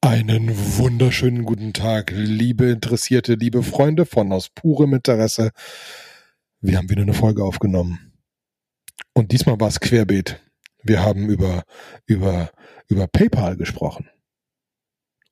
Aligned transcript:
Einen 0.00 0.50
wunderschönen 0.78 1.44
guten 1.44 1.72
Tag, 1.72 2.12
liebe 2.14 2.70
Interessierte, 2.70 3.34
liebe 3.34 3.64
Freunde 3.64 4.06
von 4.06 4.32
aus 4.32 4.48
purem 4.48 4.94
Interesse. 4.94 5.50
Wir 6.60 6.78
haben 6.78 6.88
wieder 6.88 7.02
eine 7.02 7.14
Folge 7.14 7.42
aufgenommen. 7.42 8.12
Und 9.12 9.32
diesmal 9.32 9.58
war 9.58 9.66
es 9.66 9.80
querbeet. 9.80 10.40
Wir 10.84 11.02
haben 11.02 11.28
über, 11.28 11.64
über, 12.06 12.52
über 12.86 13.08
PayPal 13.08 13.56
gesprochen. 13.56 14.08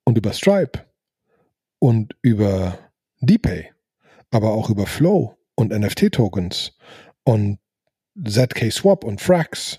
Und 0.04 0.18
über 0.18 0.32
Stripe. 0.32 0.84
Und 1.78 2.16
über 2.20 2.90
DPay. 3.20 3.72
Aber 4.32 4.50
auch 4.50 4.68
über 4.68 4.86
Flow 4.88 5.38
und 5.54 5.70
NFT-Tokens. 5.70 6.76
Und 7.22 7.60
ZK 8.20 8.72
Swap 8.72 9.04
und 9.04 9.20
Frax. 9.20 9.78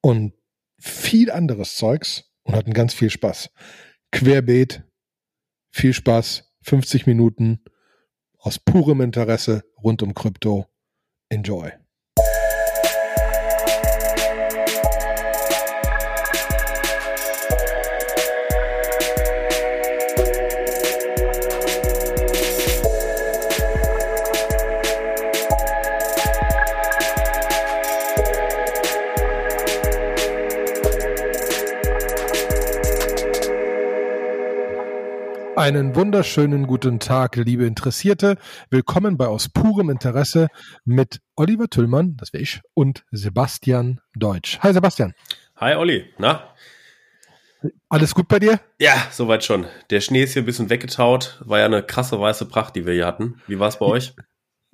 Und 0.00 0.32
viel 0.78 1.30
anderes 1.30 1.76
Zeugs. 1.76 2.24
Und 2.44 2.56
hatten 2.56 2.72
ganz 2.72 2.94
viel 2.94 3.10
Spaß 3.10 3.50
querbeet. 4.10 4.82
Viel 5.70 5.92
Spaß, 5.92 6.54
50 6.62 7.06
Minuten 7.06 7.62
aus 8.38 8.58
purem 8.58 9.00
Interesse 9.00 9.64
rund 9.82 10.02
um 10.02 10.14
Krypto. 10.14 10.66
Enjoy. 11.28 11.72
Einen 35.58 35.96
wunderschönen 35.96 36.68
guten 36.68 37.00
Tag, 37.00 37.34
liebe 37.34 37.66
Interessierte. 37.66 38.36
Willkommen 38.70 39.16
bei 39.16 39.26
Aus 39.26 39.48
purem 39.48 39.90
Interesse 39.90 40.46
mit 40.84 41.18
Oliver 41.34 41.66
Tüllmann, 41.68 42.16
das 42.16 42.32
wäre 42.32 42.44
ich, 42.44 42.60
und 42.74 43.04
Sebastian 43.10 44.00
Deutsch. 44.14 44.60
Hi 44.60 44.72
Sebastian. 44.72 45.14
Hi 45.56 45.74
Olli, 45.74 46.14
na? 46.16 46.54
Alles 47.88 48.14
gut 48.14 48.28
bei 48.28 48.38
dir? 48.38 48.60
Ja, 48.78 49.08
soweit 49.10 49.42
schon. 49.42 49.66
Der 49.90 50.00
Schnee 50.00 50.22
ist 50.22 50.34
hier 50.34 50.42
ein 50.42 50.46
bisschen 50.46 50.70
weggetaut. 50.70 51.42
War 51.44 51.58
ja 51.58 51.64
eine 51.64 51.82
krasse 51.82 52.20
weiße 52.20 52.46
Pracht, 52.46 52.76
die 52.76 52.86
wir 52.86 52.94
hier 52.94 53.06
hatten. 53.06 53.42
Wie 53.48 53.58
war 53.58 53.66
es 53.66 53.80
bei 53.80 53.86
euch? 53.86 54.14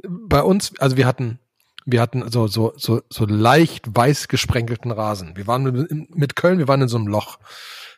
Bei 0.07 0.43
uns, 0.43 0.79
also 0.81 0.99
wir 0.99 1.07
hatten 1.07 1.39
wir 1.87 2.01
hatten 2.01 2.31
so, 2.31 2.47
so, 2.47 2.73
so, 2.77 3.01
so 3.11 3.25
leicht 3.27 3.95
weiß 3.95 4.29
gesprenkelten 4.29 4.91
Rasen. 4.91 5.37
Wir 5.37 5.47
waren 5.47 6.07
mit 6.11 6.37
Köln, 6.37 6.59
wir 6.59 6.69
waren 6.69 6.83
in 6.83 6.89
so 6.89 6.97
einem 6.97 7.09
Loch. 7.09 7.39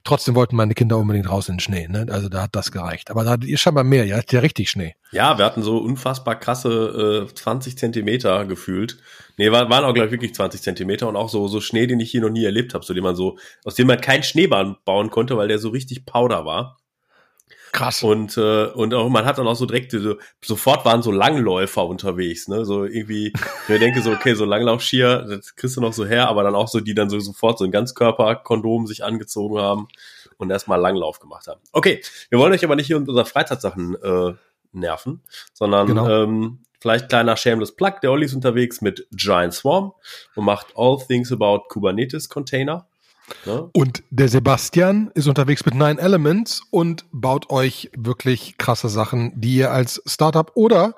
Trotzdem 0.06 0.36
wollten 0.36 0.54
meine 0.54 0.74
Kinder 0.74 0.98
unbedingt 0.98 1.28
raus 1.28 1.48
in 1.48 1.56
den 1.56 1.60
Schnee. 1.60 1.88
Ne? 1.88 2.06
Also 2.10 2.28
da 2.28 2.42
hat 2.42 2.54
das 2.54 2.70
gereicht. 2.70 3.10
Aber 3.10 3.24
da 3.24 3.30
hattet 3.30 3.48
ihr 3.48 3.58
scheinbar 3.58 3.82
mehr. 3.82 4.04
Hattet 4.16 4.32
ja 4.32 4.38
richtig 4.38 4.70
Schnee. 4.70 4.94
Ja, 5.10 5.36
wir 5.36 5.44
hatten 5.44 5.64
so 5.64 5.78
unfassbar 5.78 6.38
krasse 6.38 7.26
äh, 7.28 7.34
20 7.34 7.76
Zentimeter 7.76 8.44
gefühlt. 8.44 8.98
Nee, 9.36 9.50
waren, 9.50 9.68
waren 9.68 9.84
auch, 9.84 9.94
glaube 9.94 10.06
ich, 10.06 10.12
wirklich 10.12 10.32
20 10.32 10.62
Zentimeter 10.62 11.08
und 11.08 11.16
auch 11.16 11.28
so, 11.28 11.48
so 11.48 11.60
Schnee, 11.60 11.88
den 11.88 11.98
ich 11.98 12.12
hier 12.12 12.20
noch 12.20 12.30
nie 12.30 12.44
erlebt 12.44 12.72
habe, 12.72 12.84
so 12.84 12.94
den 12.94 13.02
man 13.02 13.16
so, 13.16 13.36
aus 13.64 13.74
dem 13.74 13.88
man 13.88 14.00
keinen 14.00 14.22
Schneebahn 14.22 14.76
bauen 14.84 15.10
konnte, 15.10 15.36
weil 15.36 15.48
der 15.48 15.58
so 15.58 15.70
richtig 15.70 16.06
Powder 16.06 16.44
war. 16.44 16.78
Krass. 17.72 18.02
Und, 18.02 18.36
äh, 18.36 18.66
und 18.66 18.94
auch, 18.94 19.08
man 19.08 19.24
hat 19.24 19.38
dann 19.38 19.46
auch 19.46 19.54
so 19.54 19.66
direkt, 19.66 19.92
so, 19.92 20.16
sofort 20.42 20.84
waren 20.84 21.02
so 21.02 21.10
Langläufer 21.10 21.86
unterwegs, 21.86 22.48
ne? 22.48 22.64
So 22.64 22.84
irgendwie, 22.84 23.32
ich 23.68 23.78
denke 23.78 24.02
so, 24.02 24.12
okay, 24.12 24.34
so 24.34 24.44
Langlaufskier, 24.44 25.26
das 25.28 25.56
kriegst 25.56 25.76
du 25.76 25.80
noch 25.80 25.92
so 25.92 26.06
her, 26.06 26.28
aber 26.28 26.42
dann 26.42 26.54
auch 26.54 26.68
so, 26.68 26.80
die 26.80 26.94
dann 26.94 27.10
so 27.10 27.20
sofort 27.20 27.58
so 27.58 27.64
ein 27.64 27.70
Ganzkörperkondom 27.70 28.86
sich 28.86 29.04
angezogen 29.04 29.58
haben 29.58 29.88
und 30.38 30.50
erstmal 30.50 30.80
Langlauf 30.80 31.20
gemacht 31.20 31.46
haben. 31.48 31.60
Okay, 31.72 32.02
wir 32.30 32.38
wollen 32.38 32.52
euch 32.52 32.64
aber 32.64 32.76
nicht 32.76 32.86
hier 32.86 32.98
mit 32.98 33.08
unserer 33.08 33.26
Freizeitsachen 33.26 33.96
äh, 34.02 34.34
nerven, 34.72 35.22
sondern 35.52 35.86
genau. 35.86 36.08
ähm, 36.08 36.58
vielleicht 36.80 37.08
kleiner 37.08 37.36
Shameless 37.36 37.74
Plug. 37.74 37.94
Der 38.02 38.12
Olli 38.12 38.26
ist 38.26 38.34
unterwegs 38.34 38.80
mit 38.80 39.06
Giant 39.10 39.54
Swarm 39.54 39.92
und 40.34 40.44
macht 40.44 40.68
All 40.76 40.98
Things 40.98 41.32
About 41.32 41.64
Kubernetes 41.68 42.28
Container. 42.28 42.86
Ne? 43.44 43.68
Und 43.72 44.02
der 44.10 44.28
Sebastian 44.28 45.10
ist 45.14 45.26
unterwegs 45.26 45.64
mit 45.64 45.74
Nine 45.74 46.00
Elements 46.00 46.62
und 46.70 47.04
baut 47.12 47.50
euch 47.50 47.90
wirklich 47.96 48.58
krasse 48.58 48.88
Sachen, 48.88 49.32
die 49.40 49.56
ihr 49.56 49.70
als 49.70 50.02
Startup 50.06 50.50
oder 50.54 50.94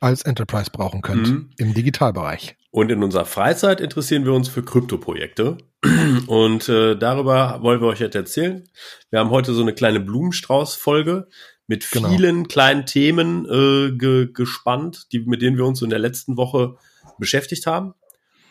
als 0.00 0.22
Enterprise 0.22 0.70
brauchen 0.70 1.02
könnt 1.02 1.28
mhm. 1.28 1.50
im 1.58 1.74
Digitalbereich. 1.74 2.56
Und 2.70 2.90
in 2.90 3.02
unserer 3.02 3.24
Freizeit 3.24 3.80
interessieren 3.80 4.24
wir 4.24 4.32
uns 4.32 4.48
für 4.48 4.62
Kryptoprojekte. 4.62 5.58
Und 6.26 6.68
äh, 6.68 6.96
darüber 6.96 7.58
wollen 7.62 7.80
wir 7.80 7.88
euch 7.88 8.00
jetzt 8.00 8.16
erzählen. 8.16 8.68
Wir 9.10 9.20
haben 9.20 9.30
heute 9.30 9.54
so 9.54 9.62
eine 9.62 9.72
kleine 9.72 10.00
Blumenstrauß-Folge 10.00 11.28
mit 11.66 11.90
genau. 11.90 12.10
vielen 12.10 12.48
kleinen 12.48 12.86
Themen 12.86 13.46
äh, 13.46 13.96
ge 13.96 14.28
gespannt, 14.32 15.06
die, 15.12 15.20
mit 15.20 15.42
denen 15.42 15.56
wir 15.56 15.64
uns 15.64 15.82
in 15.82 15.90
der 15.90 15.98
letzten 15.98 16.36
Woche 16.36 16.76
beschäftigt 17.18 17.66
haben. 17.66 17.94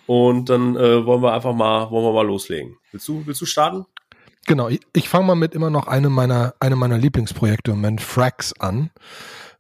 Und 0.08 0.50
dann 0.50 0.76
äh, 0.76 1.06
wollen 1.06 1.22
wir 1.22 1.34
einfach 1.34 1.54
mal, 1.54 1.90
wollen 1.90 2.06
wir 2.06 2.14
mal 2.14 2.26
loslegen. 2.28 2.78
Willst 2.92 3.08
du, 3.08 3.26
willst 3.26 3.42
du 3.42 3.46
starten? 3.46 3.86
Genau, 4.46 4.70
ich, 4.70 4.82
ich 4.94 5.10
fange 5.10 5.26
mal 5.26 5.36
mit 5.36 5.56
immer 5.56 5.70
noch 5.70 5.88
einem 5.88 6.14
meiner, 6.14 6.54
einem 6.60 6.78
meiner 6.78 6.98
Lieblingsprojekte 6.98 7.72
im 7.72 7.78
Moment, 7.78 8.02
Frax, 8.02 8.54
an. 8.60 8.92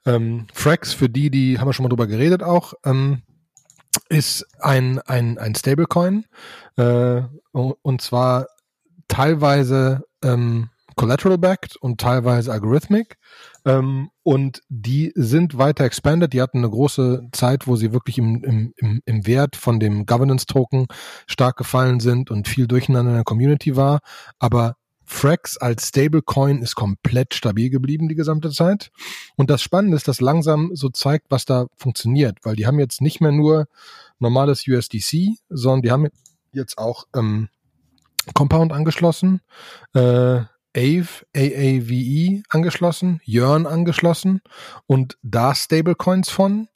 Ähm, 0.05 0.45
Frax, 0.53 0.93
für 0.93 1.09
die, 1.09 1.31
die 1.31 1.59
haben 1.59 1.67
wir 1.67 1.73
schon 1.73 1.83
mal 1.83 1.89
drüber 1.89 2.05
geredet 2.05 2.43
auch, 2.43 2.73
ähm, 2.85 3.23
ist 4.09 4.45
ein, 4.59 4.99
ein, 4.99 5.39
ein 5.39 5.55
Stablecoin. 5.55 6.25
Äh, 6.77 7.21
und 7.51 8.01
zwar 8.01 8.47
teilweise 9.07 10.03
ähm, 10.23 10.69
collateral 10.95 11.37
backed 11.37 11.75
und 11.77 11.99
teilweise 11.99 12.51
algorithmic. 12.51 13.17
Ähm, 13.65 14.09
und 14.23 14.61
die 14.69 15.11
sind 15.15 15.57
weiter 15.57 15.85
expanded. 15.85 16.33
Die 16.33 16.41
hatten 16.41 16.59
eine 16.59 16.69
große 16.69 17.29
Zeit, 17.31 17.67
wo 17.67 17.75
sie 17.75 17.91
wirklich 17.91 18.17
im, 18.17 18.73
im, 18.77 19.01
im, 19.05 19.27
Wert 19.27 19.55
von 19.55 19.79
dem 19.79 20.05
Governance-Token 20.05 20.87
stark 21.27 21.57
gefallen 21.57 21.99
sind 21.99 22.29
und 22.31 22.47
viel 22.47 22.67
Durcheinander 22.67 23.11
in 23.11 23.17
der 23.17 23.23
Community 23.23 23.75
war. 23.75 23.99
Aber 24.39 24.75
Frax 25.03 25.57
als 25.57 25.89
Stablecoin 25.89 26.61
ist 26.61 26.75
komplett 26.75 27.33
stabil 27.35 27.69
geblieben 27.69 28.07
die 28.07 28.15
gesamte 28.15 28.49
Zeit. 28.49 28.91
Und 29.35 29.49
das 29.49 29.61
Spannende 29.61 29.95
ist, 29.95 30.07
dass 30.07 30.21
langsam 30.21 30.71
so 30.73 30.89
zeigt, 30.89 31.27
was 31.29 31.45
da 31.45 31.67
funktioniert, 31.75 32.39
weil 32.43 32.55
die 32.55 32.65
haben 32.65 32.79
jetzt 32.79 33.01
nicht 33.01 33.21
mehr 33.21 33.31
nur 33.31 33.67
normales 34.19 34.67
USDC, 34.67 35.37
sondern 35.49 35.81
die 35.81 35.91
haben 35.91 36.07
jetzt 36.51 36.77
auch 36.77 37.05
ähm, 37.15 37.49
Compound 38.33 38.73
angeschlossen. 38.73 39.41
Äh, 39.93 40.41
Ave, 40.75 41.25
AAVE 41.35 42.43
angeschlossen, 42.49 43.21
Yearn 43.25 43.65
angeschlossen 43.65 44.41
und 44.87 45.17
da 45.23 45.55
Stablecoins 45.55 46.29
von 46.29 46.67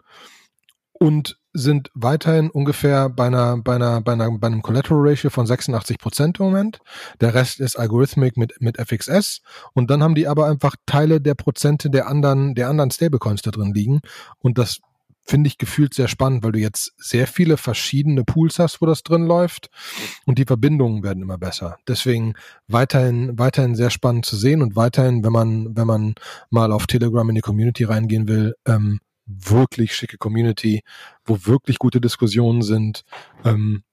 und 0.94 1.40
sind 1.52 1.90
weiterhin 1.96 2.50
ungefähr 2.50 3.10
bei 3.10 3.28
einer, 3.28 3.58
bei 3.58 3.76
einer, 3.76 4.02
bei 4.02 4.14
einer, 4.14 4.38
bei 4.38 4.48
einem 4.48 4.62
Collateral 4.62 5.10
Ratio 5.10 5.30
von 5.30 5.48
86 5.48 5.98
Prozent 5.98 6.40
im 6.40 6.46
Moment. 6.46 6.80
Der 7.22 7.34
Rest 7.34 7.60
ist 7.60 7.78
Algorithmic 7.78 8.38
mit, 8.38 8.62
mit 8.62 8.78
FXS. 8.78 9.42
Und 9.74 9.90
dann 9.90 10.04
haben 10.04 10.16
die 10.16 10.28
aber 10.28 10.46
einfach 10.46 10.76
Teile 10.86 11.20
der 11.20 11.34
Prozente 11.34 11.90
der 11.90 12.08
anderen, 12.08 12.54
der 12.54 12.70
anderen 12.70 12.92
Stablecoins 12.92 13.42
da 13.42 13.50
drin 13.50 13.74
liegen. 13.74 14.02
Und 14.40 14.60
das 14.60 14.80
finde 15.30 15.48
ich 15.48 15.58
gefühlt 15.58 15.94
sehr 15.94 16.08
spannend, 16.08 16.44
weil 16.44 16.54
du 16.54 16.60
jetzt 16.60 16.94
sehr 16.98 17.28
viele 17.28 17.58
verschiedene 17.58 18.24
Pools 18.24 18.58
hast, 18.58 18.82
wo 18.82 18.88
das 18.88 19.04
drin 19.04 19.26
läuft 19.26 19.70
und 20.26 20.40
die 20.40 20.46
Verbindungen 20.46 21.04
werden 21.04 21.22
immer 21.22 21.38
besser. 21.38 21.78
Deswegen 21.88 22.34
weiterhin, 22.68 23.38
weiterhin 23.38 23.76
sehr 23.76 23.92
spannend 23.92 24.26
zu 24.26 24.36
sehen 24.36 24.62
und 24.62 24.76
weiterhin, 24.76 25.24
wenn 25.24 25.32
man, 25.32 25.78
wenn 25.78 25.88
man 25.88 26.16
mal 26.50 26.72
auf 26.72 26.88
Telegram 26.88 27.30
in 27.30 27.36
die 27.36 27.42
Community 27.42 27.84
reingehen 27.84 28.28
will, 28.28 28.56
ähm, 28.66 29.00
wirklich 29.28 29.96
schicke 29.96 30.18
Community, 30.18 30.82
wo 31.24 31.46
wirklich 31.46 31.78
gute 31.78 32.02
Diskussionen 32.02 32.64
sind. 32.64 33.04
Ähm, 33.46 33.84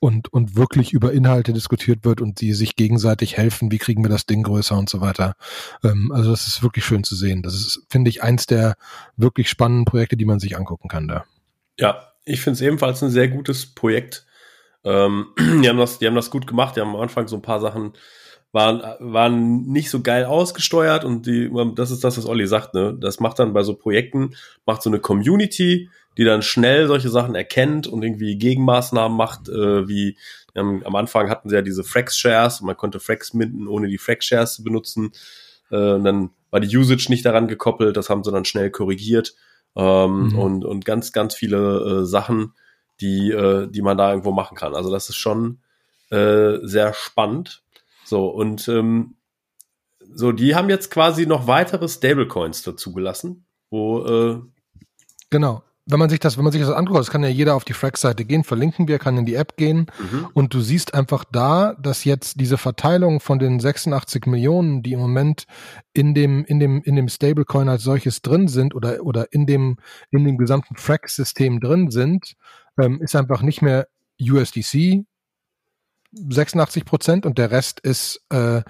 und, 0.00 0.32
und 0.32 0.56
wirklich 0.56 0.92
über 0.92 1.12
Inhalte 1.12 1.52
diskutiert 1.52 2.04
wird 2.04 2.20
und 2.20 2.40
die 2.40 2.52
sich 2.52 2.76
gegenseitig 2.76 3.36
helfen, 3.36 3.70
wie 3.70 3.78
kriegen 3.78 4.04
wir 4.04 4.10
das 4.10 4.26
Ding 4.26 4.42
größer 4.42 4.76
und 4.76 4.90
so 4.90 5.00
weiter. 5.00 5.36
Ähm, 5.82 6.12
also 6.12 6.30
das 6.30 6.46
ist 6.46 6.62
wirklich 6.62 6.84
schön 6.84 7.04
zu 7.04 7.14
sehen. 7.14 7.42
Das 7.42 7.54
ist, 7.54 7.86
finde 7.88 8.10
ich, 8.10 8.22
eins 8.22 8.46
der 8.46 8.76
wirklich 9.16 9.48
spannenden 9.48 9.84
Projekte, 9.84 10.16
die 10.16 10.26
man 10.26 10.40
sich 10.40 10.56
angucken 10.56 10.88
kann 10.88 11.08
da. 11.08 11.24
Ja, 11.78 12.12
ich 12.24 12.40
finde 12.40 12.54
es 12.54 12.60
ebenfalls 12.60 13.02
ein 13.02 13.10
sehr 13.10 13.28
gutes 13.28 13.66
Projekt. 13.66 14.26
Ähm, 14.84 15.26
die, 15.38 15.68
haben 15.68 15.78
das, 15.78 15.98
die 15.98 16.06
haben 16.06 16.14
das 16.14 16.30
gut 16.30 16.46
gemacht. 16.46 16.76
Die 16.76 16.80
haben 16.80 16.94
am 16.94 17.00
Anfang 17.00 17.28
so 17.28 17.36
ein 17.36 17.42
paar 17.42 17.60
Sachen 17.60 17.94
waren, 18.54 18.82
waren 19.00 19.66
nicht 19.66 19.90
so 19.90 20.00
geil 20.00 20.24
ausgesteuert 20.24 21.04
und 21.04 21.26
die, 21.26 21.50
das 21.74 21.90
ist 21.90 22.04
das, 22.04 22.16
was 22.16 22.24
Olli 22.24 22.46
sagt, 22.46 22.72
ne? 22.72 22.96
Das 22.98 23.18
macht 23.18 23.40
dann 23.40 23.52
bei 23.52 23.64
so 23.64 23.74
Projekten, 23.74 24.36
macht 24.64 24.80
so 24.80 24.88
eine 24.88 25.00
Community, 25.00 25.90
die 26.16 26.24
dann 26.24 26.42
schnell 26.42 26.86
solche 26.86 27.08
Sachen 27.08 27.34
erkennt 27.34 27.86
und 27.86 28.02
irgendwie 28.02 28.36
Gegenmaßnahmen 28.36 29.16
macht, 29.16 29.48
äh, 29.48 29.88
wie 29.88 30.16
ähm, 30.54 30.82
am 30.84 30.94
Anfang 30.94 31.28
hatten 31.28 31.48
sie 31.48 31.56
ja 31.56 31.62
diese 31.62 31.84
Frax-Shares 31.84 32.60
und 32.60 32.66
man 32.66 32.76
konnte 32.76 33.00
Frax 33.00 33.34
minden, 33.34 33.66
ohne 33.66 33.88
die 33.88 33.98
Frax-Shares 33.98 34.54
zu 34.54 34.64
benutzen. 34.64 35.12
Äh, 35.70 35.94
und 35.94 36.04
dann 36.04 36.30
war 36.50 36.60
die 36.60 36.76
Usage 36.76 37.06
nicht 37.08 37.24
daran 37.24 37.48
gekoppelt, 37.48 37.96
das 37.96 38.10
haben 38.10 38.22
sie 38.22 38.32
dann 38.32 38.44
schnell 38.44 38.70
korrigiert. 38.70 39.34
Ähm, 39.76 40.28
mhm. 40.28 40.38
und, 40.38 40.64
und 40.64 40.84
ganz, 40.84 41.12
ganz 41.12 41.34
viele 41.34 42.02
äh, 42.02 42.04
Sachen, 42.06 42.52
die, 43.00 43.32
äh, 43.32 43.66
die 43.66 43.82
man 43.82 43.98
da 43.98 44.10
irgendwo 44.10 44.30
machen 44.30 44.56
kann. 44.56 44.76
Also 44.76 44.88
das 44.88 45.08
ist 45.08 45.16
schon 45.16 45.58
äh, 46.10 46.58
sehr 46.62 46.94
spannend. 46.94 47.64
So, 48.04 48.28
und 48.28 48.68
ähm, 48.68 49.16
so, 49.98 50.30
die 50.30 50.54
haben 50.54 50.70
jetzt 50.70 50.92
quasi 50.92 51.26
noch 51.26 51.48
weitere 51.48 51.88
Stablecoins 51.88 52.62
dazugelassen, 52.62 53.46
wo 53.70 54.04
äh, 54.06 54.40
genau 55.30 55.64
wenn 55.86 55.98
man 55.98 56.08
sich 56.08 56.18
das, 56.18 56.36
wenn 56.36 56.44
man 56.44 56.52
sich 56.52 56.62
das 56.62 56.70
anguckt, 56.70 56.98
das 56.98 57.10
kann 57.10 57.22
ja 57.22 57.28
jeder 57.28 57.54
auf 57.54 57.64
die 57.64 57.74
Frax-Seite 57.74 58.24
gehen, 58.24 58.42
verlinken 58.42 58.88
wir, 58.88 58.98
kann 58.98 59.18
in 59.18 59.26
die 59.26 59.34
App 59.34 59.56
gehen 59.56 59.86
mhm. 59.98 60.28
und 60.32 60.54
du 60.54 60.60
siehst 60.60 60.94
einfach 60.94 61.24
da, 61.30 61.74
dass 61.74 62.04
jetzt 62.04 62.40
diese 62.40 62.56
Verteilung 62.56 63.20
von 63.20 63.38
den 63.38 63.60
86 63.60 64.26
Millionen, 64.26 64.82
die 64.82 64.92
im 64.92 65.00
Moment 65.00 65.44
in 65.92 66.14
dem, 66.14 66.44
in 66.44 66.58
dem, 66.58 66.82
in 66.82 66.96
dem 66.96 67.08
Stablecoin 67.08 67.68
als 67.68 67.82
solches 67.82 68.22
drin 68.22 68.48
sind 68.48 68.74
oder, 68.74 69.02
oder 69.02 69.32
in 69.32 69.44
dem, 69.46 69.76
in 70.10 70.24
dem 70.24 70.38
gesamten 70.38 70.76
Frax-System 70.76 71.60
drin 71.60 71.90
sind, 71.90 72.34
ähm, 72.80 73.00
ist 73.02 73.14
einfach 73.14 73.42
nicht 73.42 73.60
mehr 73.60 73.86
USDC, 74.20 75.04
86 76.14 76.84
Prozent 76.84 77.26
und 77.26 77.38
der 77.38 77.50
Rest 77.50 77.80
ist, 77.80 78.22
äh, 78.30 78.62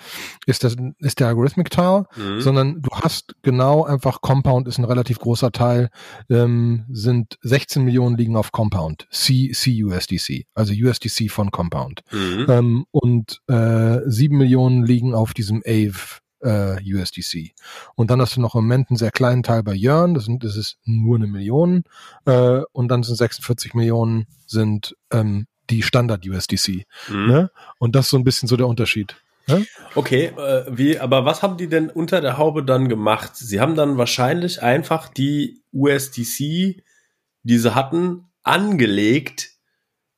ist, 0.46 0.64
das, 0.64 0.76
ist 0.98 1.20
der 1.20 1.28
Algorithmic 1.28 1.70
Teil, 1.70 2.04
mhm. 2.16 2.40
sondern 2.40 2.82
du 2.82 2.90
hast 2.90 3.34
genau 3.42 3.84
einfach 3.84 4.20
Compound 4.20 4.68
ist 4.68 4.78
ein 4.78 4.84
relativ 4.84 5.18
großer 5.18 5.52
Teil, 5.52 5.90
ähm, 6.30 6.84
sind 6.90 7.38
16 7.42 7.84
Millionen 7.84 8.16
liegen 8.16 8.36
auf 8.36 8.52
Compound, 8.52 9.06
C, 9.10 9.52
CUSDC, 9.52 10.46
also 10.54 10.72
USDC 10.72 11.30
von 11.30 11.50
Compound. 11.50 12.02
Mhm. 12.10 12.46
Ähm, 12.48 12.86
und 12.90 13.40
äh, 13.48 14.00
7 14.04 14.36
Millionen 14.36 14.84
liegen 14.84 15.14
auf 15.14 15.34
diesem 15.34 15.62
AVE 15.66 16.20
äh, 16.44 16.76
USDC. 16.84 17.54
Und 17.94 18.10
dann 18.10 18.20
hast 18.20 18.36
du 18.36 18.40
noch 18.40 18.54
im 18.54 18.62
Moment 18.62 18.90
einen 18.90 18.96
sehr 18.96 19.10
kleinen 19.10 19.42
Teil 19.42 19.62
bei 19.62 19.74
Yearn, 19.74 20.14
das, 20.14 20.26
sind, 20.26 20.44
das 20.44 20.56
ist 20.56 20.78
nur 20.84 21.16
eine 21.16 21.26
Million. 21.26 21.84
Äh, 22.26 22.60
und 22.72 22.88
dann 22.88 23.02
sind 23.02 23.16
46 23.16 23.74
Millionen 23.74 24.26
sind 24.46 24.96
ähm, 25.10 25.46
die 25.70 25.82
Standard-USDC. 25.82 26.86
Mhm. 27.08 27.26
Ne? 27.26 27.50
Und 27.78 27.94
das 27.94 28.06
ist 28.06 28.10
so 28.10 28.18
ein 28.18 28.24
bisschen 28.24 28.48
so 28.48 28.56
der 28.56 28.66
Unterschied. 28.66 29.16
Ne? 29.46 29.66
Okay, 29.94 30.26
äh, 30.26 30.64
wie, 30.68 30.98
aber 30.98 31.24
was 31.24 31.42
haben 31.42 31.56
die 31.56 31.68
denn 31.68 31.90
unter 31.90 32.20
der 32.20 32.38
Haube 32.38 32.64
dann 32.64 32.88
gemacht? 32.88 33.36
Sie 33.36 33.60
haben 33.60 33.74
dann 33.74 33.98
wahrscheinlich 33.98 34.62
einfach 34.62 35.08
die 35.08 35.62
USDC, 35.72 36.82
die 37.42 37.58
sie 37.58 37.74
hatten, 37.74 38.26
angelegt 38.42 39.50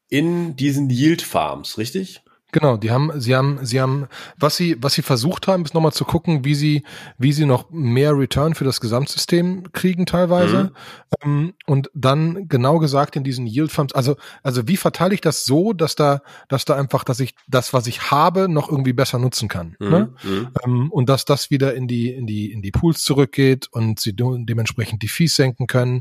in 0.08 0.56
diesen 0.56 0.90
Yield 0.90 1.22
Farms, 1.22 1.78
richtig? 1.78 2.22
Genau, 2.56 2.78
die 2.78 2.90
haben, 2.90 3.20
sie 3.20 3.36
haben, 3.36 3.58
sie 3.66 3.82
haben, 3.82 4.06
was 4.38 4.56
sie, 4.56 4.78
was 4.80 4.94
sie 4.94 5.02
versucht 5.02 5.46
haben, 5.46 5.66
ist 5.66 5.74
nochmal 5.74 5.92
zu 5.92 6.06
gucken, 6.06 6.46
wie 6.46 6.54
sie, 6.54 6.84
wie 7.18 7.34
sie 7.34 7.44
noch 7.44 7.68
mehr 7.70 8.16
Return 8.16 8.54
für 8.54 8.64
das 8.64 8.80
Gesamtsystem 8.80 9.72
kriegen 9.72 10.06
teilweise. 10.06 10.72
Mhm. 11.22 11.22
Ähm, 11.22 11.54
und 11.66 11.90
dann 11.92 12.48
genau 12.48 12.78
gesagt 12.78 13.14
in 13.14 13.24
diesen 13.24 13.46
Yield 13.46 13.70
Funds, 13.70 13.94
also, 13.94 14.16
also 14.42 14.66
wie 14.68 14.78
verteile 14.78 15.12
ich 15.12 15.20
das 15.20 15.44
so, 15.44 15.74
dass 15.74 15.96
da, 15.96 16.22
dass 16.48 16.64
da 16.64 16.76
einfach, 16.76 17.04
dass 17.04 17.20
ich 17.20 17.34
das, 17.46 17.74
was 17.74 17.86
ich 17.88 18.10
habe, 18.10 18.48
noch 18.48 18.70
irgendwie 18.70 18.94
besser 18.94 19.18
nutzen 19.18 19.48
kann. 19.48 19.76
Mhm. 19.78 19.90
Ne? 19.90 20.14
Mhm. 20.22 20.48
Ähm, 20.64 20.92
und 20.92 21.10
dass 21.10 21.26
das 21.26 21.50
wieder 21.50 21.74
in 21.74 21.86
die, 21.86 22.08
in 22.08 22.26
die, 22.26 22.52
in 22.52 22.62
die 22.62 22.72
Pools 22.72 23.04
zurückgeht 23.04 23.68
und 23.70 24.00
sie 24.00 24.16
dementsprechend 24.16 25.02
die 25.02 25.08
Fees 25.08 25.36
senken 25.36 25.66
können, 25.66 26.00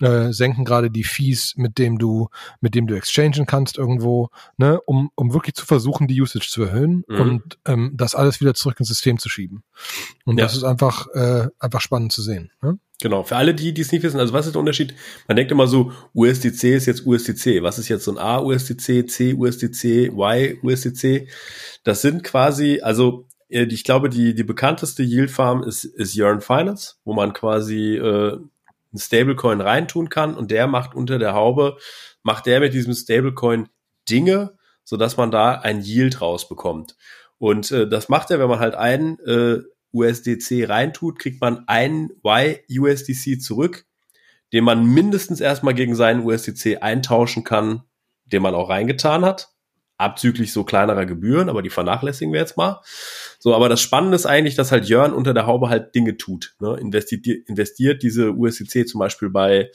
äh, 0.00 0.32
senken 0.32 0.64
gerade 0.64 0.90
die 0.90 1.04
Fees, 1.04 1.54
mit 1.56 1.78
dem 1.78 1.98
du, 1.98 2.28
mit 2.60 2.74
dem 2.74 2.86
du 2.86 2.94
exchangen 2.94 3.46
kannst 3.46 3.78
irgendwo, 3.78 4.30
ne, 4.56 4.80
um, 4.82 5.10
um 5.14 5.32
wirklich 5.32 5.54
zu 5.54 5.66
versuchen, 5.66 6.06
die 6.06 6.20
Usage 6.20 6.48
zu 6.48 6.64
erhöhen 6.64 7.04
mhm. 7.08 7.20
und 7.20 7.58
ähm, 7.66 7.92
das 7.94 8.14
alles 8.14 8.40
wieder 8.40 8.54
zurück 8.54 8.78
ins 8.78 8.88
System 8.88 9.18
zu 9.18 9.28
schieben. 9.28 9.62
Und 10.24 10.38
ja. 10.38 10.44
das 10.44 10.56
ist 10.56 10.64
einfach, 10.64 11.06
äh, 11.14 11.48
einfach 11.58 11.80
spannend 11.80 12.12
zu 12.12 12.22
sehen. 12.22 12.50
Ne? 12.62 12.78
Genau, 13.00 13.22
für 13.24 13.36
alle 13.36 13.54
die, 13.54 13.74
die 13.74 13.82
es 13.82 13.92
nicht 13.92 14.02
wissen, 14.02 14.18
also 14.18 14.32
was 14.32 14.46
ist 14.46 14.54
der 14.54 14.60
Unterschied? 14.60 14.94
Man 15.28 15.36
denkt 15.36 15.52
immer 15.52 15.66
so, 15.66 15.92
USDC 16.14 16.64
ist 16.74 16.86
jetzt 16.86 17.06
USDC. 17.06 17.62
Was 17.62 17.78
ist 17.78 17.88
jetzt 17.88 18.04
so 18.04 18.12
ein 18.12 18.18
A-USDC, 18.18 19.08
C-USDC, 19.08 20.12
Y-USDC? 20.12 21.28
Das 21.84 22.00
sind 22.00 22.24
quasi, 22.24 22.80
also 22.82 23.26
äh, 23.48 23.64
ich 23.64 23.84
glaube, 23.84 24.08
die, 24.08 24.34
die 24.34 24.44
bekannteste 24.44 25.02
Yield 25.02 25.30
Farm 25.30 25.62
ist, 25.62 25.84
ist 25.84 26.14
Yearn 26.14 26.40
Finance, 26.40 26.94
wo 27.04 27.12
man 27.12 27.34
quasi 27.34 27.96
äh, 27.96 28.38
ein 28.92 28.98
Stablecoin 28.98 29.60
reintun 29.60 30.08
kann 30.08 30.34
und 30.34 30.50
der 30.50 30.66
macht 30.66 30.94
unter 30.94 31.18
der 31.18 31.34
Haube, 31.34 31.78
macht 32.22 32.46
der 32.46 32.60
mit 32.60 32.74
diesem 32.74 32.94
Stablecoin 32.94 33.68
Dinge, 34.08 34.56
so 34.84 34.96
dass 34.96 35.16
man 35.16 35.30
da 35.30 35.52
ein 35.52 35.82
Yield 35.82 36.20
rausbekommt. 36.20 36.96
Und 37.38 37.70
äh, 37.70 37.88
das 37.88 38.08
macht 38.08 38.30
er, 38.30 38.38
wenn 38.38 38.48
man 38.48 38.60
halt 38.60 38.74
einen 38.74 39.18
äh, 39.20 39.60
USDC 39.92 40.68
reintut, 40.68 41.18
kriegt 41.18 41.40
man 41.40 41.66
einen 41.68 42.10
Y-USDC 42.24 43.40
zurück, 43.40 43.86
den 44.52 44.64
man 44.64 44.84
mindestens 44.84 45.40
erstmal 45.40 45.74
gegen 45.74 45.94
seinen 45.94 46.24
USDC 46.24 46.82
eintauschen 46.82 47.44
kann, 47.44 47.82
den 48.24 48.42
man 48.42 48.54
auch 48.54 48.68
reingetan 48.68 49.24
hat. 49.24 49.50
Abzüglich 49.98 50.52
so 50.52 50.64
kleinerer 50.64 51.06
Gebühren, 51.06 51.48
aber 51.48 51.62
die 51.62 51.70
vernachlässigen 51.70 52.32
wir 52.32 52.40
jetzt 52.40 52.56
mal. 52.56 52.82
So, 53.46 53.54
aber 53.54 53.68
das 53.68 53.80
Spannende 53.80 54.16
ist 54.16 54.26
eigentlich, 54.26 54.56
dass 54.56 54.72
halt 54.72 54.88
Jörn 54.88 55.12
unter 55.12 55.32
der 55.32 55.46
Haube 55.46 55.68
halt 55.68 55.94
Dinge 55.94 56.16
tut. 56.16 56.56
Ne? 56.58 56.76
Investiert, 56.80 57.48
investiert 57.48 58.02
diese 58.02 58.32
USDC 58.32 58.88
zum 58.88 58.98
Beispiel 58.98 59.30
bei 59.30 59.70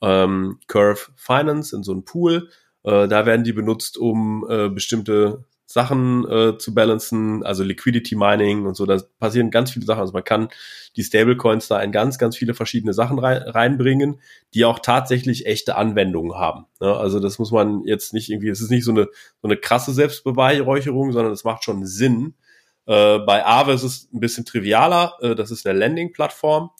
ähm, 0.00 0.60
Curve 0.68 1.08
Finance 1.16 1.74
in 1.74 1.82
so 1.82 1.90
einen 1.90 2.04
Pool, 2.04 2.50
äh, 2.84 3.08
da 3.08 3.26
werden 3.26 3.42
die 3.42 3.52
benutzt, 3.52 3.98
um 3.98 4.46
äh, 4.48 4.68
bestimmte 4.68 5.44
Sachen 5.64 6.24
äh, 6.30 6.56
zu 6.56 6.72
balancen, 6.72 7.42
also 7.42 7.64
Liquidity 7.64 8.14
Mining 8.14 8.64
und 8.64 8.76
so. 8.76 8.86
Da 8.86 9.02
passieren 9.18 9.50
ganz 9.50 9.72
viele 9.72 9.86
Sachen. 9.86 10.02
Also 10.02 10.12
man 10.12 10.22
kann 10.22 10.48
die 10.94 11.02
Stablecoins 11.02 11.66
da 11.66 11.82
in 11.82 11.90
ganz, 11.90 12.18
ganz 12.18 12.36
viele 12.36 12.54
verschiedene 12.54 12.92
Sachen 12.92 13.18
rein, 13.18 13.42
reinbringen, 13.42 14.20
die 14.54 14.64
auch 14.64 14.78
tatsächlich 14.78 15.46
echte 15.46 15.74
Anwendungen 15.74 16.38
haben. 16.38 16.66
Ne? 16.80 16.94
also 16.94 17.18
das 17.18 17.40
muss 17.40 17.50
man 17.50 17.82
jetzt 17.86 18.14
nicht 18.14 18.30
irgendwie, 18.30 18.50
es 18.50 18.60
ist 18.60 18.70
nicht 18.70 18.84
so 18.84 18.92
eine, 18.92 19.08
so 19.42 19.48
eine 19.48 19.56
krasse 19.56 19.92
Selbstbeweihräucherung, 19.92 21.10
sondern 21.10 21.32
es 21.32 21.42
macht 21.42 21.64
schon 21.64 21.84
Sinn. 21.86 22.36
Äh, 22.86 23.18
bei 23.20 23.44
Aave 23.44 23.72
ist 23.72 23.82
es 23.82 24.08
ein 24.12 24.20
bisschen 24.20 24.44
trivialer. 24.44 25.14
Äh, 25.20 25.34
das 25.34 25.50
ist 25.50 25.66
eine 25.66 25.78
Landing-Plattform, 25.78 26.70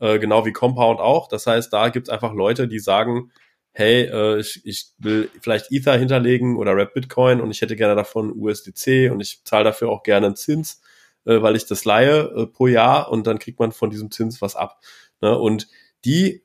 äh, 0.00 0.18
genau 0.18 0.44
wie 0.44 0.52
Compound 0.52 1.00
auch. 1.00 1.28
Das 1.28 1.46
heißt, 1.46 1.72
da 1.72 1.88
gibt 1.88 2.08
es 2.08 2.12
einfach 2.12 2.32
Leute, 2.34 2.68
die 2.68 2.80
sagen, 2.80 3.32
hey, 3.72 4.02
äh, 4.02 4.40
ich, 4.40 4.60
ich 4.64 4.86
will 4.98 5.30
vielleicht 5.40 5.70
Ether 5.70 5.96
hinterlegen 5.96 6.56
oder 6.56 6.76
Rap 6.76 6.94
Bitcoin 6.94 7.40
und 7.40 7.50
ich 7.50 7.60
hätte 7.62 7.76
gerne 7.76 7.94
davon 7.94 8.32
USDC 8.32 9.10
und 9.10 9.20
ich 9.20 9.42
zahle 9.44 9.64
dafür 9.64 9.88
auch 9.88 10.02
gerne 10.02 10.26
einen 10.26 10.36
Zins, 10.36 10.82
äh, 11.24 11.40
weil 11.40 11.56
ich 11.56 11.66
das 11.66 11.84
leihe 11.84 12.32
äh, 12.36 12.46
pro 12.46 12.66
Jahr 12.66 13.10
und 13.10 13.26
dann 13.26 13.38
kriegt 13.38 13.58
man 13.58 13.72
von 13.72 13.90
diesem 13.90 14.10
Zins 14.10 14.42
was 14.42 14.56
ab. 14.56 14.80
Ne? 15.20 15.38
Und 15.38 15.68
die 16.04 16.44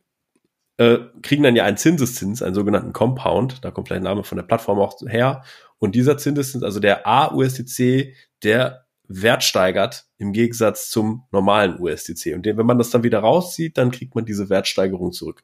äh, 0.78 1.00
kriegen 1.22 1.44
dann 1.44 1.56
ja 1.56 1.66
einen 1.66 1.78
Zinseszins, 1.78 2.42
einen 2.42 2.56
sogenannten 2.56 2.94
Compound, 2.94 3.66
da 3.66 3.72
kommt 3.72 3.88
vielleicht 3.88 4.04
der 4.04 4.12
Name 4.12 4.24
von 4.24 4.38
der 4.38 4.46
Plattform 4.46 4.80
auch 4.80 5.00
her. 5.08 5.44
Und 5.80 5.96
dieser 5.96 6.18
Zinseszins, 6.18 6.64
also 6.64 6.80
der 6.80 7.06
A-USDC, 7.06 8.16
der 8.44 8.87
Wert 9.08 9.44
steigert 9.44 10.06
im 10.18 10.34
Gegensatz 10.34 10.90
zum 10.90 11.24
normalen 11.32 11.80
USDC. 11.80 12.34
Und 12.36 12.46
wenn 12.46 12.66
man 12.66 12.78
das 12.78 12.90
dann 12.90 13.04
wieder 13.04 13.20
rauszieht, 13.20 13.78
dann 13.78 13.92
kriegt 13.92 14.16
man 14.16 14.26
diese 14.26 14.50
Wertsteigerung 14.50 15.12
zurück. 15.12 15.44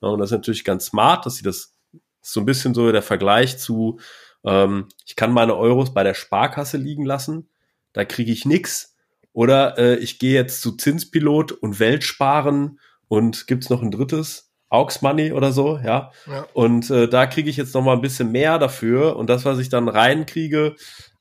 und 0.00 0.18
das 0.18 0.30
ist 0.30 0.36
natürlich 0.36 0.64
ganz 0.64 0.86
smart, 0.86 1.24
dass 1.26 1.36
sie 1.36 1.44
das, 1.44 1.72
das 1.92 2.32
so 2.32 2.40
ein 2.40 2.46
bisschen 2.46 2.74
so 2.74 2.90
der 2.90 3.02
Vergleich 3.02 3.58
zu, 3.58 4.00
ähm, 4.44 4.88
ich 5.06 5.16
kann 5.16 5.32
meine 5.32 5.56
Euros 5.56 5.94
bei 5.94 6.02
der 6.02 6.14
Sparkasse 6.14 6.76
liegen 6.76 7.04
lassen, 7.04 7.48
da 7.92 8.04
kriege 8.04 8.32
ich 8.32 8.44
nix. 8.44 8.96
Oder 9.32 9.78
äh, 9.78 9.96
ich 9.96 10.18
gehe 10.18 10.34
jetzt 10.34 10.60
zu 10.60 10.72
Zinspilot 10.72 11.52
und 11.52 11.80
Weltsparen 11.80 12.78
und 13.08 13.46
gibt's 13.46 13.68
noch 13.68 13.82
ein 13.82 13.90
drittes, 13.90 14.52
Aux 14.70 15.02
Money 15.02 15.32
oder 15.32 15.52
so, 15.52 15.78
ja. 15.78 16.10
ja. 16.26 16.46
Und 16.52 16.90
äh, 16.90 17.08
da 17.08 17.26
kriege 17.26 17.48
ich 17.48 17.56
jetzt 17.56 17.74
noch 17.74 17.82
mal 17.82 17.92
ein 17.92 18.00
bisschen 18.00 18.32
mehr 18.32 18.58
dafür. 18.58 19.16
Und 19.16 19.28
das, 19.28 19.44
was 19.44 19.58
ich 19.58 19.68
dann 19.68 19.88
reinkriege, 19.88 20.74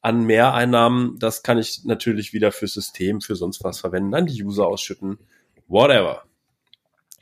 an 0.04 0.26
Mehreinnahmen, 0.26 1.18
das 1.18 1.44
kann 1.44 1.58
ich 1.58 1.86
natürlich 1.86 2.34
wieder 2.34 2.52
fürs 2.52 2.74
System, 2.74 3.22
für 3.22 3.36
sonst 3.36 3.64
was 3.64 3.80
verwenden, 3.80 4.14
an 4.14 4.26
die 4.26 4.44
User 4.44 4.68
ausschütten, 4.68 5.18
whatever. 5.68 6.24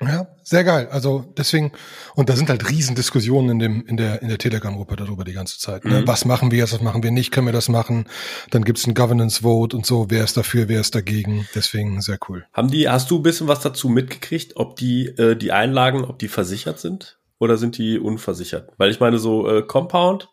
Ja, 0.01 0.25
sehr 0.41 0.63
geil. 0.63 0.87
Also 0.89 1.31
deswegen, 1.37 1.73
und 2.15 2.27
da 2.27 2.35
sind 2.35 2.49
halt 2.49 2.67
Riesendiskussionen 2.67 3.51
in 3.51 3.59
dem, 3.59 3.85
in 3.85 3.97
der, 3.97 4.23
in 4.23 4.29
der 4.29 4.39
Telegram-Gruppe 4.39 4.95
darüber 4.95 5.23
die 5.23 5.33
ganze 5.33 5.59
Zeit. 5.59 5.85
Ne? 5.85 6.01
Mhm. 6.01 6.07
Was 6.07 6.25
machen 6.25 6.49
wir 6.49 6.57
jetzt, 6.57 6.73
was 6.73 6.81
machen 6.81 7.03
wir 7.03 7.11
nicht, 7.11 7.31
können 7.31 7.45
wir 7.45 7.53
das 7.53 7.69
machen? 7.69 8.05
Dann 8.49 8.63
gibt's 8.65 8.87
ein 8.87 8.95
Governance-Vote 8.95 9.77
und 9.77 9.85
so, 9.85 10.07
wer 10.09 10.23
ist 10.23 10.35
dafür, 10.35 10.67
wer 10.67 10.81
ist 10.81 10.95
dagegen. 10.95 11.47
Deswegen 11.53 12.01
sehr 12.01 12.17
cool. 12.27 12.47
Haben 12.51 12.71
die, 12.71 12.89
hast 12.89 13.11
du 13.11 13.17
ein 13.17 13.23
bisschen 13.23 13.47
was 13.47 13.59
dazu 13.59 13.89
mitgekriegt, 13.89 14.57
ob 14.57 14.75
die, 14.75 15.05
äh, 15.05 15.35
die 15.35 15.51
Einlagen, 15.51 16.03
ob 16.03 16.17
die 16.17 16.29
versichert 16.29 16.79
sind? 16.79 17.19
Oder 17.37 17.57
sind 17.57 17.77
die 17.77 17.99
unversichert? 17.99 18.71
Weil 18.77 18.89
ich 18.89 18.99
meine, 18.99 19.19
so 19.19 19.47
äh, 19.47 19.61
Compound, 19.61 20.29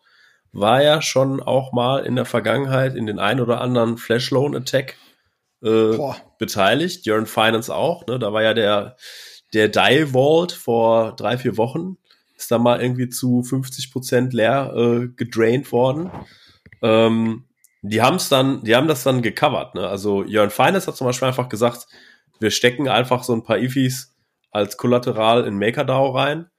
war 0.51 0.81
ja 0.81 1.01
schon 1.01 1.41
auch 1.41 1.71
mal 1.71 2.05
in 2.05 2.15
der 2.15 2.25
Vergangenheit 2.25 2.95
in 2.95 3.05
den 3.05 3.19
ein 3.19 3.39
oder 3.39 3.61
anderen 3.61 3.97
Flash 3.97 4.31
Loan 4.31 4.55
Attack 4.55 4.97
äh, 5.63 5.97
beteiligt. 6.37 7.05
Jörn 7.05 7.25
Finance 7.25 7.73
auch. 7.73 8.05
Ne? 8.07 8.19
Da 8.19 8.33
war 8.33 8.43
ja 8.43 8.53
der, 8.53 8.95
der 9.53 9.67
Die 9.67 10.13
Vault 10.13 10.51
vor 10.51 11.15
drei, 11.15 11.37
vier 11.37 11.57
Wochen. 11.57 11.97
Ist 12.35 12.51
da 12.51 12.57
mal 12.57 12.81
irgendwie 12.81 13.09
zu 13.09 13.43
50 13.43 13.91
Prozent 13.91 14.33
leer 14.33 14.73
äh, 14.75 15.07
gedraint 15.09 15.71
worden. 15.71 16.09
Ähm, 16.81 17.45
die 17.81 18.01
haben 18.01 18.15
es 18.15 18.29
dann, 18.29 18.63
die 18.63 18.75
haben 18.75 18.87
das 18.87 19.03
dann 19.03 19.21
gecovert. 19.21 19.75
Ne? 19.75 19.87
Also 19.87 20.23
Jörn 20.23 20.49
Finance 20.49 20.87
hat 20.87 20.95
zum 20.95 21.07
Beispiel 21.07 21.27
einfach 21.27 21.49
gesagt, 21.49 21.87
wir 22.39 22.51
stecken 22.51 22.87
einfach 22.87 23.23
so 23.23 23.33
ein 23.33 23.43
paar 23.43 23.59
Ifis 23.59 24.15
als 24.51 24.77
Kollateral 24.77 25.45
in 25.45 25.57
MakerDAO 25.57 26.11
rein 26.11 26.49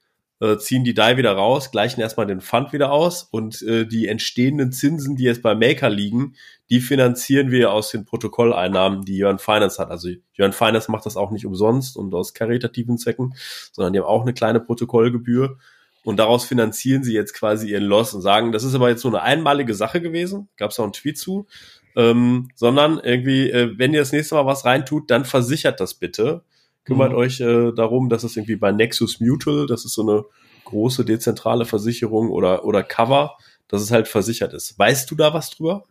äh, 0.40 0.56
ziehen 0.56 0.84
die 0.84 0.94
DAI 0.94 1.16
wieder 1.16 1.32
raus, 1.32 1.70
gleichen 1.70 2.00
erstmal 2.00 2.26
den 2.26 2.40
Fund 2.40 2.72
wieder 2.72 2.90
aus 2.90 3.24
und 3.24 3.62
äh, 3.62 3.86
die 3.86 4.08
entstehenden 4.08 4.72
Zinsen, 4.72 5.16
die 5.16 5.24
jetzt 5.24 5.42
bei 5.42 5.54
Maker 5.54 5.90
liegen, 5.90 6.34
die 6.70 6.80
finanzieren 6.80 7.50
wir 7.50 7.72
aus 7.72 7.90
den 7.90 8.04
Protokolleinnahmen, 8.04 9.04
die 9.04 9.16
Jörn 9.16 9.38
Finance 9.38 9.80
hat. 9.80 9.90
Also 9.90 10.08
Jörn 10.32 10.52
Finance 10.52 10.90
macht 10.90 11.04
das 11.04 11.16
auch 11.16 11.30
nicht 11.30 11.44
umsonst 11.44 11.96
und 11.96 12.14
aus 12.14 12.32
karitativen 12.32 12.96
Zwecken, 12.96 13.34
sondern 13.72 13.92
die 13.92 13.98
haben 13.98 14.06
auch 14.06 14.22
eine 14.22 14.34
kleine 14.34 14.60
Protokollgebühr. 14.60 15.58
Und 16.02 16.16
daraus 16.16 16.46
finanzieren 16.46 17.04
sie 17.04 17.12
jetzt 17.12 17.34
quasi 17.34 17.70
ihren 17.70 17.84
Loss 17.84 18.14
und 18.14 18.22
sagen, 18.22 18.52
das 18.52 18.64
ist 18.64 18.74
aber 18.74 18.88
jetzt 18.88 19.02
so 19.02 19.08
eine 19.08 19.20
einmalige 19.20 19.74
Sache 19.74 20.00
gewesen. 20.00 20.48
Gab 20.56 20.70
es 20.70 20.80
auch 20.80 20.84
einen 20.84 20.94
Tweet 20.94 21.18
zu. 21.18 21.46
Ähm, 21.94 22.48
sondern 22.54 22.98
irgendwie, 23.00 23.50
äh, 23.50 23.76
wenn 23.76 23.92
ihr 23.92 24.00
das 24.00 24.12
nächste 24.12 24.36
Mal 24.36 24.46
was 24.46 24.64
reintut, 24.64 25.10
dann 25.10 25.26
versichert 25.26 25.80
das 25.80 25.94
bitte 25.94 26.44
kümmert 26.84 27.12
mhm. 27.12 27.18
euch 27.18 27.40
äh, 27.40 27.72
darum, 27.72 28.08
dass 28.08 28.24
es 28.24 28.36
irgendwie 28.36 28.56
bei 28.56 28.72
Nexus 28.72 29.20
Mutual, 29.20 29.66
das 29.66 29.84
ist 29.84 29.94
so 29.94 30.02
eine 30.02 30.24
große 30.64 31.04
dezentrale 31.04 31.64
Versicherung 31.64 32.30
oder, 32.30 32.64
oder 32.64 32.82
Cover, 32.82 33.36
dass 33.68 33.82
es 33.82 33.90
halt 33.90 34.08
versichert 34.08 34.52
ist. 34.52 34.78
Weißt 34.78 35.10
du 35.10 35.14
da 35.14 35.34
was 35.34 35.50
drüber? 35.50 35.84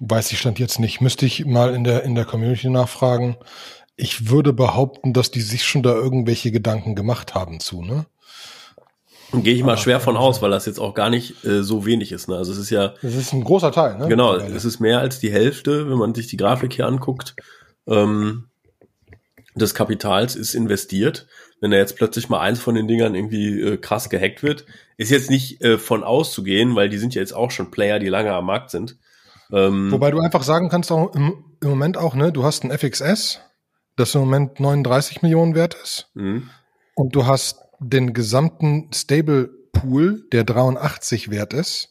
Weiß 0.00 0.32
ich 0.32 0.38
stand 0.38 0.58
jetzt 0.58 0.80
nicht. 0.80 1.00
Müsste 1.00 1.26
ich 1.26 1.44
mal 1.46 1.74
in 1.74 1.84
der, 1.84 2.02
in 2.02 2.14
der 2.14 2.24
Community 2.24 2.68
nachfragen. 2.68 3.36
Ich 3.96 4.28
würde 4.28 4.52
behaupten, 4.52 5.12
dass 5.12 5.30
die 5.30 5.40
sich 5.40 5.64
schon 5.64 5.82
da 5.82 5.94
irgendwelche 5.94 6.50
Gedanken 6.50 6.96
gemacht 6.96 7.34
haben 7.34 7.60
zu, 7.60 7.82
ne? 7.82 8.06
Gehe 9.32 9.54
ich 9.54 9.64
mal 9.64 9.76
schwer 9.76 9.98
von 9.98 10.16
aus, 10.16 10.42
weil 10.42 10.50
das 10.50 10.66
jetzt 10.66 10.78
auch 10.78 10.94
gar 10.94 11.10
nicht 11.10 11.44
äh, 11.44 11.62
so 11.62 11.84
wenig 11.84 12.12
ist. 12.12 12.28
Ne? 12.28 12.36
Also 12.36 12.52
es 12.52 12.58
ist 12.58 12.70
ja. 12.70 12.94
Das 13.02 13.14
ist 13.14 13.32
ein 13.32 13.42
großer 13.42 13.72
Teil, 13.72 13.98
ne? 13.98 14.06
Genau, 14.06 14.36
es 14.36 14.64
ist 14.64 14.78
mehr 14.78 15.00
als 15.00 15.18
die 15.18 15.32
Hälfte, 15.32 15.90
wenn 15.90 15.98
man 15.98 16.14
sich 16.14 16.28
die 16.28 16.36
Grafik 16.36 16.72
hier 16.72 16.86
anguckt. 16.86 17.34
Ähm, 17.88 18.44
des 19.54 19.74
Kapitals 19.74 20.36
ist 20.36 20.54
investiert. 20.54 21.26
Wenn 21.60 21.70
da 21.70 21.76
jetzt 21.76 21.96
plötzlich 21.96 22.28
mal 22.28 22.40
eins 22.40 22.60
von 22.60 22.74
den 22.74 22.88
Dingern 22.88 23.14
irgendwie 23.14 23.60
äh, 23.60 23.76
krass 23.76 24.10
gehackt 24.10 24.42
wird, 24.42 24.66
ist 24.96 25.10
jetzt 25.10 25.30
nicht 25.30 25.62
äh, 25.62 25.78
von 25.78 26.04
auszugehen, 26.04 26.74
weil 26.74 26.88
die 26.88 26.98
sind 26.98 27.14
ja 27.14 27.20
jetzt 27.20 27.34
auch 27.34 27.50
schon 27.50 27.70
Player, 27.70 27.98
die 27.98 28.08
lange 28.08 28.32
am 28.32 28.46
Markt 28.46 28.70
sind. 28.70 28.98
Ähm, 29.52 29.90
Wobei 29.92 30.10
du 30.10 30.20
einfach 30.20 30.42
sagen 30.42 30.68
kannst, 30.68 30.90
auch 30.90 31.14
im, 31.14 31.44
im, 31.62 31.68
Moment 31.68 31.96
auch, 31.96 32.14
ne, 32.14 32.32
du 32.32 32.44
hast 32.44 32.64
ein 32.64 32.76
FXS, 32.76 33.40
das 33.96 34.14
im 34.14 34.22
Moment 34.22 34.60
39 34.60 35.22
Millionen 35.22 35.54
wert 35.54 35.76
ist. 35.82 36.10
Mhm. 36.14 36.50
Und 36.94 37.14
du 37.14 37.26
hast 37.26 37.60
den 37.80 38.12
gesamten 38.12 38.90
Stable 38.92 39.50
Pool, 39.72 40.26
der 40.32 40.44
83 40.44 41.30
wert 41.30 41.52
ist. 41.52 41.90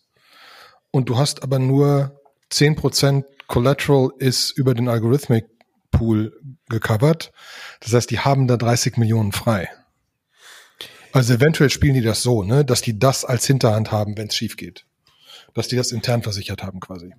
Und 0.91 1.09
du 1.09 1.17
hast 1.17 1.43
aber 1.43 1.59
nur 1.59 2.19
10% 2.51 3.23
Collateral 3.47 4.09
ist 4.19 4.51
über 4.51 4.73
den 4.73 4.87
Algorithmic 4.87 5.45
Pool 5.91 6.39
gecovert. 6.73 7.31
Das 7.79 7.93
heißt, 7.93 8.09
die 8.11 8.19
haben 8.19 8.47
da 8.47 8.57
30 8.57 8.97
Millionen 8.97 9.31
frei. 9.31 9.69
Also 11.11 11.35
eventuell 11.35 11.69
spielen 11.69 11.93
die 11.93 12.01
das 12.01 12.23
so, 12.23 12.43
ne, 12.43 12.65
dass 12.65 12.81
die 12.81 12.97
das 12.97 13.23
als 13.23 13.45
Hinterhand 13.45 13.91
haben, 13.91 14.17
wenn 14.17 14.27
es 14.27 14.35
schief 14.35 14.57
geht. 14.57 14.85
Dass 15.53 15.67
die 15.67 15.75
das 15.75 15.91
intern 15.91 16.23
versichert 16.23 16.63
haben 16.63 16.79
quasi. 16.79 17.13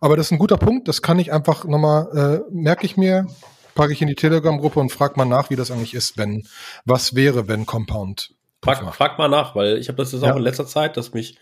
Aber 0.00 0.16
das 0.16 0.26
ist 0.26 0.32
ein 0.32 0.38
guter 0.38 0.56
Punkt, 0.56 0.88
das 0.88 1.02
kann 1.02 1.18
ich 1.18 1.32
einfach 1.32 1.64
nochmal, 1.64 2.44
äh, 2.48 2.52
merke 2.52 2.86
ich 2.86 2.96
mir, 2.96 3.26
packe 3.74 3.92
ich 3.92 4.02
in 4.02 4.08
die 4.08 4.14
Telegram-Gruppe 4.14 4.80
und 4.80 4.90
frag 4.90 5.16
mal 5.16 5.26
nach, 5.26 5.50
wie 5.50 5.56
das 5.56 5.70
eigentlich 5.70 5.94
ist, 5.94 6.18
wenn, 6.18 6.46
was 6.84 7.14
wäre, 7.14 7.48
wenn 7.48 7.66
Compound. 7.66 8.34
Frag, 8.62 8.94
frag 8.94 9.18
mal 9.18 9.28
nach, 9.28 9.54
weil 9.54 9.78
ich 9.78 9.88
habe 9.88 9.96
das 9.96 10.12
jetzt 10.12 10.22
auch 10.22 10.28
ja. 10.28 10.36
in 10.36 10.42
letzter 10.42 10.66
Zeit, 10.66 10.96
dass 10.96 11.14
mich 11.14 11.38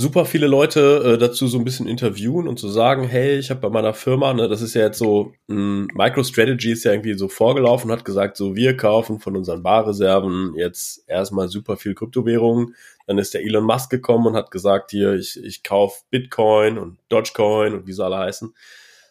super 0.00 0.24
viele 0.24 0.46
Leute 0.46 1.02
äh, 1.04 1.18
dazu 1.18 1.46
so 1.46 1.58
ein 1.58 1.64
bisschen 1.64 1.86
interviewen 1.86 2.48
und 2.48 2.58
zu 2.58 2.68
so 2.68 2.72
sagen, 2.72 3.04
hey, 3.04 3.38
ich 3.38 3.50
habe 3.50 3.60
bei 3.60 3.68
meiner 3.68 3.92
Firma, 3.92 4.32
ne, 4.32 4.48
das 4.48 4.62
ist 4.62 4.74
ja 4.74 4.82
jetzt 4.82 4.98
so, 4.98 5.32
mh, 5.46 5.88
MicroStrategy 5.94 6.72
ist 6.72 6.84
ja 6.84 6.92
irgendwie 6.92 7.14
so 7.14 7.28
vorgelaufen 7.28 7.92
hat 7.92 8.04
gesagt, 8.04 8.36
so 8.36 8.56
wir 8.56 8.76
kaufen 8.76 9.20
von 9.20 9.36
unseren 9.36 9.62
Barreserven 9.62 10.54
jetzt 10.56 11.04
erstmal 11.06 11.48
super 11.48 11.76
viel 11.76 11.94
Kryptowährungen. 11.94 12.74
Dann 13.06 13.18
ist 13.18 13.34
der 13.34 13.44
Elon 13.44 13.64
Musk 13.64 13.90
gekommen 13.90 14.26
und 14.26 14.36
hat 14.36 14.50
gesagt, 14.50 14.90
hier, 14.90 15.14
ich, 15.14 15.42
ich 15.42 15.62
kaufe 15.62 16.02
Bitcoin 16.10 16.78
und 16.78 16.98
Dogecoin 17.08 17.74
und 17.74 17.86
wie 17.86 17.92
sie 17.92 18.04
alle 18.04 18.18
heißen. 18.18 18.54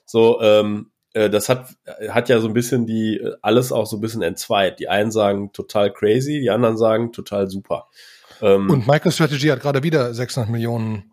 So, 0.06 0.42
ähm, 0.42 0.90
äh, 1.14 1.30
das 1.30 1.50
hat, 1.50 1.76
hat 2.10 2.30
ja 2.30 2.40
so 2.40 2.48
ein 2.48 2.54
bisschen 2.54 2.86
die, 2.86 3.22
alles 3.42 3.72
auch 3.72 3.86
so 3.86 3.98
ein 3.98 4.02
bisschen 4.02 4.22
entzweit. 4.22 4.80
Die 4.80 4.90
einen 4.90 5.12
sagen 5.12 5.52
total 5.54 5.94
crazy, 5.94 6.40
die 6.40 6.50
anderen 6.50 6.78
sagen 6.78 7.12
total 7.12 7.50
super. 7.50 7.88
Ähm, 8.42 8.70
und 8.70 8.88
MicroStrategy 8.88 9.48
hat 9.48 9.62
gerade 9.62 9.84
wieder 9.84 10.14
600 10.14 10.50
Millionen 10.50 11.12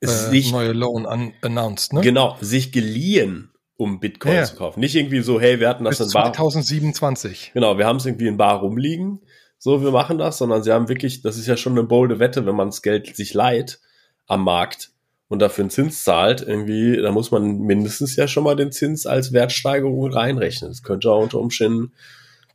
äh, 0.00 0.06
sich, 0.06 0.52
neue 0.52 0.72
Loan 0.72 1.06
an, 1.06 1.32
announced, 1.42 1.92
ne? 1.92 2.00
Genau, 2.00 2.36
sich 2.40 2.72
geliehen, 2.72 3.50
um 3.76 4.00
Bitcoin 4.00 4.34
ja. 4.34 4.44
zu 4.44 4.56
kaufen. 4.56 4.80
Nicht 4.80 4.94
irgendwie 4.94 5.20
so, 5.20 5.40
hey, 5.40 5.60
wir 5.60 5.68
hatten 5.68 5.84
das 5.84 5.98
Bis 5.98 6.08
in 6.08 6.12
Bar. 6.12 6.32
2027. 6.32 7.52
Genau, 7.54 7.78
wir 7.78 7.86
haben 7.86 7.96
es 7.96 8.06
irgendwie 8.06 8.28
in 8.28 8.36
Bar 8.36 8.60
rumliegen. 8.60 9.20
So, 9.58 9.82
wir 9.82 9.90
machen 9.92 10.18
das, 10.18 10.38
sondern 10.38 10.62
sie 10.62 10.72
haben 10.72 10.88
wirklich, 10.88 11.22
das 11.22 11.38
ist 11.38 11.46
ja 11.46 11.56
schon 11.56 11.72
eine 11.72 11.84
bolde 11.84 12.18
Wette, 12.18 12.44
wenn 12.46 12.56
man 12.56 12.68
das 12.68 12.82
Geld 12.82 13.16
sich 13.16 13.34
leiht 13.34 13.80
am 14.26 14.44
Markt 14.44 14.90
und 15.28 15.40
dafür 15.40 15.62
einen 15.62 15.70
Zins 15.70 16.04
zahlt, 16.04 16.42
irgendwie, 16.42 16.96
da 16.96 17.10
muss 17.10 17.30
man 17.30 17.60
mindestens 17.60 18.14
ja 18.16 18.28
schon 18.28 18.44
mal 18.44 18.56
den 18.56 18.72
Zins 18.72 19.06
als 19.06 19.32
Wertsteigerung 19.32 20.12
reinrechnen. 20.12 20.70
Das 20.70 20.82
könnte 20.82 21.10
auch 21.10 21.22
unter 21.22 21.38
Umständen 21.38 21.92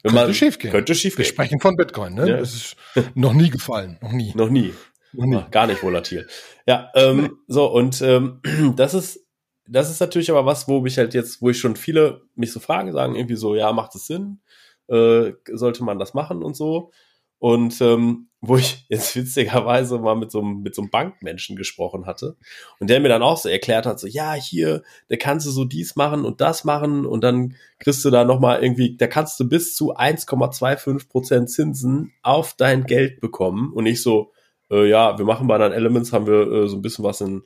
wenn 0.03 0.13
könnte 0.13 0.33
schief 0.33 0.59
gehen. 0.59 0.71
Könnte 0.71 0.95
schief 0.95 1.17
Wir 1.17 1.25
gehen. 1.25 1.33
sprechen 1.33 1.59
von 1.59 1.75
Bitcoin, 1.75 2.13
ne? 2.15 2.29
Ja. 2.29 2.37
Das 2.37 2.53
ist 2.53 2.75
noch 3.15 3.33
nie 3.33 3.49
gefallen. 3.49 3.97
Noch 4.01 4.11
nie. 4.11 4.33
Noch 4.35 4.49
nie. 4.49 4.73
Noch 5.13 5.25
nie. 5.25 5.35
Ach, 5.37 5.51
gar 5.51 5.67
nicht 5.67 5.83
volatil. 5.83 6.27
Ja, 6.67 6.91
ähm, 6.95 7.37
so, 7.47 7.65
und 7.71 8.01
ähm, 8.01 8.41
das 8.75 8.93
ist, 8.93 9.25
das 9.67 9.89
ist 9.89 9.99
natürlich 9.99 10.31
aber 10.31 10.45
was, 10.45 10.67
wo 10.67 10.81
mich 10.81 10.97
halt 10.97 11.13
jetzt, 11.13 11.41
wo 11.41 11.49
ich 11.49 11.59
schon 11.59 11.75
viele 11.75 12.21
mich 12.35 12.51
so 12.51 12.59
fragen, 12.59 12.91
sagen 12.91 13.15
irgendwie 13.15 13.35
so, 13.35 13.55
ja, 13.55 13.71
macht 13.73 13.95
es 13.95 14.07
Sinn? 14.07 14.41
Äh, 14.87 15.33
sollte 15.51 15.83
man 15.83 15.99
das 15.99 16.13
machen 16.13 16.43
und 16.43 16.55
so? 16.55 16.91
Und 17.39 17.79
ähm, 17.81 18.29
wo 18.41 18.57
ich 18.57 18.85
jetzt 18.89 19.15
witzigerweise 19.15 19.97
mal 19.99 20.15
mit 20.15 20.31
so, 20.31 20.39
einem, 20.39 20.61
mit 20.61 20.75
so 20.75 20.81
einem 20.81 20.91
Bankmenschen 20.91 21.55
gesprochen 21.55 22.05
hatte 22.05 22.37
und 22.79 22.89
der 22.89 22.99
mir 22.99 23.09
dann 23.09 23.23
auch 23.23 23.37
so 23.37 23.49
erklärt 23.49 23.85
hat, 23.85 23.99
so 23.99 24.07
ja, 24.07 24.33
hier, 24.33 24.83
da 25.09 25.17
kannst 25.17 25.45
du 25.45 25.51
so 25.51 25.65
dies 25.65 25.95
machen 25.95 26.25
und 26.25 26.41
das 26.41 26.63
machen 26.63 27.05
und 27.05 27.23
dann 27.23 27.55
kriegst 27.79 28.03
du 28.05 28.09
da 28.09 28.23
nochmal 28.23 28.61
irgendwie, 28.61 28.95
da 28.97 29.07
kannst 29.07 29.39
du 29.39 29.47
bis 29.47 29.75
zu 29.75 29.95
1,25 29.95 31.09
Prozent 31.09 31.49
Zinsen 31.49 32.13
auf 32.21 32.53
dein 32.53 32.85
Geld 32.85 33.19
bekommen. 33.21 33.73
Und 33.73 33.85
ich 33.85 34.01
so, 34.01 34.31
äh, 34.69 34.87
ja, 34.87 35.17
wir 35.17 35.25
machen 35.25 35.47
bei 35.47 35.57
deinen 35.57 35.73
Elements, 35.73 36.13
haben 36.13 36.27
wir 36.27 36.51
äh, 36.51 36.67
so 36.67 36.77
ein 36.77 36.81
bisschen 36.81 37.05
was 37.05 37.21
in, 37.21 37.43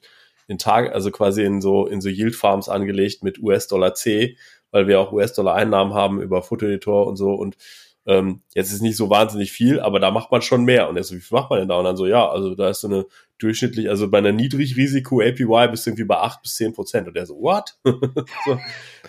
in 0.48 0.58
Tage, 0.58 0.94
also 0.94 1.12
quasi 1.12 1.44
in 1.44 1.62
so, 1.62 1.88
in 1.88 2.02
so 2.02 2.10
Yield 2.10 2.36
Farms 2.36 2.70
angelegt 2.70 3.24
mit 3.24 3.40
US-Dollar 3.40 3.94
C, 3.94 4.38
weil 4.72 4.88
wir 4.88 5.00
auch 5.00 5.12
US-Dollar 5.12 5.56
Einnahmen 5.56 5.94
haben 5.94 6.22
über 6.22 6.42
Fotoeditor 6.42 7.08
und 7.08 7.16
so. 7.16 7.34
Und 7.34 7.56
ähm, 8.06 8.42
jetzt 8.54 8.72
ist 8.74 8.82
nicht 8.82 8.98
so 8.98 9.10
wahnsinnig 9.10 9.52
viel, 9.52 9.80
aber 9.80 10.00
da 10.00 10.12
macht 10.12 10.32
man 10.32 10.42
schon 10.42 10.64
mehr. 10.64 10.90
Und 10.90 10.98
er 10.98 11.04
so, 11.04 11.16
wie 11.16 11.22
viel 11.22 11.38
macht 11.38 11.50
man 11.50 11.60
denn 11.60 11.70
da? 11.70 11.78
Und 11.78 11.86
dann 11.86 11.98
so, 11.98 12.06
ja, 12.06 12.30
also 12.30 12.56
da 12.56 12.70
ist 12.70 12.82
so 12.82 12.88
eine 12.88 13.06
durchschnittlich, 13.38 13.90
also 13.90 14.10
bei 14.10 14.18
einer 14.18 14.32
Niedrigrisiko 14.32 15.22
APY 15.22 15.68
bist 15.70 15.86
du 15.86 15.92
irgendwie 15.92 16.04
bei 16.04 16.18
acht 16.18 16.42
bis 16.42 16.56
zehn 16.56 16.74
Prozent. 16.74 17.08
Und 17.08 17.16
er 17.16 17.26
so, 17.26 17.36
what? 17.36 17.76
so, 18.46 18.60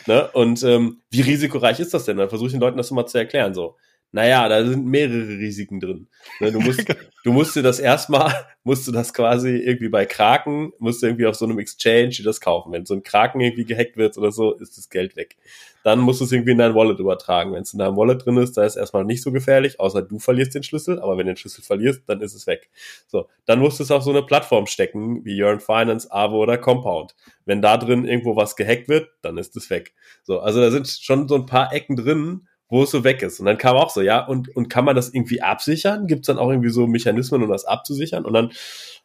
ne? 0.06 0.28
Und 0.32 0.62
ähm, 0.62 1.00
wie 1.10 1.22
risikoreich 1.22 1.80
ist 1.80 1.94
das 1.94 2.04
denn? 2.04 2.16
Dann 2.16 2.28
versuche 2.28 2.48
ich 2.48 2.52
den 2.52 2.60
Leuten 2.60 2.76
das 2.76 2.90
immer 2.90 3.06
zu 3.06 3.18
erklären. 3.18 3.54
So, 3.54 3.76
naja, 4.14 4.48
da 4.48 4.64
sind 4.64 4.86
mehrere 4.86 5.26
Risiken 5.26 5.80
drin. 5.80 6.06
Ne, 6.38 6.52
du 6.52 6.60
musst, 6.60 6.84
du 7.24 7.32
musst 7.32 7.56
dir 7.56 7.64
das 7.64 7.80
erstmal, 7.80 8.32
musst 8.62 8.86
du 8.86 8.92
das 8.92 9.12
quasi 9.12 9.56
irgendwie 9.56 9.88
bei 9.88 10.06
Kraken, 10.06 10.72
musst 10.78 11.02
du 11.02 11.06
irgendwie 11.08 11.26
auf 11.26 11.34
so 11.34 11.46
einem 11.46 11.58
Exchange 11.58 12.10
dir 12.10 12.22
das 12.22 12.40
kaufen. 12.40 12.72
Wenn 12.72 12.86
so 12.86 12.94
ein 12.94 13.02
Kraken 13.02 13.40
irgendwie 13.40 13.64
gehackt 13.64 13.96
wird 13.96 14.16
oder 14.16 14.30
so, 14.30 14.54
ist 14.54 14.78
das 14.78 14.88
Geld 14.88 15.16
weg. 15.16 15.36
Dann 15.82 15.98
musst 15.98 16.20
du 16.20 16.26
es 16.26 16.30
irgendwie 16.32 16.52
in 16.52 16.58
dein 16.58 16.76
Wallet 16.76 17.00
übertragen. 17.00 17.54
Wenn 17.54 17.62
es 17.62 17.72
in 17.72 17.80
deinem 17.80 17.96
Wallet 17.96 18.24
drin 18.24 18.36
ist, 18.36 18.56
da 18.56 18.64
ist 18.64 18.76
erstmal 18.76 19.04
nicht 19.04 19.20
so 19.20 19.32
gefährlich, 19.32 19.80
außer 19.80 20.02
du 20.02 20.20
verlierst 20.20 20.54
den 20.54 20.62
Schlüssel, 20.62 21.00
aber 21.00 21.18
wenn 21.18 21.26
du 21.26 21.32
den 21.32 21.36
Schlüssel 21.36 21.64
verlierst, 21.64 22.02
dann 22.06 22.20
ist 22.20 22.34
es 22.34 22.46
weg. 22.46 22.70
So, 23.08 23.26
dann 23.46 23.58
musst 23.58 23.80
du 23.80 23.82
es 23.82 23.90
auf 23.90 24.04
so 24.04 24.10
eine 24.10 24.22
Plattform 24.22 24.68
stecken, 24.68 25.24
wie 25.24 25.36
Yearn 25.36 25.58
Finance, 25.58 26.06
Avo 26.12 26.40
oder 26.40 26.56
Compound. 26.56 27.16
Wenn 27.46 27.60
da 27.60 27.78
drin 27.78 28.04
irgendwo 28.04 28.36
was 28.36 28.54
gehackt 28.54 28.88
wird, 28.88 29.08
dann 29.22 29.38
ist 29.38 29.56
es 29.56 29.70
weg. 29.70 29.92
So, 30.22 30.38
also 30.38 30.60
da 30.60 30.70
sind 30.70 30.86
schon 30.86 31.26
so 31.26 31.34
ein 31.34 31.46
paar 31.46 31.72
Ecken 31.72 31.96
drin, 31.96 32.46
wo 32.74 32.82
es 32.82 32.90
so 32.90 33.04
weg 33.04 33.22
ist. 33.22 33.38
Und 33.38 33.46
dann 33.46 33.56
kam 33.56 33.76
auch 33.76 33.90
so, 33.90 34.02
ja, 34.02 34.26
und, 34.26 34.54
und 34.56 34.68
kann 34.68 34.84
man 34.84 34.96
das 34.96 35.14
irgendwie 35.14 35.40
absichern? 35.40 36.08
Gibt 36.08 36.22
es 36.22 36.26
dann 36.26 36.38
auch 36.38 36.50
irgendwie 36.50 36.70
so 36.70 36.88
Mechanismen, 36.88 37.42
um 37.42 37.48
das 37.48 37.64
abzusichern? 37.64 38.24
Und 38.24 38.32
dann 38.32 38.50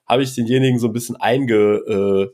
habe 0.07 0.23
ich 0.23 0.33
denjenigen 0.33 0.79
so 0.79 0.87
ein 0.87 0.93
bisschen 0.93 1.17
einge, 1.17 1.55
äh, 1.55 2.27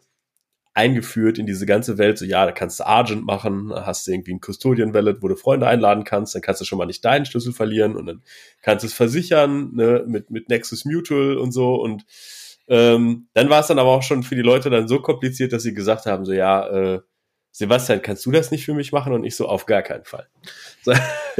eingeführt 0.74 1.38
in 1.38 1.46
diese 1.46 1.66
ganze 1.66 1.98
Welt. 1.98 2.18
So, 2.18 2.24
ja, 2.24 2.46
da 2.46 2.54
kannst 2.54 2.80
du 2.80 2.86
Argent 2.86 3.26
machen, 3.26 3.74
hast 3.74 4.08
du 4.08 4.12
irgendwie 4.12 4.34
ein 4.34 4.40
Custodian 4.40 4.94
Wallet, 4.94 5.22
wo 5.22 5.28
du 5.28 5.36
Freunde 5.36 5.68
einladen 5.68 6.06
kannst, 6.06 6.36
dann 6.36 6.42
kannst 6.42 6.62
du 6.62 6.66
schon 6.66 6.78
mal 6.78 6.86
nicht 6.86 7.04
deinen 7.04 7.26
Schlüssel 7.26 7.52
verlieren 7.52 7.98
und 7.98 8.06
dann 8.06 8.24
kannst 8.62 8.84
du 8.84 8.88
es 8.88 8.94
versichern, 8.94 9.74
ne, 9.74 10.06
mit, 10.08 10.32
mit 10.32 10.48
Nexus 10.48 10.86
Mutual 10.86 11.38
und 11.38 11.52
so. 11.52 11.76
Und 11.76 12.06
ähm, 12.70 13.28
dann 13.34 13.50
war 13.50 13.60
es 13.60 13.68
dann 13.68 13.80
aber 13.80 13.90
auch 13.90 14.04
schon 14.04 14.24
für 14.24 14.36
die 14.36 14.42
Leute 14.42 14.70
dann 14.70 14.88
so 14.88 15.02
kompliziert, 15.02 15.52
dass 15.52 15.64
sie 15.64 15.74
gesagt 15.74 16.06
haben, 16.06 16.24
so, 16.24 16.32
ja, 16.32 16.66
äh, 16.68 17.02
Sebastian, 17.58 18.02
kannst 18.02 18.26
du 18.26 18.32
das 18.32 18.52
nicht 18.52 18.66
für 18.66 18.74
mich 18.74 18.92
machen? 18.92 19.14
Und 19.14 19.24
ich 19.24 19.38
so, 19.38 19.48
auf 19.48 19.66
gar 19.66 19.82
keinen 19.82 20.04
Fall. 20.04 20.28
So. 20.82 20.92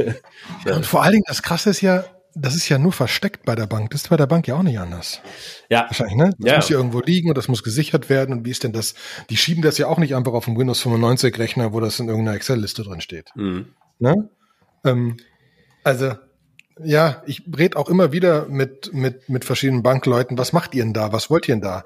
ja. 0.64 0.74
Und 0.74 0.86
vor 0.86 1.02
allen 1.02 1.12
Dingen, 1.12 1.24
das 1.26 1.42
Krasse 1.42 1.68
ist 1.68 1.82
ja, 1.82 2.06
das 2.34 2.54
ist 2.54 2.70
ja 2.70 2.78
nur 2.78 2.92
versteckt 2.92 3.44
bei 3.44 3.54
der 3.54 3.66
Bank. 3.66 3.90
Das 3.90 4.04
ist 4.04 4.08
bei 4.08 4.16
der 4.16 4.26
Bank 4.26 4.48
ja 4.48 4.56
auch 4.56 4.62
nicht 4.62 4.78
anders. 4.78 5.20
Ja. 5.68 5.84
Wahrscheinlich, 5.88 6.16
ne? 6.16 6.30
Das 6.38 6.50
ja. 6.50 6.56
muss 6.56 6.68
ja 6.70 6.76
irgendwo 6.78 7.00
liegen 7.00 7.28
und 7.28 7.36
das 7.36 7.48
muss 7.48 7.62
gesichert 7.62 8.08
werden. 8.08 8.32
Und 8.34 8.46
wie 8.46 8.50
ist 8.50 8.64
denn 8.64 8.72
das? 8.72 8.94
Die 9.28 9.36
schieben 9.36 9.60
das 9.60 9.76
ja 9.76 9.88
auch 9.88 9.98
nicht 9.98 10.14
einfach 10.14 10.32
auf 10.32 10.48
einen 10.48 10.56
Windows 10.56 10.80
95 10.80 11.38
Rechner, 11.38 11.74
wo 11.74 11.80
das 11.80 12.00
in 12.00 12.08
irgendeiner 12.08 12.38
Excel-Liste 12.38 12.82
drin 12.82 13.02
steht. 13.02 13.28
Mhm. 13.34 13.74
Ne? 13.98 14.30
Ähm, 14.86 15.18
also, 15.84 16.14
ja, 16.82 17.22
ich 17.26 17.42
rede 17.54 17.76
auch 17.76 17.90
immer 17.90 18.12
wieder 18.12 18.48
mit, 18.48 18.94
mit, 18.94 19.28
mit 19.28 19.44
verschiedenen 19.44 19.82
Bankleuten. 19.82 20.38
Was 20.38 20.54
macht 20.54 20.74
ihr 20.74 20.82
denn 20.82 20.94
da? 20.94 21.12
Was 21.12 21.28
wollt 21.28 21.46
ihr 21.46 21.56
denn 21.56 21.60
da? 21.60 21.84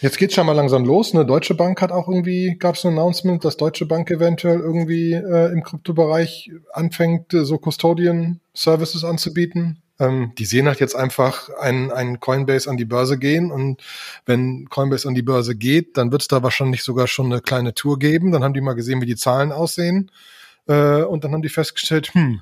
Jetzt 0.00 0.18
geht's 0.18 0.34
schon 0.34 0.46
mal 0.46 0.52
langsam 0.52 0.84
los. 0.84 1.12
Eine 1.12 1.26
Deutsche 1.26 1.54
Bank 1.54 1.82
hat 1.82 1.90
auch 1.90 2.08
irgendwie, 2.08 2.56
gab 2.56 2.76
es 2.76 2.84
ein 2.84 2.92
Announcement, 2.92 3.44
dass 3.44 3.56
Deutsche 3.56 3.84
Bank 3.84 4.10
eventuell 4.10 4.60
irgendwie 4.60 5.12
äh, 5.12 5.52
im 5.52 5.64
Kryptobereich 5.64 6.52
anfängt, 6.72 7.34
äh, 7.34 7.44
so 7.44 7.58
Custodian 7.58 8.40
Services 8.54 9.02
anzubieten. 9.02 9.82
Ähm, 9.98 10.32
die 10.38 10.44
sehen 10.44 10.68
halt 10.68 10.78
jetzt 10.78 10.94
einfach 10.94 11.48
einen, 11.60 11.90
einen 11.90 12.20
Coinbase 12.20 12.70
an 12.70 12.76
die 12.76 12.84
Börse 12.84 13.18
gehen 13.18 13.50
und 13.50 13.82
wenn 14.24 14.68
Coinbase 14.70 15.08
an 15.08 15.16
die 15.16 15.22
Börse 15.22 15.56
geht, 15.56 15.96
dann 15.96 16.12
wird 16.12 16.22
es 16.22 16.28
da 16.28 16.44
wahrscheinlich 16.44 16.84
sogar 16.84 17.08
schon 17.08 17.26
eine 17.26 17.40
kleine 17.40 17.74
Tour 17.74 17.98
geben. 17.98 18.30
Dann 18.30 18.44
haben 18.44 18.54
die 18.54 18.60
mal 18.60 18.74
gesehen, 18.74 19.00
wie 19.00 19.06
die 19.06 19.16
Zahlen 19.16 19.50
aussehen 19.50 20.12
äh, 20.68 21.02
und 21.02 21.24
dann 21.24 21.32
haben 21.32 21.42
die 21.42 21.48
festgestellt, 21.48 22.14
hm, 22.14 22.40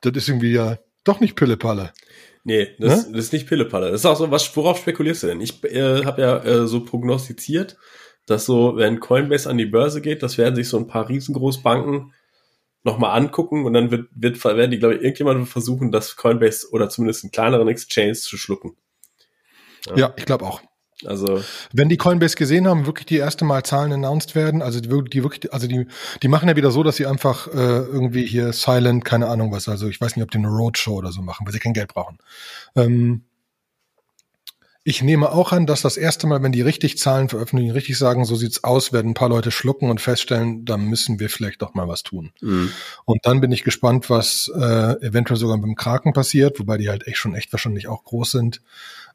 das 0.00 0.12
ist 0.14 0.28
irgendwie 0.28 0.52
ja 0.52 0.78
doch 1.04 1.20
nicht 1.20 1.36
Pillepalle. 1.36 1.92
Nee, 2.48 2.74
das, 2.78 3.04
ne? 3.04 3.12
das 3.12 3.26
ist 3.26 3.34
nicht 3.34 3.46
Pillepalle. 3.46 3.90
Das 3.90 4.00
ist 4.00 4.06
auch 4.06 4.16
so, 4.16 4.30
was, 4.30 4.56
worauf 4.56 4.78
spekulierst 4.78 5.22
du 5.22 5.26
denn? 5.26 5.42
Ich 5.42 5.62
äh, 5.64 6.02
habe 6.06 6.22
ja 6.22 6.38
äh, 6.38 6.66
so 6.66 6.82
prognostiziert, 6.82 7.76
dass 8.24 8.46
so, 8.46 8.74
wenn 8.78 9.00
Coinbase 9.00 9.50
an 9.50 9.58
die 9.58 9.66
Börse 9.66 10.00
geht, 10.00 10.22
das 10.22 10.38
werden 10.38 10.56
sich 10.56 10.66
so 10.66 10.78
ein 10.78 10.86
paar 10.86 11.10
riesengroßbanken 11.10 12.14
nochmal 12.84 13.20
angucken 13.20 13.66
und 13.66 13.74
dann 13.74 13.90
wird, 13.90 14.08
wird 14.14 14.42
werden 14.42 14.70
die, 14.70 14.78
glaube 14.78 14.94
ich, 14.94 15.02
irgendjemand 15.02 15.46
versuchen, 15.46 15.92
das 15.92 16.16
Coinbase 16.16 16.68
oder 16.72 16.88
zumindest 16.88 17.24
einen 17.24 17.32
kleineren 17.32 17.68
Exchange 17.68 18.14
zu 18.14 18.38
schlucken. 18.38 18.78
Ja, 19.84 19.96
ja 19.98 20.14
ich 20.16 20.24
glaube 20.24 20.46
auch. 20.46 20.62
Also 21.04 21.44
wenn 21.72 21.88
die 21.88 21.96
Coinbase 21.96 22.36
gesehen 22.36 22.66
haben, 22.66 22.86
wirklich 22.86 23.06
die 23.06 23.18
erste 23.18 23.44
Mal 23.44 23.62
Zahlen 23.62 23.92
announced 23.92 24.34
werden, 24.34 24.62
also 24.62 24.80
die, 24.80 24.88
die 25.10 25.22
wirklich, 25.22 25.52
also 25.52 25.68
die, 25.68 25.86
die 26.22 26.28
machen 26.28 26.48
ja 26.48 26.56
wieder 26.56 26.72
so, 26.72 26.82
dass 26.82 26.96
sie 26.96 27.06
einfach 27.06 27.46
äh, 27.48 27.50
irgendwie 27.50 28.26
hier 28.26 28.52
silent, 28.52 29.04
keine 29.04 29.28
Ahnung 29.28 29.52
was, 29.52 29.68
also 29.68 29.88
ich 29.88 30.00
weiß 30.00 30.16
nicht, 30.16 30.24
ob 30.24 30.30
die 30.30 30.38
eine 30.38 30.48
Roadshow 30.48 30.96
oder 30.96 31.12
so 31.12 31.22
machen, 31.22 31.46
weil 31.46 31.52
sie 31.52 31.60
kein 31.60 31.72
Geld 31.72 31.94
brauchen. 31.94 32.18
Ähm, 32.74 33.22
ich 34.88 35.02
nehme 35.02 35.32
auch 35.32 35.52
an, 35.52 35.66
dass 35.66 35.82
das 35.82 35.98
erste 35.98 36.26
Mal, 36.26 36.42
wenn 36.42 36.50
die 36.50 36.62
richtig 36.62 36.96
Zahlen 36.96 37.28
veröffentlichen, 37.28 37.72
richtig 37.72 37.98
sagen, 37.98 38.24
so 38.24 38.36
sieht's 38.36 38.64
aus, 38.64 38.90
werden 38.90 39.10
ein 39.10 39.14
paar 39.14 39.28
Leute 39.28 39.50
schlucken 39.50 39.90
und 39.90 40.00
feststellen, 40.00 40.64
da 40.64 40.78
müssen 40.78 41.20
wir 41.20 41.28
vielleicht 41.28 41.60
doch 41.60 41.74
mal 41.74 41.88
was 41.88 42.04
tun. 42.04 42.32
Mhm. 42.40 42.72
Und 43.04 43.18
dann 43.24 43.42
bin 43.42 43.52
ich 43.52 43.64
gespannt, 43.64 44.08
was 44.08 44.50
äh, 44.54 44.94
eventuell 45.04 45.38
sogar 45.38 45.58
mit 45.58 45.66
dem 45.66 45.74
Kraken 45.74 46.14
passiert, 46.14 46.58
wobei 46.58 46.78
die 46.78 46.88
halt 46.88 47.06
echt 47.06 47.18
schon 47.18 47.34
echt 47.34 47.52
wahrscheinlich 47.52 47.86
auch 47.86 48.02
groß 48.02 48.30
sind. 48.30 48.62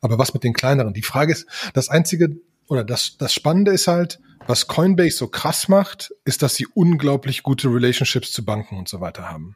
Aber 0.04 0.18
was 0.20 0.34
mit 0.34 0.44
den 0.44 0.54
kleineren? 0.54 0.94
Die 0.94 1.02
Frage 1.02 1.32
ist, 1.32 1.48
das 1.74 1.90
einzige 1.90 2.36
oder 2.68 2.84
das, 2.84 3.18
das 3.18 3.34
Spannende 3.34 3.72
ist 3.72 3.88
halt, 3.88 4.20
was 4.48 4.68
Coinbase 4.68 5.18
so 5.18 5.28
krass 5.28 5.68
macht, 5.70 6.14
ist, 6.26 6.42
dass 6.42 6.56
sie 6.56 6.68
unglaublich 6.68 7.44
gute 7.44 7.70
Relationships 7.70 8.32
zu 8.32 8.44
Banken 8.44 8.78
und 8.78 8.90
so 8.90 9.00
weiter 9.00 9.30
haben. 9.30 9.56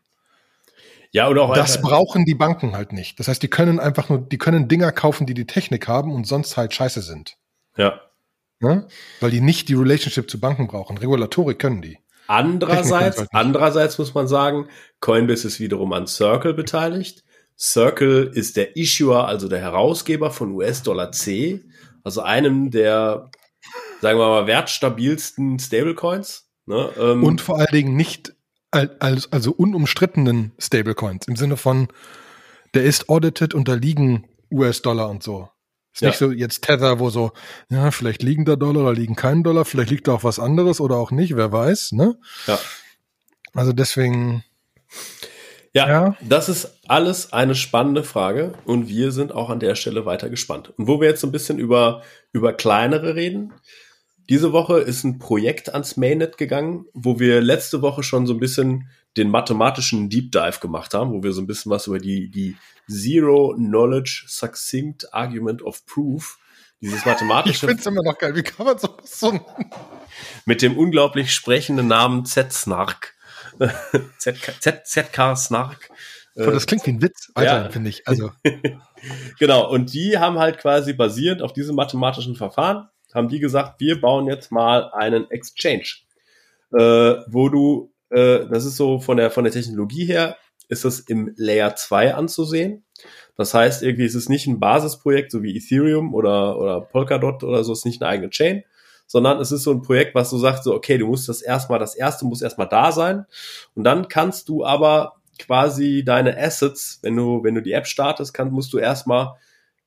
Ja, 1.12 1.30
oder 1.30 1.44
auch 1.44 1.54
das 1.54 1.82
brauchen 1.82 2.26
die 2.26 2.36
Banken 2.36 2.76
halt 2.76 2.94
nicht. 2.94 3.20
Das 3.20 3.28
heißt, 3.28 3.42
die 3.42 3.50
können 3.50 3.80
einfach 3.80 4.10
nur, 4.10 4.20
die 4.20 4.38
können 4.38 4.68
Dinger 4.68 4.92
kaufen, 4.92 5.26
die 5.26 5.34
die 5.34 5.48
Technik 5.48 5.88
haben 5.88 6.14
und 6.14 6.28
sonst 6.28 6.58
halt 6.58 6.74
scheiße 6.74 7.02
sind. 7.02 7.38
Ja. 7.76 8.02
ja? 8.62 8.88
Weil 9.20 9.32
die 9.32 9.42
nicht 9.42 9.70
die 9.70 9.74
Relationship 9.74 10.30
zu 10.30 10.40
Banken 10.40 10.68
brauchen. 10.68 10.98
Regulatorik 10.98 11.60
können 11.60 11.82
die. 11.82 12.00
Andererseits, 12.28 13.20
halt 13.20 13.30
andererseits 13.32 13.98
muss 13.98 14.14
man 14.14 14.28
sagen, 14.28 14.68
Coinbase 15.00 15.48
ist 15.48 15.60
wiederum 15.60 15.94
an 15.94 16.08
Circle 16.08 16.54
beteiligt. 16.54 17.24
Circle 17.60 18.32
ist 18.34 18.58
der 18.58 18.76
Issuer, 18.76 19.28
also 19.28 19.48
der 19.48 19.60
Herausgeber 19.60 20.32
von 20.32 20.52
US-Dollar 20.52 21.12
C, 21.12 21.64
also 22.04 22.22
einem 22.22 22.72
der, 22.72 23.32
sagen 24.02 24.20
wir 24.20 24.28
mal, 24.28 24.48
wertstabilsten 24.48 25.60
Stablecoins. 25.60 26.50
Ne? 26.66 26.90
Ähm, 27.00 27.24
und 27.24 27.42
vor 27.42 27.58
allen 27.58 27.72
Dingen 27.72 27.96
nicht 27.96 28.34
also, 28.72 29.28
also 29.32 29.52
unumstrittenen 29.52 30.52
Stablecoins 30.60 31.28
im 31.28 31.36
Sinne 31.36 31.58
von, 31.58 31.88
der 32.74 32.84
ist 32.84 33.10
audited 33.10 33.54
und 33.54 33.68
da 33.68 33.74
liegen 33.74 34.28
US-Dollar 34.52 35.10
und 35.10 35.24
so. 35.24 35.50
Ist 35.94 36.02
ja. 36.02 36.10
nicht 36.10 36.18
so 36.18 36.32
jetzt 36.32 36.64
Tether, 36.64 37.00
wo 37.00 37.10
so, 37.10 37.32
ja, 37.70 37.90
vielleicht 37.92 38.22
liegen 38.22 38.46
da 38.46 38.56
Dollar 38.56 38.84
oder 38.84 38.94
liegen 38.94 39.16
kein 39.16 39.44
Dollar, 39.44 39.66
vielleicht 39.66 39.90
liegt 39.90 40.08
da 40.08 40.14
auch 40.14 40.24
was 40.24 40.40
anderes 40.40 40.80
oder 40.80 40.98
auch 40.98 41.12
nicht, 41.12 41.36
wer 41.36 41.52
weiß, 41.52 41.94
ne? 41.94 42.20
Ja. 42.46 42.60
Also 43.54 43.74
deswegen. 43.74 44.44
Ja, 45.78 45.90
ja, 45.90 46.18
das 46.22 46.50
ist 46.50 46.80
alles 46.88 47.34
eine 47.34 47.56
spannende 47.56 48.04
Frage 48.04 48.54
und 48.66 48.88
wir 48.88 49.12
sind 49.12 49.32
auch 49.32 49.50
an 49.50 49.60
der 49.60 49.76
Stelle 49.76 50.06
weiter 50.06 50.30
gespannt. 50.30 50.74
Und 50.78 50.88
wo 50.88 51.00
wir 51.00 51.08
jetzt 51.08 51.22
so 51.22 51.28
ein 51.28 51.32
bisschen 51.32 51.60
über, 51.60 52.02
über 52.34 52.54
kleinere 52.54 53.16
reden, 53.16 53.54
diese 54.30 54.52
Woche 54.52 54.80
ist 54.80 55.04
ein 55.04 55.20
Projekt 55.20 55.74
ans 55.74 55.96
Mainnet 55.96 56.38
gegangen, 56.38 56.86
wo 56.94 57.20
wir 57.20 57.42
letzte 57.42 57.82
Woche 57.82 58.04
schon 58.04 58.28
so 58.28 58.34
ein 58.34 58.40
bisschen 58.40 58.90
den 59.16 59.30
mathematischen 59.30 60.10
Deep 60.10 60.32
Dive 60.32 60.60
gemacht 60.60 60.94
haben, 60.94 61.12
wo 61.12 61.24
wir 61.24 61.32
so 61.32 61.42
ein 61.42 61.48
bisschen 61.48 61.72
was 61.72 61.88
über 61.88 62.00
die, 62.00 62.30
die 62.30 62.56
Zero 62.90 63.56
Knowledge 63.56 64.26
Succinct 64.28 65.14
Argument 65.14 65.62
of 65.62 65.86
Proof, 65.86 66.38
dieses 66.82 67.06
mathematische. 67.06 67.66
Ich 67.66 67.70
finde 67.70 67.80
es 67.80 67.86
immer 67.86 68.04
noch 68.04 68.18
geil. 68.18 68.36
Wie 68.36 68.44
kann 68.44 68.66
man 68.66 68.78
sowas 68.78 69.20
so 69.20 69.40
Mit 70.46 70.62
dem 70.62 70.78
unglaublich 70.78 71.34
sprechenden 71.34 71.88
Namen 71.88 72.26
Z-Snark. 72.26 73.16
ZK 74.20 75.36
Snark. 75.38 75.90
Das 76.36 76.68
klingt 76.68 76.86
wie 76.86 76.92
ein 76.92 77.02
Witz, 77.02 77.32
Alter, 77.34 77.64
ja. 77.64 77.70
finde 77.72 77.90
ich. 77.90 78.08
Also. 78.08 78.32
genau. 79.40 79.72
Und 79.72 79.92
die 79.94 80.20
haben 80.20 80.38
halt 80.38 80.60
quasi 80.60 80.94
basierend 80.94 81.42
auf 81.42 81.52
diesem 81.52 81.76
mathematischen 81.76 82.36
Verfahren 82.36 82.90
haben 83.18 83.28
die 83.28 83.40
gesagt, 83.40 83.82
wir 83.82 84.00
bauen 84.00 84.28
jetzt 84.28 84.52
mal 84.52 84.92
einen 84.94 85.30
Exchange, 85.30 85.88
äh, 86.72 87.16
wo 87.28 87.50
du, 87.50 87.92
äh, 88.10 88.46
das 88.48 88.66
ist 88.66 88.78
so 88.78 89.00
von 89.00 89.18
der, 89.18 89.32
von 89.32 89.44
der 89.44 89.52
Technologie 89.52 90.06
her, 90.06 90.38
ist 90.70 90.86
das 90.86 91.00
im 91.00 91.34
Layer 91.36 91.76
2 91.76 92.14
anzusehen. 92.14 92.86
Das 93.36 93.54
heißt, 93.54 93.84
irgendwie 93.84 94.06
ist 94.06 94.16
es 94.16 94.30
nicht 94.30 94.48
ein 94.48 94.60
Basisprojekt, 94.60 95.32
so 95.32 95.44
wie 95.44 95.56
Ethereum 95.56 96.14
oder, 96.14 96.58
oder 96.60 96.82
Polkadot 96.82 97.44
oder 97.44 97.64
so, 97.64 97.74
ist 97.74 97.86
nicht 97.86 98.02
eine 98.02 98.10
eigene 98.10 98.30
Chain, 98.30 98.64
sondern 99.08 99.40
es 99.40 99.52
ist 99.52 99.64
so 99.64 99.72
ein 99.72 99.82
Projekt, 99.82 100.14
was 100.14 100.30
du 100.30 100.38
sagst, 100.38 100.66
so, 100.66 100.76
okay, 100.76 100.98
du 100.98 101.08
musst 101.08 101.28
das 101.30 101.42
erstmal, 101.42 101.80
das 101.80 101.96
erste 101.96 102.26
muss 102.26 102.42
erstmal 102.42 102.68
da 102.68 102.92
sein. 102.92 103.26
Und 103.74 103.84
dann 103.84 104.08
kannst 104.08 104.50
du 104.50 104.66
aber 104.66 105.16
quasi 105.40 106.04
deine 106.06 106.38
Assets, 106.38 107.00
wenn 107.02 107.16
du, 107.16 107.44
wenn 107.44 107.56
du 107.56 107.62
die 107.62 107.72
App 107.72 107.88
startest, 107.88 108.34
kannst, 108.34 108.54
musst 108.54 108.74
du 108.74 108.78
erstmal 108.78 109.36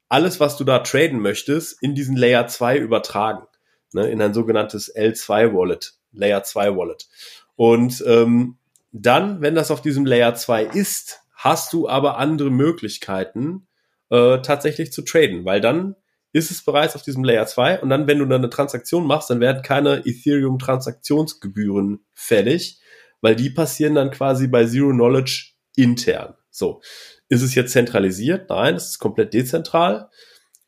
alles, 0.09 0.41
was 0.41 0.57
du 0.57 0.65
da 0.65 0.81
traden 0.81 1.21
möchtest, 1.21 1.81
in 1.83 1.95
diesen 1.95 2.17
Layer 2.17 2.49
2 2.49 2.79
übertragen. 2.79 3.47
Ne, 3.93 4.09
in 4.09 4.23
ein 4.23 4.35
sogenanntes 4.35 4.95
L2 4.95 5.53
Wallet, 5.53 5.95
Layer 6.13 6.45
2 6.45 6.77
Wallet. 6.77 7.09
Und 7.57 8.05
ähm, 8.07 8.57
dann, 8.93 9.41
wenn 9.41 9.57
das 9.57 9.73
auf 9.73 9.83
diesem 9.83 10.07
Layer 10.07 10.35
2 10.37 10.65
ist, 10.65 11.23
hast 11.35 11.73
du 11.73 11.89
aber 11.89 12.17
andere 12.17 12.51
Möglichkeiten, 12.51 13.67
äh, 14.11 14.39
tatsächlich 14.43 14.93
zu 14.93 15.03
traden, 15.03 15.45
weil 15.45 15.61
dann 15.61 15.97
ist 16.33 16.51
es 16.51 16.65
bereits 16.65 16.95
auf 16.95 17.03
diesem 17.03 17.25
Layer 17.25 17.47
2 17.47 17.81
und 17.81 17.91
dann, 17.91 18.07
wenn 18.07 18.19
du 18.19 18.25
dann 18.27 18.41
eine 18.41 18.51
Transaktion 18.51 19.07
machst, 19.07 19.31
dann 19.31 19.41
werden 19.41 19.63
keine 19.63 20.07
Ethereum-Transaktionsgebühren 20.07 22.05
fällig, 22.15 22.81
weil 23.21 23.37
die 23.37 23.51
passieren 23.51 23.95
dann 23.95 24.11
quasi 24.11 24.47
bei 24.47 24.65
Zero 24.67 24.91
Knowledge 24.91 25.53
intern. 25.77 26.35
So. 26.51 26.81
Ist 27.29 27.43
es 27.43 27.55
jetzt 27.55 27.73
zentralisiert? 27.73 28.49
Nein, 28.51 28.75
es 28.75 28.91
ist 28.91 28.99
komplett 28.99 29.35
dezentral. 29.35 30.11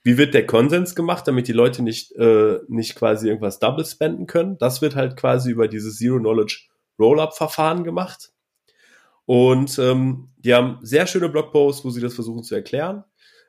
Wie 0.04 0.18
wird 0.18 0.34
der 0.34 0.46
Konsens 0.46 0.94
gemacht, 0.94 1.28
damit 1.28 1.46
die 1.46 1.52
Leute 1.52 1.82
nicht, 1.82 2.12
äh, 2.12 2.58
nicht 2.68 2.96
quasi 2.96 3.28
irgendwas 3.28 3.60
double 3.60 3.84
spenden 3.84 4.26
können? 4.26 4.58
Das 4.58 4.82
wird 4.82 4.96
halt 4.96 5.16
quasi 5.16 5.50
über 5.50 5.68
dieses 5.68 5.98
Zero-Knowledge 5.98 6.68
Roll-Up-Verfahren 6.98 7.84
gemacht. 7.84 8.32
Und 9.26 9.78
ähm, 9.78 10.30
die 10.38 10.54
haben 10.54 10.78
sehr 10.82 11.06
schöne 11.06 11.28
Blogposts, 11.28 11.84
wo 11.84 11.90
sie 11.90 12.00
das 12.00 12.14
versuchen 12.14 12.42
zu 12.42 12.54
erklären. 12.54 13.04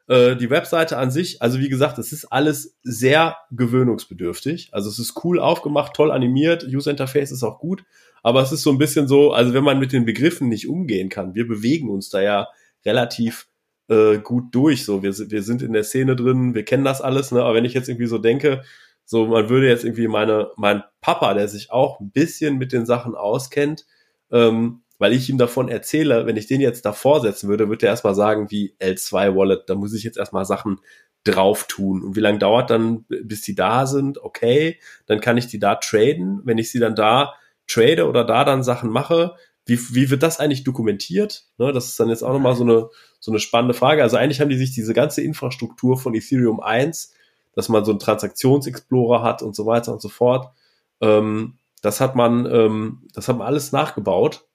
Äh, 0.08 0.36
die 0.36 0.50
Webseite 0.50 0.98
an 0.98 1.12
sich, 1.12 1.42
also 1.42 1.60
wie 1.60 1.70
gesagt, 1.70 1.98
es 1.98 2.12
ist 2.12 2.26
alles 2.26 2.78
sehr 2.84 3.38
gewöhnungsbedürftig. 3.52 4.70
Also 4.74 4.90
es 4.90 5.00
ist 5.00 5.24
cool 5.24 5.40
aufgemacht, 5.40 5.94
toll 5.94 6.12
animiert, 6.12 6.66
User 6.66 6.92
Interface 6.92 7.32
ist 7.32 7.44
auch 7.44 7.60
gut, 7.60 7.86
aber 8.22 8.42
es 8.42 8.52
ist 8.52 8.64
so 8.64 8.72
ein 8.72 8.78
bisschen 8.78 9.08
so, 9.08 9.32
also 9.32 9.54
wenn 9.54 9.64
man 9.64 9.80
mit 9.80 9.94
den 9.94 10.06
Begriffen 10.06 10.50
nicht 10.50 10.68
umgehen 10.68 11.10
kann, 11.10 11.36
wir 11.36 11.48
bewegen 11.48 11.90
uns 11.90 12.10
da 12.10 12.22
ja 12.22 12.48
relativ 12.86 13.48
äh, 13.90 14.18
gut 14.20 14.54
durch. 14.56 14.86
So, 14.86 15.04
wir, 15.04 15.14
wir 15.18 15.44
sind 15.44 15.62
in 15.62 15.74
der 15.74 15.84
Szene 15.84 16.16
drin, 16.16 16.54
wir 16.54 16.64
kennen 16.64 16.86
das 16.86 17.02
alles, 17.02 17.32
ne? 17.32 17.42
Aber 17.42 17.56
wenn 17.56 17.66
ich 17.66 17.74
jetzt 17.74 17.90
irgendwie 17.90 18.08
so 18.08 18.18
denke, 18.18 18.64
so, 19.06 19.28
man 19.28 19.50
würde 19.50 19.68
jetzt 19.68 19.84
irgendwie 19.84 20.08
meine, 20.08 20.52
mein 20.56 20.84
Papa, 21.02 21.34
der 21.34 21.48
sich 21.48 21.72
auch 21.72 22.00
ein 22.00 22.12
bisschen 22.12 22.58
mit 22.58 22.72
den 22.72 22.86
Sachen 22.86 23.16
auskennt, 23.16 23.86
ähm, 24.32 24.83
weil 25.04 25.12
ich 25.12 25.30
ihm 25.30 25.38
davon 25.38 25.68
erzähle, 25.68 26.26
wenn 26.26 26.38
ich 26.38 26.48
den 26.48 26.62
jetzt 26.62 26.86
davor 26.86 27.20
setzen 27.20 27.50
würde, 27.50 27.68
würde 27.68 27.88
er 27.88 27.90
erstmal 27.90 28.16
sagen, 28.16 28.50
wie 28.52 28.74
L2 28.80 29.36
Wallet, 29.36 29.64
da 29.70 29.76
muss 29.76 29.94
ich 29.94 30.06
jetzt 30.06 30.18
erstmal 30.18 30.46
Sachen 30.46 30.80
drauf 31.26 31.66
tun. 31.68 32.02
Und 32.02 32.16
wie 32.16 32.22
lange 32.22 32.40
dauert 32.40 32.70
dann, 32.70 33.04
bis 33.10 33.42
die 33.42 33.54
da 33.54 33.86
sind? 33.86 34.24
Okay, 34.24 34.80
dann 35.06 35.20
kann 35.20 35.36
ich 35.36 35.48
die 35.48 35.60
da 35.60 35.76
traden. 35.76 36.40
Wenn 36.46 36.58
ich 36.58 36.72
sie 36.72 36.80
dann 36.80 36.96
da 36.96 37.34
trade 37.68 38.08
oder 38.08 38.24
da 38.24 38.46
dann 38.46 38.64
Sachen 38.64 38.90
mache, 38.90 39.36
wie, 39.66 39.78
wie 39.94 40.10
wird 40.10 40.24
das 40.24 40.40
eigentlich 40.40 40.64
dokumentiert? 40.64 41.48
Ne, 41.58 41.74
das 41.74 41.88
ist 41.88 42.00
dann 42.00 42.08
jetzt 42.08 42.24
auch 42.24 42.32
nochmal 42.32 42.56
so 42.56 42.64
eine, 42.64 42.88
so 43.20 43.30
eine 43.30 43.42
spannende 43.42 43.74
Frage. 43.74 44.04
Also 44.04 44.16
eigentlich 44.16 44.40
haben 44.40 44.52
die 44.52 44.58
sich 44.58 44.72
diese 44.72 44.94
ganze 44.94 45.22
Infrastruktur 45.22 45.98
von 45.98 46.16
Ethereum 46.16 46.62
1, 46.62 47.14
dass 47.56 47.68
man 47.68 47.84
so 47.84 47.92
einen 47.92 48.00
Transaktionsexplorer 48.00 49.22
hat 49.22 49.42
und 49.42 49.54
so 49.54 49.66
weiter 49.66 49.92
und 49.92 50.02
so 50.02 50.08
fort, 50.08 50.54
ähm, 51.02 51.58
das 51.82 52.00
hat 52.00 52.16
man, 52.16 52.46
ähm, 52.46 53.02
das 53.14 53.28
hat 53.28 53.38
man 53.38 53.48
alles 53.48 53.74
nachgebaut. 53.74 54.46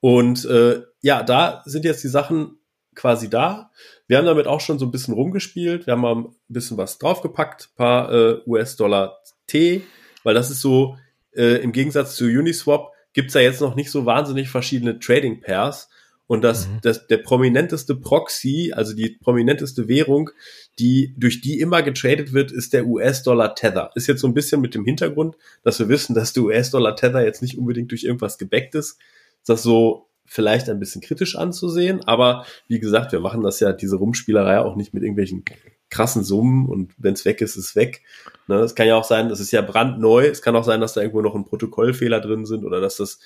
Und 0.00 0.44
äh, 0.44 0.82
ja, 1.02 1.22
da 1.22 1.62
sind 1.64 1.84
jetzt 1.84 2.04
die 2.04 2.08
Sachen 2.08 2.58
quasi 2.94 3.30
da. 3.30 3.70
Wir 4.06 4.18
haben 4.18 4.26
damit 4.26 4.46
auch 4.46 4.60
schon 4.60 4.78
so 4.78 4.86
ein 4.86 4.90
bisschen 4.90 5.14
rumgespielt. 5.14 5.86
Wir 5.86 5.92
haben 5.92 6.00
mal 6.00 6.14
ein 6.16 6.34
bisschen 6.48 6.76
was 6.76 6.98
draufgepackt, 6.98 7.70
paar 7.76 8.12
äh, 8.12 8.40
US-Dollar 8.46 9.18
T, 9.46 9.82
weil 10.24 10.34
das 10.34 10.50
ist 10.50 10.60
so, 10.60 10.96
äh, 11.36 11.62
im 11.62 11.72
Gegensatz 11.72 12.16
zu 12.16 12.24
Uniswap 12.24 12.92
gibt's 13.12 13.34
ja 13.34 13.40
jetzt 13.40 13.60
noch 13.60 13.76
nicht 13.76 13.90
so 13.90 14.04
wahnsinnig 14.04 14.48
verschiedene 14.48 14.98
Trading 14.98 15.40
Pairs. 15.40 15.88
Und 16.28 16.42
das, 16.42 16.66
mhm. 16.66 16.80
das, 16.82 17.06
der 17.06 17.18
prominenteste 17.18 17.94
Proxy, 17.94 18.72
also 18.74 18.94
die 18.94 19.10
prominenteste 19.10 19.86
Währung, 19.86 20.30
die, 20.78 21.14
durch 21.16 21.40
die 21.40 21.60
immer 21.60 21.82
getradet 21.82 22.32
wird, 22.32 22.50
ist 22.50 22.72
der 22.72 22.86
US-Dollar 22.86 23.54
Tether. 23.54 23.92
Ist 23.94 24.08
jetzt 24.08 24.22
so 24.22 24.26
ein 24.26 24.34
bisschen 24.34 24.60
mit 24.60 24.74
dem 24.74 24.84
Hintergrund, 24.84 25.36
dass 25.62 25.78
wir 25.78 25.88
wissen, 25.88 26.14
dass 26.14 26.32
der 26.32 26.42
US-Dollar 26.42 26.96
Tether 26.96 27.24
jetzt 27.24 27.42
nicht 27.42 27.56
unbedingt 27.56 27.92
durch 27.92 28.04
irgendwas 28.04 28.38
gebackt 28.38 28.74
ist. 28.74 28.98
Das 29.46 29.62
so 29.62 30.06
vielleicht 30.26 30.68
ein 30.68 30.80
bisschen 30.80 31.00
kritisch 31.00 31.36
anzusehen, 31.36 32.02
aber 32.06 32.44
wie 32.68 32.80
gesagt, 32.80 33.12
wir 33.12 33.20
machen 33.20 33.42
das 33.42 33.60
ja, 33.60 33.72
diese 33.72 33.96
Rumspielerei 33.96 34.60
auch 34.60 34.76
nicht 34.76 34.92
mit 34.92 35.02
irgendwelchen 35.02 35.44
krassen 35.88 36.24
Summen 36.24 36.66
und 36.66 36.92
wenn 36.98 37.14
es 37.14 37.24
weg 37.24 37.40
ist, 37.40 37.56
ist 37.56 37.68
es 37.68 37.76
weg. 37.76 38.02
Ne, 38.48 38.56
es 38.56 38.74
kann 38.74 38.88
ja 38.88 38.96
auch 38.96 39.04
sein, 39.04 39.28
das 39.28 39.40
ist 39.40 39.52
ja 39.52 39.62
brandneu. 39.62 40.26
Es 40.26 40.42
kann 40.42 40.56
auch 40.56 40.64
sein, 40.64 40.80
dass 40.80 40.94
da 40.94 41.00
irgendwo 41.00 41.22
noch 41.22 41.34
ein 41.34 41.44
Protokollfehler 41.44 42.20
drin 42.20 42.44
sind 42.44 42.64
oder 42.64 42.80
dass 42.80 42.96
das, 42.96 43.20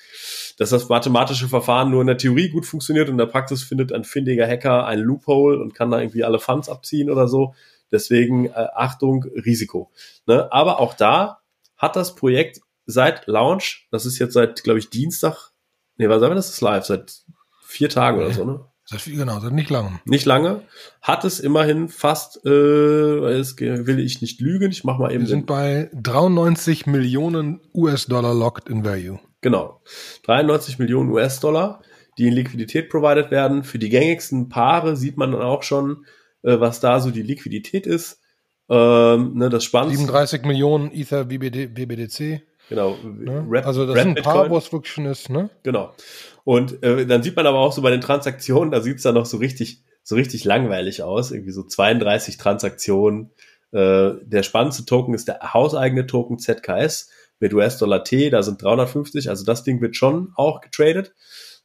dass 0.57 0.69
das 0.69 0.87
mathematische 0.87 1.47
Verfahren 1.47 1.89
nur 1.89 2.01
in 2.01 2.07
der 2.07 2.17
Theorie 2.17 2.49
gut 2.49 2.65
funktioniert 2.65 3.07
und 3.07 3.15
in 3.15 3.17
der 3.17 3.25
Praxis 3.25 3.63
findet 3.63 3.91
ein 3.91 4.03
findiger 4.03 4.47
Hacker 4.47 4.85
ein 4.85 4.99
Loophole 4.99 5.59
und 5.59 5.73
kann 5.73 5.89
da 5.89 5.99
irgendwie 5.99 6.23
alle 6.23 6.39
Funds 6.39 6.69
abziehen 6.69 7.09
oder 7.09 7.27
so. 7.27 7.55
Deswegen 7.91 8.45
äh, 8.45 8.67
Achtung, 8.75 9.23
Risiko. 9.23 9.91
Ne? 10.27 10.51
Aber 10.51 10.79
auch 10.79 10.93
da 10.93 11.41
hat 11.77 11.95
das 11.95 12.15
Projekt 12.15 12.61
seit 12.85 13.25
Launch, 13.27 13.87
das 13.91 14.05
ist 14.05 14.19
jetzt 14.19 14.33
seit, 14.33 14.63
glaube 14.63 14.79
ich, 14.79 14.89
Dienstag, 14.89 15.50
nee, 16.01 16.09
was 16.09 16.19
sagen 16.19 16.31
wir, 16.31 16.35
das 16.35 16.49
ist 16.49 16.61
live, 16.61 16.83
seit 16.83 17.21
vier 17.63 17.89
Tagen 17.89 18.17
oder 18.17 18.31
so, 18.31 18.43
ne? 18.43 18.65
Das, 18.89 19.05
genau, 19.05 19.39
das 19.39 19.51
nicht 19.51 19.69
lange. 19.69 20.01
Nicht 20.03 20.25
lange. 20.25 20.63
Hat 21.01 21.23
es 21.23 21.39
immerhin 21.39 21.87
fast, 21.87 22.45
äh, 22.45 22.49
es 22.49 23.57
will 23.57 23.99
ich 23.99 24.21
nicht 24.21 24.41
lügen, 24.41 24.71
ich 24.71 24.83
mach 24.83 24.97
mal 24.97 25.11
eben. 25.11 25.21
Wir 25.21 25.29
sind 25.29 25.45
bei 25.45 25.89
93 25.93 26.87
Millionen 26.87 27.61
US-Dollar 27.73 28.33
locked 28.33 28.67
in 28.67 28.83
value. 28.83 29.19
Genau. 29.39 29.81
93 30.23 30.77
Millionen 30.79 31.09
US-Dollar, 31.11 31.81
die 32.17 32.27
in 32.27 32.33
Liquidität 32.33 32.89
provided 32.89 33.31
werden. 33.31 33.63
Für 33.63 33.79
die 33.79 33.89
gängigsten 33.89 34.49
Paare 34.49 34.97
sieht 34.97 35.15
man 35.15 35.31
dann 35.31 35.41
auch 35.41 35.63
schon, 35.63 36.05
äh, 36.41 36.59
was 36.59 36.81
da 36.81 36.99
so 36.99 37.11
die 37.11 37.23
Liquidität 37.23 37.87
ist. 37.87 38.19
Ähm, 38.67 39.35
ne, 39.35 39.49
das 39.49 39.63
Spannendste. 39.63 39.99
37 39.99 40.43
Millionen 40.43 40.91
Ether 40.91 41.29
WBD, 41.29 41.77
WBDC. 41.77 42.41
Genau. 42.71 42.97
Ne? 43.03 43.45
Rap, 43.49 43.67
also 43.67 43.85
das 43.85 43.97
Rap 43.97 44.03
sind 44.03 44.17
ein 44.17 44.23
paar, 44.23 44.49
wo 44.49 44.57
es 44.57 44.71
wirklich 44.71 44.93
schon 44.93 45.05
ist, 45.05 45.29
ne? 45.29 45.49
Genau. 45.63 45.93
Und 46.45 46.81
äh, 46.83 47.05
dann 47.05 47.21
sieht 47.21 47.35
man 47.35 47.45
aber 47.45 47.59
auch 47.59 47.73
so 47.73 47.81
bei 47.81 47.91
den 47.91 47.99
Transaktionen, 47.99 48.71
da 48.71 48.79
sieht's 48.79 49.03
dann 49.03 49.15
noch 49.15 49.25
so 49.25 49.35
richtig, 49.37 49.83
so 50.03 50.15
richtig 50.15 50.45
langweilig 50.45 51.03
aus. 51.03 51.31
Irgendwie 51.31 51.51
so 51.51 51.63
32 51.63 52.37
Transaktionen. 52.37 53.31
Äh, 53.73 54.11
der 54.23 54.43
spannendste 54.43 54.85
Token 54.85 55.13
ist 55.13 55.27
der 55.27 55.53
hauseigene 55.53 56.07
Token 56.07 56.39
ZKS 56.39 57.09
mit 57.41 57.53
US-Dollar 57.53 58.05
T, 58.05 58.29
da 58.29 58.41
sind 58.41 58.61
350, 58.61 59.27
also 59.29 59.43
das 59.43 59.63
Ding 59.63 59.81
wird 59.81 59.97
schon 59.97 60.31
auch 60.35 60.61
getradet. 60.61 61.13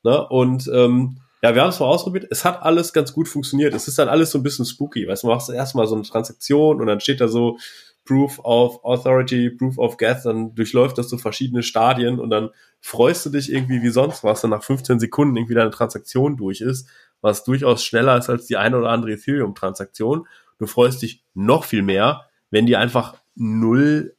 Ne? 0.03 0.27
Und 0.27 0.69
ähm, 0.75 1.21
ja, 1.40 1.55
wir 1.55 1.62
haben 1.62 1.69
es 1.69 1.79
mal 1.79 1.87
ausprobiert. 1.87 2.27
Es 2.31 2.45
hat 2.45 2.62
alles 2.62 2.92
ganz 2.92 3.12
gut 3.12 3.29
funktioniert. 3.29 3.75
Es 3.75 3.87
ist 3.87 4.01
dann 4.01 4.09
alles 4.09 4.33
so 4.33 4.38
ein 4.38 4.42
bisschen 4.42 4.64
spooky. 4.64 5.07
Weißt 5.07 5.23
du, 5.23 5.29
machst 5.29 5.51
erstmal 5.51 5.87
so 5.87 5.95
eine 5.95 6.03
Transaktion 6.03 6.81
und 6.81 6.88
dann 6.88 6.99
steht 6.99 7.21
da 7.21 7.29
so 7.29 7.59
Proof 8.07 8.38
of 8.38 8.83
Authority, 8.85 9.51
Proof 9.51 9.77
of 9.79 9.99
Geth, 9.99 10.25
dann 10.25 10.55
durchläuft 10.55 10.97
das 10.97 11.11
so 11.11 11.19
verschiedene 11.19 11.62
Stadien 11.62 12.19
und 12.19 12.31
dann 12.31 12.51
freust 12.81 13.27
du 13.27 13.31
dich 13.31 13.53
irgendwie 13.53 13.83
wie 13.83 13.90
sonst 13.90 14.25
was, 14.25 14.40
dann 14.40 14.51
nach 14.51 14.62
15 14.62 14.99
Sekunden 15.01 15.37
irgendwie 15.37 15.55
deine 15.55 15.71
Transaktion 15.71 16.37
durch 16.37 16.61
ist, 16.61 16.88
was 17.21 17.45
durchaus 17.45 17.85
schneller 17.85 18.16
ist 18.16 18.31
als 18.31 18.47
die 18.47 18.57
eine 18.57 18.79
oder 18.79 18.90
andere 18.90 19.12
Ethereum-Transaktion. 19.12 20.27
Du 20.59 20.66
freust 20.66 21.03
dich 21.03 21.25
noch 21.35 21.64
viel 21.64 21.83
mehr, 21.83 22.27
wenn 22.51 22.64
die 22.64 22.77
einfach 22.77 23.16
null 23.35 24.16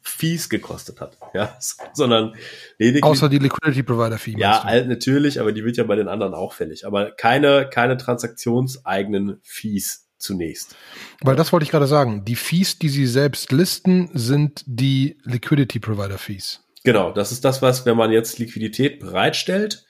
Fees 0.00 0.48
gekostet 0.50 1.00
hat, 1.00 1.16
ja, 1.34 1.56
sondern 1.92 2.34
lediglich. 2.78 3.04
Außer 3.04 3.28
die 3.28 3.38
Liquidity 3.38 3.82
Provider 3.82 4.18
Fee. 4.18 4.36
Ja, 4.38 4.62
halt 4.62 4.86
natürlich, 4.86 5.40
aber 5.40 5.52
die 5.52 5.64
wird 5.64 5.76
ja 5.76 5.84
bei 5.84 5.96
den 5.96 6.08
anderen 6.08 6.34
auch 6.34 6.52
fällig. 6.52 6.86
Aber 6.86 7.10
keine, 7.10 7.68
keine 7.68 7.96
transaktionseigenen 7.96 9.38
Fees 9.42 10.03
zunächst. 10.24 10.74
Weil 11.22 11.36
das 11.36 11.52
wollte 11.52 11.64
ich 11.64 11.70
gerade 11.70 11.86
sagen. 11.86 12.24
Die 12.24 12.36
Fees, 12.36 12.78
die 12.78 12.88
Sie 12.88 13.06
selbst 13.06 13.52
listen, 13.52 14.10
sind 14.14 14.64
die 14.66 15.18
Liquidity 15.22 15.78
Provider 15.78 16.18
Fees. 16.18 16.60
Genau, 16.82 17.12
das 17.12 17.32
ist 17.32 17.44
das, 17.44 17.62
was, 17.62 17.86
wenn 17.86 17.96
man 17.96 18.10
jetzt 18.10 18.38
Liquidität 18.38 19.00
bereitstellt, 19.00 19.86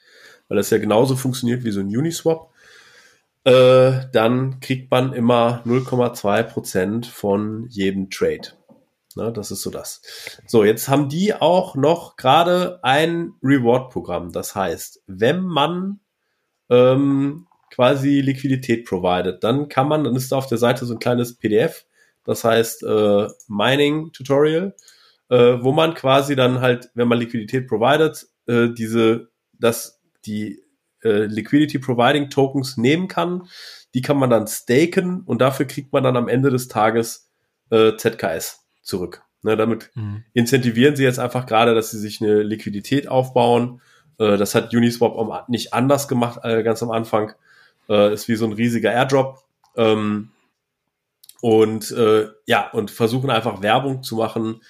weil 0.49 0.57
das 0.57 0.71
ja 0.71 0.79
genauso 0.79 1.17
funktioniert 1.17 1.65
wie 1.65 1.71
so 1.71 1.81
ein 1.81 1.87
Uniswap, 1.87 2.51
äh, 3.45 4.07
dann 4.13 4.61
kriegt 4.61 4.91
man 4.91 5.13
immer 5.13 5.63
0,2 5.67 6.43
Prozent 6.45 7.07
von 7.07 7.67
jedem 7.69 8.11
Trade. 8.11 8.53
Na, 9.17 9.31
das 9.31 9.51
ist 9.51 9.63
so 9.63 9.71
das. 9.71 10.03
So, 10.47 10.65
jetzt 10.65 10.89
haben 10.89 11.09
die 11.09 11.35
auch 11.35 11.77
noch 11.77 12.17
gerade 12.17 12.81
ein 12.83 13.35
Reward-Programm. 13.43 14.33
Das 14.33 14.55
heißt, 14.55 15.03
wenn 15.07 15.43
man 15.43 16.01
ähm, 16.69 17.47
quasi 17.75 18.21
Liquidität 18.21 18.85
provided. 18.87 19.43
Dann 19.43 19.69
kann 19.69 19.89
man, 19.89 20.05
dann 20.05 20.17
ist 20.17 20.31
da 20.31 20.37
auf 20.37 20.47
der 20.47 20.59
Seite 20.59 20.87
so 20.87 20.95
ein 20.95 21.01
kleines 21.01 21.37
PDF, 21.37 21.87
das 22.25 22.45
heißt 22.45 22.85
äh, 22.85 23.29
Mining 23.49 24.13
Tutorial, 24.13 24.75
äh, 25.29 25.57
wo 25.61 25.73
man 25.73 25.95
quasi 25.95 26.37
dann 26.37 26.61
halt, 26.61 26.91
wenn 26.95 27.09
man 27.09 27.19
Liquidität 27.19 27.67
provided, 27.67 28.27
äh, 28.47 28.69
diese, 28.71 29.29
dass 29.59 30.01
die 30.25 30.63
äh, 31.03 31.25
Liquidity 31.25 31.79
Providing 31.79 32.31
Tokens 32.31 32.77
nehmen 32.77 33.09
kann. 33.09 33.49
Die 33.95 34.03
kann 34.03 34.17
man 34.17 34.31
dann 34.31 34.47
staken 34.47 35.23
und 35.23 35.41
dafür 35.41 35.67
kriegt 35.67 35.93
man 35.93 36.03
dann 36.03 36.17
am 36.17 36.29
Ende 36.29 36.51
des 36.51 36.69
Tages 36.69 37.31
äh, 37.71 37.97
ZKS 37.97 38.65
zurück. 38.83 39.23
Ne, 39.43 39.57
damit 39.57 39.91
mhm. 39.95 40.25
incentivieren 40.33 40.97
sie 40.97 41.05
jetzt 41.05 41.19
einfach 41.19 41.45
gerade, 41.45 41.75
dass 41.75 41.91
sie 41.91 41.99
sich 41.99 42.23
eine 42.23 42.43
Liquidität 42.43 43.09
aufbauen. 43.09 43.83
Äh, 44.19 44.39
das 44.39 44.55
hat 44.55 44.73
Uniswap 44.73 45.49
nicht 45.49 45.75
anders 45.75 46.09
gemacht, 46.09 46.41
äh, 46.45 46.63
ganz 46.63 46.83
am 46.83 46.91
Anfang. 46.91 47.35
Äh, 47.89 48.15
ist 48.15 48.29
wie 48.29 48.37
so 48.37 48.47
ein 48.47 48.53
riesiger 48.53 48.93
Airdrop. 48.93 49.43
Ähm, 49.77 50.31
und 51.41 51.91
äh, 51.91 52.29
ja, 52.47 52.71
und 52.71 52.91
versuchen 52.91 53.31
einfach 53.31 53.61
Werbung 53.61 54.03
zu 54.03 54.17
machen 54.17 54.63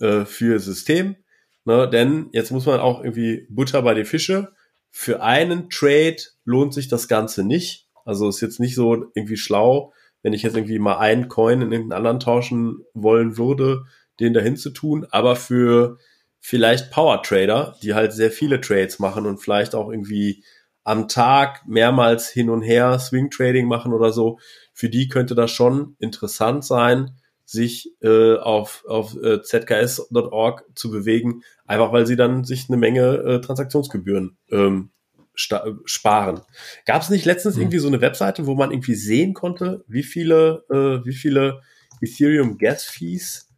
äh, 0.00 0.24
für 0.24 0.58
System. 0.58 1.16
Ne? 1.64 1.88
Denn 1.88 2.28
jetzt 2.32 2.50
muss 2.50 2.66
man 2.66 2.80
auch 2.80 3.02
irgendwie 3.02 3.46
Butter 3.50 3.82
bei 3.82 3.94
die 3.94 4.04
Fische. 4.04 4.52
Für 4.90 5.22
einen 5.22 5.70
Trade 5.70 6.16
lohnt 6.44 6.74
sich 6.74 6.88
das 6.88 7.08
Ganze 7.08 7.44
nicht. 7.44 7.88
Also 8.04 8.28
ist 8.28 8.40
jetzt 8.40 8.60
nicht 8.60 8.74
so 8.74 9.10
irgendwie 9.14 9.36
schlau, 9.36 9.92
wenn 10.22 10.32
ich 10.32 10.42
jetzt 10.42 10.56
irgendwie 10.56 10.78
mal 10.78 10.98
einen 10.98 11.28
Coin 11.28 11.62
in 11.62 11.72
irgendeinen 11.72 11.98
anderen 11.98 12.20
tauschen 12.20 12.84
wollen 12.94 13.36
würde, 13.36 13.84
den 14.18 14.34
dahin 14.34 14.56
zu 14.56 14.70
tun. 14.70 15.06
Aber 15.10 15.36
für 15.36 15.98
vielleicht 16.40 16.90
Power 16.90 17.22
Trader, 17.22 17.76
die 17.82 17.94
halt 17.94 18.12
sehr 18.12 18.30
viele 18.30 18.60
Trades 18.60 18.98
machen 18.98 19.26
und 19.26 19.38
vielleicht 19.38 19.74
auch 19.74 19.90
irgendwie 19.90 20.44
am 20.84 21.08
Tag 21.08 21.66
mehrmals 21.66 22.28
hin 22.28 22.50
und 22.50 22.62
her 22.62 22.98
Swing 22.98 23.30
Trading 23.30 23.66
machen 23.66 23.92
oder 23.92 24.12
so, 24.12 24.38
für 24.72 24.88
die 24.88 25.08
könnte 25.08 25.34
das 25.34 25.50
schon 25.50 25.96
interessant 25.98 26.64
sein, 26.64 27.16
sich 27.44 27.92
äh, 28.02 28.36
auf, 28.36 28.84
auf 28.88 29.14
äh, 29.16 29.42
zks.org 29.42 30.64
zu 30.74 30.90
bewegen, 30.90 31.42
einfach 31.66 31.92
weil 31.92 32.06
sie 32.06 32.16
dann 32.16 32.44
sich 32.44 32.68
eine 32.68 32.78
Menge 32.78 33.16
äh, 33.16 33.40
Transaktionsgebühren 33.40 34.38
ähm, 34.50 34.90
sparen. 35.34 36.40
Gab 36.84 37.02
es 37.02 37.10
nicht 37.10 37.24
letztens 37.24 37.56
mhm. 37.56 37.62
irgendwie 37.62 37.78
so 37.78 37.88
eine 37.88 38.00
Webseite, 38.00 38.46
wo 38.46 38.54
man 38.54 38.70
irgendwie 38.70 38.94
sehen 38.94 39.34
konnte, 39.34 39.84
wie 39.86 40.02
viele, 40.02 40.64
äh, 40.70 41.06
wie 41.06 41.14
viele 41.14 41.62
Ethereum 42.00 42.58
Gas 42.58 42.84
Fees 42.84 43.50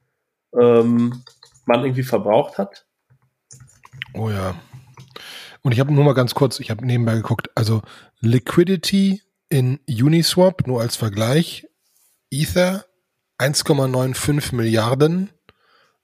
ähm, 0.58 1.22
man 1.66 1.84
irgendwie 1.84 2.02
verbraucht 2.02 2.58
hat? 2.58 2.86
Oh 4.12 4.30
ja, 4.30 4.54
und 5.64 5.72
ich 5.72 5.80
habe 5.80 5.92
nur 5.92 6.04
mal 6.04 6.12
ganz 6.12 6.34
kurz, 6.34 6.60
ich 6.60 6.70
habe 6.70 6.86
nebenbei 6.86 7.14
geguckt, 7.14 7.48
also 7.54 7.80
Liquidity 8.20 9.22
in 9.48 9.80
Uniswap, 9.88 10.66
nur 10.66 10.82
als 10.82 10.94
Vergleich, 10.94 11.66
Ether 12.30 12.84
1,95 13.38 14.54
Milliarden, 14.54 15.30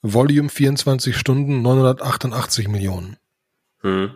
Volume 0.01 0.49
24 0.49 1.15
Stunden 1.15 1.61
988 1.61 2.69
Millionen. 2.69 3.19
Hm. 3.83 4.15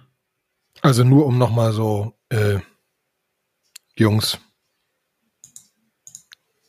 Also 0.81 1.05
nur 1.05 1.27
um 1.27 1.37
nochmal 1.37 1.73
so, 1.73 2.15
äh, 2.31 2.61
Jungs, 3.97 4.39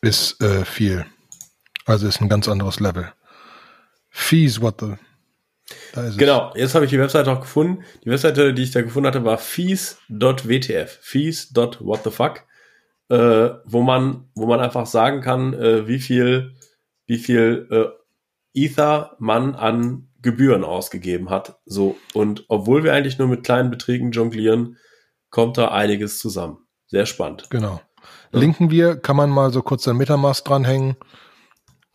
ist 0.01 0.41
äh, 0.41 0.65
viel. 0.65 1.05
Also 1.85 2.07
ist 2.07 2.19
ein 2.19 2.29
ganz 2.29 2.49
anderes 2.49 2.81
Level. 2.81 3.13
Fees, 4.09 4.59
what 4.59 4.81
the 4.81 4.95
genau, 6.17 6.53
jetzt 6.55 6.75
habe 6.75 6.85
ich 6.85 6.91
die 6.91 6.99
Webseite 6.99 7.31
auch 7.31 7.41
gefunden. 7.41 7.83
Die 8.03 8.09
Webseite, 8.09 8.53
die 8.53 8.63
ich 8.63 8.71
da 8.71 8.81
gefunden 8.81 9.07
hatte, 9.07 9.25
war 9.25 9.37
fees.wtf. 9.37 10.99
Fees.what 11.01 12.03
the 12.03 12.11
fuck. 12.11 12.43
Äh, 13.09 13.49
wo 13.65 13.81
man, 13.81 14.29
wo 14.35 14.47
man 14.47 14.59
einfach 14.59 14.85
sagen 14.85 15.21
kann, 15.21 15.53
äh, 15.53 15.87
wie 15.87 15.99
viel, 15.99 16.55
wie 17.05 17.17
viel 17.17 17.67
äh, 17.69 18.65
Ether 18.65 19.15
man 19.19 19.53
an 19.55 20.07
Gebühren 20.21 20.63
ausgegeben 20.63 21.29
hat. 21.29 21.59
So. 21.65 21.97
Und 22.13 22.45
obwohl 22.47 22.83
wir 22.83 22.93
eigentlich 22.93 23.19
nur 23.19 23.27
mit 23.27 23.43
kleinen 23.43 23.69
Beträgen 23.69 24.11
jonglieren, 24.11 24.77
kommt 25.29 25.57
da 25.57 25.67
einiges 25.67 26.17
zusammen. 26.17 26.59
Sehr 26.87 27.05
spannend. 27.05 27.49
Genau. 27.49 27.81
Ja. 28.31 28.39
Linken 28.39 28.71
wir, 28.71 28.95
kann 28.95 29.15
man 29.15 29.29
mal 29.29 29.51
so 29.51 29.61
kurz 29.61 29.83
sein 29.83 29.97
Metamask 29.97 30.43
dranhängen, 30.45 30.95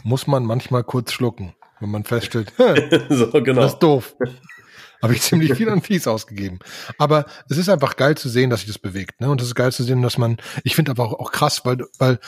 muss 0.04 0.26
man 0.26 0.44
manchmal 0.44 0.84
kurz 0.84 1.12
schlucken, 1.12 1.54
wenn 1.80 1.90
man 1.90 2.04
feststellt, 2.04 2.52
so, 3.08 3.30
genau. 3.30 3.62
das 3.62 3.74
ist 3.74 3.78
doof. 3.80 4.14
Habe 5.02 5.14
ich 5.14 5.22
ziemlich 5.22 5.54
viel 5.54 5.70
an 5.70 5.80
Fees 5.80 6.06
ausgegeben. 6.06 6.58
Aber 6.98 7.24
es 7.48 7.56
ist 7.56 7.70
einfach 7.70 7.96
geil 7.96 8.18
zu 8.18 8.28
sehen, 8.28 8.50
dass 8.50 8.60
sich 8.60 8.68
das 8.68 8.78
bewegt. 8.78 9.20
Ne? 9.20 9.30
Und 9.30 9.40
es 9.40 9.46
ist 9.46 9.54
geil 9.54 9.72
zu 9.72 9.82
sehen, 9.82 10.02
dass 10.02 10.18
man, 10.18 10.36
ich 10.62 10.74
finde 10.74 10.90
aber 10.90 11.04
auch, 11.04 11.18
auch 11.18 11.32
krass, 11.32 11.64
weil, 11.64 11.78
weil 11.98 12.18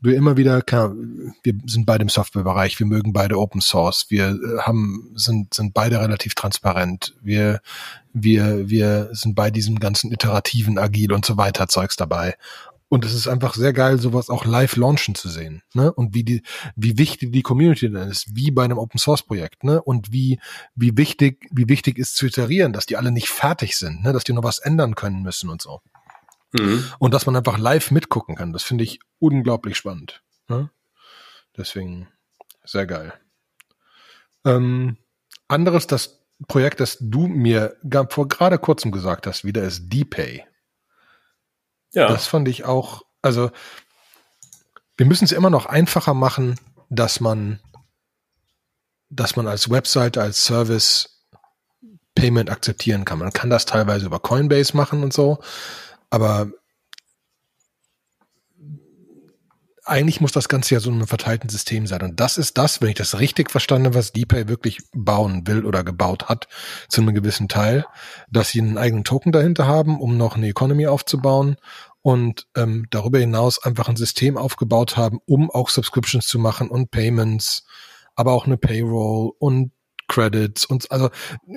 du 0.00 0.10
immer 0.14 0.38
wieder, 0.38 0.62
klar, 0.62 0.94
wir 1.42 1.54
sind 1.66 1.84
beide 1.84 2.02
im 2.02 2.08
Softwarebereich, 2.08 2.78
wir 2.78 2.86
mögen 2.86 3.12
beide 3.12 3.38
Open 3.38 3.60
Source, 3.60 4.06
wir 4.08 4.28
äh, 4.28 4.60
haben, 4.62 5.12
sind, 5.14 5.52
sind 5.52 5.74
beide 5.74 6.00
relativ 6.00 6.34
transparent, 6.34 7.14
wir, 7.20 7.60
wir, 8.14 8.68
wir 8.70 9.10
sind 9.12 9.34
bei 9.34 9.50
diesem 9.50 9.78
ganzen 9.78 10.10
iterativen, 10.10 10.78
agil 10.78 11.12
und 11.12 11.26
so 11.26 11.36
weiter 11.36 11.68
Zeugs 11.68 11.96
dabei. 11.96 12.34
Und 12.92 13.06
es 13.06 13.14
ist 13.14 13.26
einfach 13.26 13.54
sehr 13.54 13.72
geil, 13.72 13.98
sowas 13.98 14.28
auch 14.28 14.44
live 14.44 14.76
launchen 14.76 15.14
zu 15.14 15.30
sehen, 15.30 15.62
ne? 15.72 15.90
Und 15.90 16.12
wie 16.12 16.24
die, 16.24 16.42
wie 16.76 16.98
wichtig 16.98 17.32
die 17.32 17.40
Community 17.40 17.90
dann 17.90 18.10
ist, 18.10 18.36
wie 18.36 18.50
bei 18.50 18.64
einem 18.64 18.76
Open 18.76 18.98
Source 18.98 19.22
Projekt, 19.22 19.64
ne? 19.64 19.80
Und 19.80 20.12
wie, 20.12 20.38
wie 20.74 20.94
wichtig, 20.98 21.48
wie 21.50 21.70
wichtig 21.70 21.96
ist 21.96 22.16
zu 22.16 22.26
iterieren, 22.26 22.74
dass 22.74 22.84
die 22.84 22.98
alle 22.98 23.10
nicht 23.10 23.30
fertig 23.30 23.78
sind, 23.78 24.02
ne? 24.02 24.12
Dass 24.12 24.24
die 24.24 24.34
noch 24.34 24.44
was 24.44 24.58
ändern 24.58 24.94
können 24.94 25.22
müssen 25.22 25.48
und 25.48 25.62
so. 25.62 25.80
Mhm. 26.52 26.84
Und 26.98 27.14
dass 27.14 27.24
man 27.24 27.34
einfach 27.34 27.56
live 27.56 27.92
mitgucken 27.92 28.36
kann. 28.36 28.52
Das 28.52 28.62
finde 28.62 28.84
ich 28.84 29.00
unglaublich 29.18 29.78
spannend. 29.78 30.22
Ne? 30.48 30.68
Deswegen 31.56 32.08
sehr 32.62 32.84
geil. 32.84 33.14
Ähm, 34.44 34.98
anderes, 35.48 35.86
das 35.86 36.20
Projekt, 36.46 36.80
das 36.80 36.98
du 37.00 37.26
mir 37.26 37.74
vor 38.10 38.28
gerade 38.28 38.58
kurzem 38.58 38.92
gesagt 38.92 39.26
hast, 39.26 39.46
wieder 39.46 39.62
ist 39.62 39.88
DPay. 39.88 40.44
Ja. 41.92 42.08
Das 42.08 42.26
fand 42.26 42.48
ich 42.48 42.64
auch, 42.64 43.02
also 43.20 43.50
wir 44.96 45.06
müssen 45.06 45.24
es 45.24 45.32
immer 45.32 45.50
noch 45.50 45.66
einfacher 45.66 46.14
machen, 46.14 46.58
dass 46.90 47.20
man, 47.20 47.60
dass 49.08 49.36
man 49.36 49.46
als 49.46 49.70
Webseite, 49.70 50.20
als 50.20 50.44
Service 50.44 51.26
Payment 52.14 52.50
akzeptieren 52.50 53.04
kann. 53.04 53.18
Man 53.18 53.32
kann 53.32 53.50
das 53.50 53.64
teilweise 53.64 54.06
über 54.06 54.20
Coinbase 54.20 54.76
machen 54.76 55.02
und 55.02 55.12
so, 55.12 55.38
aber 56.10 56.50
eigentlich 59.84 60.20
muss 60.20 60.32
das 60.32 60.48
Ganze 60.48 60.74
ja 60.74 60.80
so 60.80 60.90
in 60.90 60.96
einem 60.96 61.06
verteilten 61.06 61.48
System 61.48 61.86
sein. 61.86 62.02
Und 62.02 62.20
das 62.20 62.38
ist 62.38 62.56
das, 62.56 62.80
wenn 62.80 62.90
ich 62.90 62.94
das 62.94 63.18
richtig 63.18 63.50
verstanden 63.50 63.86
habe, 63.86 63.96
was 63.96 64.12
DPay 64.12 64.48
wirklich 64.48 64.78
bauen 64.92 65.46
will 65.46 65.64
oder 65.64 65.82
gebaut 65.82 66.28
hat, 66.28 66.46
zu 66.88 67.00
einem 67.00 67.14
gewissen 67.14 67.48
Teil, 67.48 67.84
dass 68.30 68.50
sie 68.50 68.60
einen 68.60 68.78
eigenen 68.78 69.04
Token 69.04 69.32
dahinter 69.32 69.66
haben, 69.66 70.00
um 70.00 70.16
noch 70.16 70.36
eine 70.36 70.48
Economy 70.48 70.86
aufzubauen 70.86 71.56
und 72.00 72.46
ähm, 72.56 72.86
darüber 72.90 73.18
hinaus 73.18 73.62
einfach 73.62 73.88
ein 73.88 73.96
System 73.96 74.36
aufgebaut 74.36 74.96
haben, 74.96 75.20
um 75.26 75.50
auch 75.50 75.68
Subscriptions 75.68 76.26
zu 76.26 76.38
machen 76.38 76.68
und 76.68 76.90
Payments, 76.90 77.64
aber 78.14 78.32
auch 78.32 78.46
eine 78.46 78.56
Payroll 78.56 79.32
und 79.38 79.72
Credits 80.08 80.66
und 80.66 80.90
also 80.90 81.10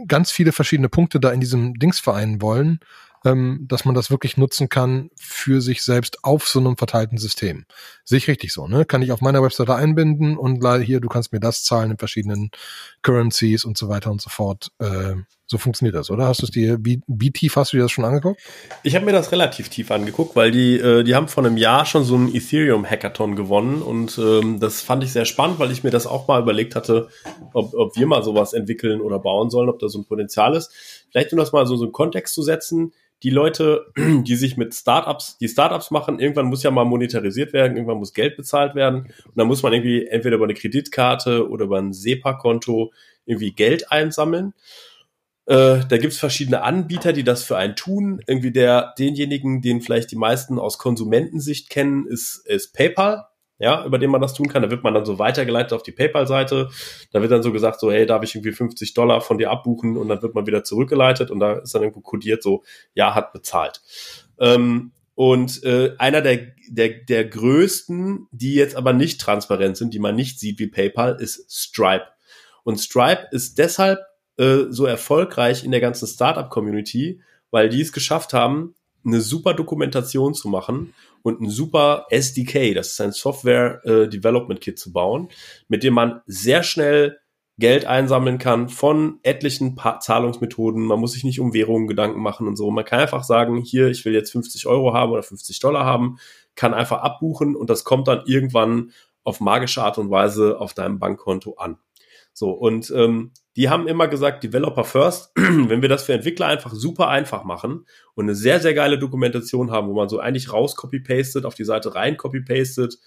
ganz 0.07 0.31
viele 0.31 0.51
verschiedene 0.51 0.87
Punkte 0.87 1.19
da 1.19 1.31
in 1.31 1.41
diesem 1.41 1.73
Dings 1.73 1.99
vereinen 1.99 2.41
wollen 2.41 2.79
ähm, 3.25 3.65
dass 3.67 3.83
man 3.83 3.95
das 3.95 4.11
wirklich 4.11 4.37
nutzen 4.37 4.69
kann 4.69 5.09
für 5.19 5.59
sich 5.61 5.83
selbst 5.83 6.23
auf 6.23 6.47
so 6.47 6.59
einem 6.59 6.77
verteilten 6.77 7.17
System. 7.17 7.65
Sehe 8.03 8.19
ich 8.19 8.27
richtig 8.27 8.53
so, 8.53 8.67
ne? 8.67 8.85
Kann 8.85 9.01
ich 9.01 9.11
auf 9.11 9.21
meiner 9.21 9.41
Webseite 9.41 9.75
einbinden 9.75 10.37
und 10.37 10.65
hier, 10.83 10.99
du 10.99 11.09
kannst 11.09 11.33
mir 11.33 11.39
das 11.39 11.63
zahlen 11.63 11.91
in 11.91 11.97
verschiedenen 11.97 12.51
Currencies 13.01 13.65
und 13.65 13.77
so 13.77 13.89
weiter 13.89 14.11
und 14.11 14.21
so 14.21 14.29
fort. 14.29 14.71
Äh, 14.79 15.15
so 15.47 15.59
funktioniert 15.59 15.95
das, 15.95 16.09
oder? 16.09 16.25
Hast 16.25 16.41
du 16.41 16.45
es 16.45 16.51
dir, 16.51 16.77
wie, 16.81 17.01
wie 17.05 17.31
tief 17.31 17.55
hast 17.55 17.71
du 17.71 17.77
dir 17.77 17.83
das 17.83 17.91
schon 17.91 18.03
angeguckt? 18.03 18.41
Ich 18.81 18.95
habe 18.95 19.05
mir 19.05 19.11
das 19.11 19.31
relativ 19.31 19.69
tief 19.69 19.91
angeguckt, 19.91 20.35
weil 20.35 20.49
die, 20.49 20.77
äh, 20.77 21.03
die 21.03 21.13
haben 21.13 21.27
vor 21.27 21.45
einem 21.45 21.57
Jahr 21.57 21.85
schon 21.85 22.03
so 22.03 22.15
einen 22.15 22.33
Ethereum-Hackathon 22.33 23.35
gewonnen 23.35 23.83
und 23.83 24.17
ähm, 24.17 24.59
das 24.59 24.81
fand 24.81 25.03
ich 25.03 25.11
sehr 25.11 25.25
spannend, 25.25 25.59
weil 25.59 25.71
ich 25.71 25.83
mir 25.83 25.91
das 25.91 26.07
auch 26.07 26.27
mal 26.27 26.41
überlegt 26.41 26.75
hatte, 26.75 27.09
ob, 27.53 27.75
ob 27.75 27.95
wir 27.95 28.07
mal 28.07 28.23
sowas 28.23 28.53
entwickeln 28.53 29.01
oder 29.01 29.19
bauen 29.19 29.51
sollen, 29.51 29.69
ob 29.69 29.77
da 29.77 29.87
so 29.87 29.99
ein 29.99 30.05
Potenzial 30.05 30.55
ist. 30.55 30.71
Vielleicht 31.11 31.31
um 31.31 31.37
das 31.37 31.51
mal 31.51 31.67
so, 31.67 31.75
so 31.75 31.83
einen 31.83 31.93
Kontext 31.93 32.33
zu 32.33 32.41
setzen 32.41 32.93
die 33.23 33.29
Leute, 33.29 33.85
die 33.97 34.35
sich 34.35 34.57
mit 34.57 34.73
Startups, 34.73 35.37
die 35.37 35.47
Startups 35.47 35.91
machen, 35.91 36.19
irgendwann 36.19 36.47
muss 36.47 36.63
ja 36.63 36.71
mal 36.71 36.85
monetarisiert 36.85 37.53
werden, 37.53 37.77
irgendwann 37.77 37.97
muss 37.97 38.13
Geld 38.13 38.37
bezahlt 38.37 38.75
werden 38.75 39.07
und 39.25 39.37
dann 39.37 39.47
muss 39.47 39.63
man 39.63 39.73
irgendwie 39.73 40.07
entweder 40.07 40.35
über 40.35 40.45
eine 40.45 40.53
Kreditkarte 40.53 41.49
oder 41.49 41.65
über 41.65 41.79
ein 41.79 41.93
SEPA-Konto 41.93 42.91
irgendwie 43.25 43.51
Geld 43.51 43.91
einsammeln. 43.91 44.53
Äh, 45.47 45.81
da 45.87 45.97
gibt's 45.97 46.17
verschiedene 46.17 46.63
Anbieter, 46.63 47.13
die 47.13 47.23
das 47.23 47.43
für 47.43 47.57
einen 47.57 47.75
tun. 47.75 48.21
Irgendwie 48.25 48.51
der, 48.51 48.93
denjenigen, 48.97 49.61
den 49.61 49.81
vielleicht 49.81 50.11
die 50.11 50.15
meisten 50.15 50.57
aus 50.57 50.77
Konsumentensicht 50.77 51.69
kennen, 51.69 52.07
ist, 52.07 52.45
ist 52.47 52.73
PayPal 52.73 53.25
ja, 53.57 53.85
über 53.85 53.97
den 53.97 54.09
man 54.09 54.21
das 54.21 54.33
tun 54.33 54.47
kann. 54.47 54.61
Da 54.61 54.69
wird 54.69 54.83
man 54.83 54.93
dann 54.93 55.05
so 55.05 55.17
weitergeleitet 55.19 55.73
auf 55.73 55.83
die 55.83 55.91
PayPal-Seite. 55.91 56.69
Da 57.11 57.21
wird 57.21 57.31
dann 57.31 57.43
so 57.43 57.51
gesagt, 57.51 57.79
so, 57.79 57.91
hey, 57.91 58.05
darf 58.05 58.23
ich 58.23 58.35
irgendwie 58.35 58.51
50 58.51 58.93
Dollar 58.93 59.21
von 59.21 59.37
dir 59.37 59.51
abbuchen? 59.51 59.97
Und 59.97 60.09
dann 60.09 60.21
wird 60.21 60.35
man 60.35 60.45
wieder 60.45 60.63
zurückgeleitet 60.63 61.31
und 61.31 61.39
da 61.39 61.59
ist 61.59 61.73
dann 61.73 61.83
irgendwo 61.83 62.01
kodiert 62.01 62.43
so, 62.43 62.63
ja, 62.93 63.15
hat 63.15 63.31
bezahlt. 63.33 63.81
Ähm, 64.39 64.91
und 65.15 65.63
äh, 65.63 65.93
einer 65.97 66.21
der, 66.21 66.47
der, 66.69 66.89
der 66.89 67.23
größten, 67.25 68.27
die 68.31 68.55
jetzt 68.55 68.75
aber 68.75 68.91
nicht 68.91 69.21
transparent 69.21 69.77
sind, 69.77 69.93
die 69.93 69.99
man 69.99 70.15
nicht 70.15 70.39
sieht 70.39 70.59
wie 70.59 70.67
PayPal, 70.67 71.15
ist 71.19 71.49
Stripe. 71.49 72.05
Und 72.63 72.79
Stripe 72.79 73.27
ist 73.31 73.57
deshalb 73.57 73.99
äh, 74.37 74.63
so 74.69 74.85
erfolgreich 74.85 75.63
in 75.63 75.71
der 75.71 75.79
ganzen 75.79 76.07
Startup-Community, 76.07 77.21
weil 77.51 77.69
die 77.69 77.79
es 77.79 77.93
geschafft 77.93 78.33
haben, 78.33 78.75
eine 79.05 79.21
super 79.21 79.53
Dokumentation 79.53 80.33
zu 80.33 80.49
machen 80.49 80.93
und 81.25 81.41
ein 81.41 81.49
super 81.49 82.05
SDK, 82.11 82.75
das 82.75 82.91
ist 82.91 83.01
ein 83.01 83.11
Software 83.11 83.83
äh, 83.83 84.07
Development 84.07 84.61
Kit 84.61 84.77
zu 84.77 84.93
bauen, 84.93 85.29
mit 85.67 85.81
dem 85.81 85.95
man 85.95 86.21
sehr 86.27 86.61
schnell 86.61 87.17
Geld 87.57 87.85
einsammeln 87.85 88.37
kann 88.37 88.69
von 88.69 89.17
etlichen 89.23 89.75
pa 89.75 89.99
Zahlungsmethoden. 89.99 90.85
Man 90.85 90.99
muss 90.99 91.13
sich 91.13 91.23
nicht 91.23 91.39
um 91.39 91.51
Währungen 91.51 91.87
Gedanken 91.87 92.19
machen 92.21 92.47
und 92.47 92.57
so. 92.57 92.69
Man 92.69 92.85
kann 92.85 92.99
einfach 92.99 93.23
sagen, 93.23 93.57
hier, 93.63 93.87
ich 93.87 94.05
will 94.05 94.13
jetzt 94.13 94.33
50 94.33 94.67
Euro 94.67 94.93
haben 94.93 95.13
oder 95.13 95.23
50 95.23 95.57
Dollar 95.59 95.83
haben, 95.83 96.19
kann 96.53 96.75
einfach 96.75 97.01
abbuchen 97.01 97.55
und 97.55 97.71
das 97.71 97.85
kommt 97.85 98.07
dann 98.07 98.21
irgendwann 98.27 98.91
auf 99.23 99.39
magische 99.39 99.81
Art 99.81 99.97
und 99.97 100.11
Weise 100.11 100.59
auf 100.59 100.75
deinem 100.75 100.99
Bankkonto 100.99 101.55
an. 101.55 101.79
So, 102.33 102.51
und 102.51 102.91
ähm, 102.95 103.31
die 103.55 103.69
haben 103.69 103.87
immer 103.87 104.07
gesagt, 104.07 104.43
Developer 104.43 104.83
first, 104.83 105.31
wenn 105.35 105.81
wir 105.81 105.89
das 105.89 106.03
für 106.03 106.13
Entwickler 106.13 106.47
einfach 106.47 106.73
super 106.73 107.07
einfach 107.07 107.43
machen 107.43 107.85
und 108.13 108.25
eine 108.25 108.35
sehr, 108.35 108.59
sehr 108.59 108.73
geile 108.73 108.99
Dokumentation 108.99 109.71
haben, 109.71 109.87
wo 109.87 109.93
man 109.93 110.09
so 110.09 110.19
eigentlich 110.19 110.51
raus 110.51 110.75
copy-pastet, 110.75 111.45
auf 111.45 111.55
die 111.55 111.63
Seite 111.63 111.95
rein 111.95 112.17
copy-pastet 112.17 112.99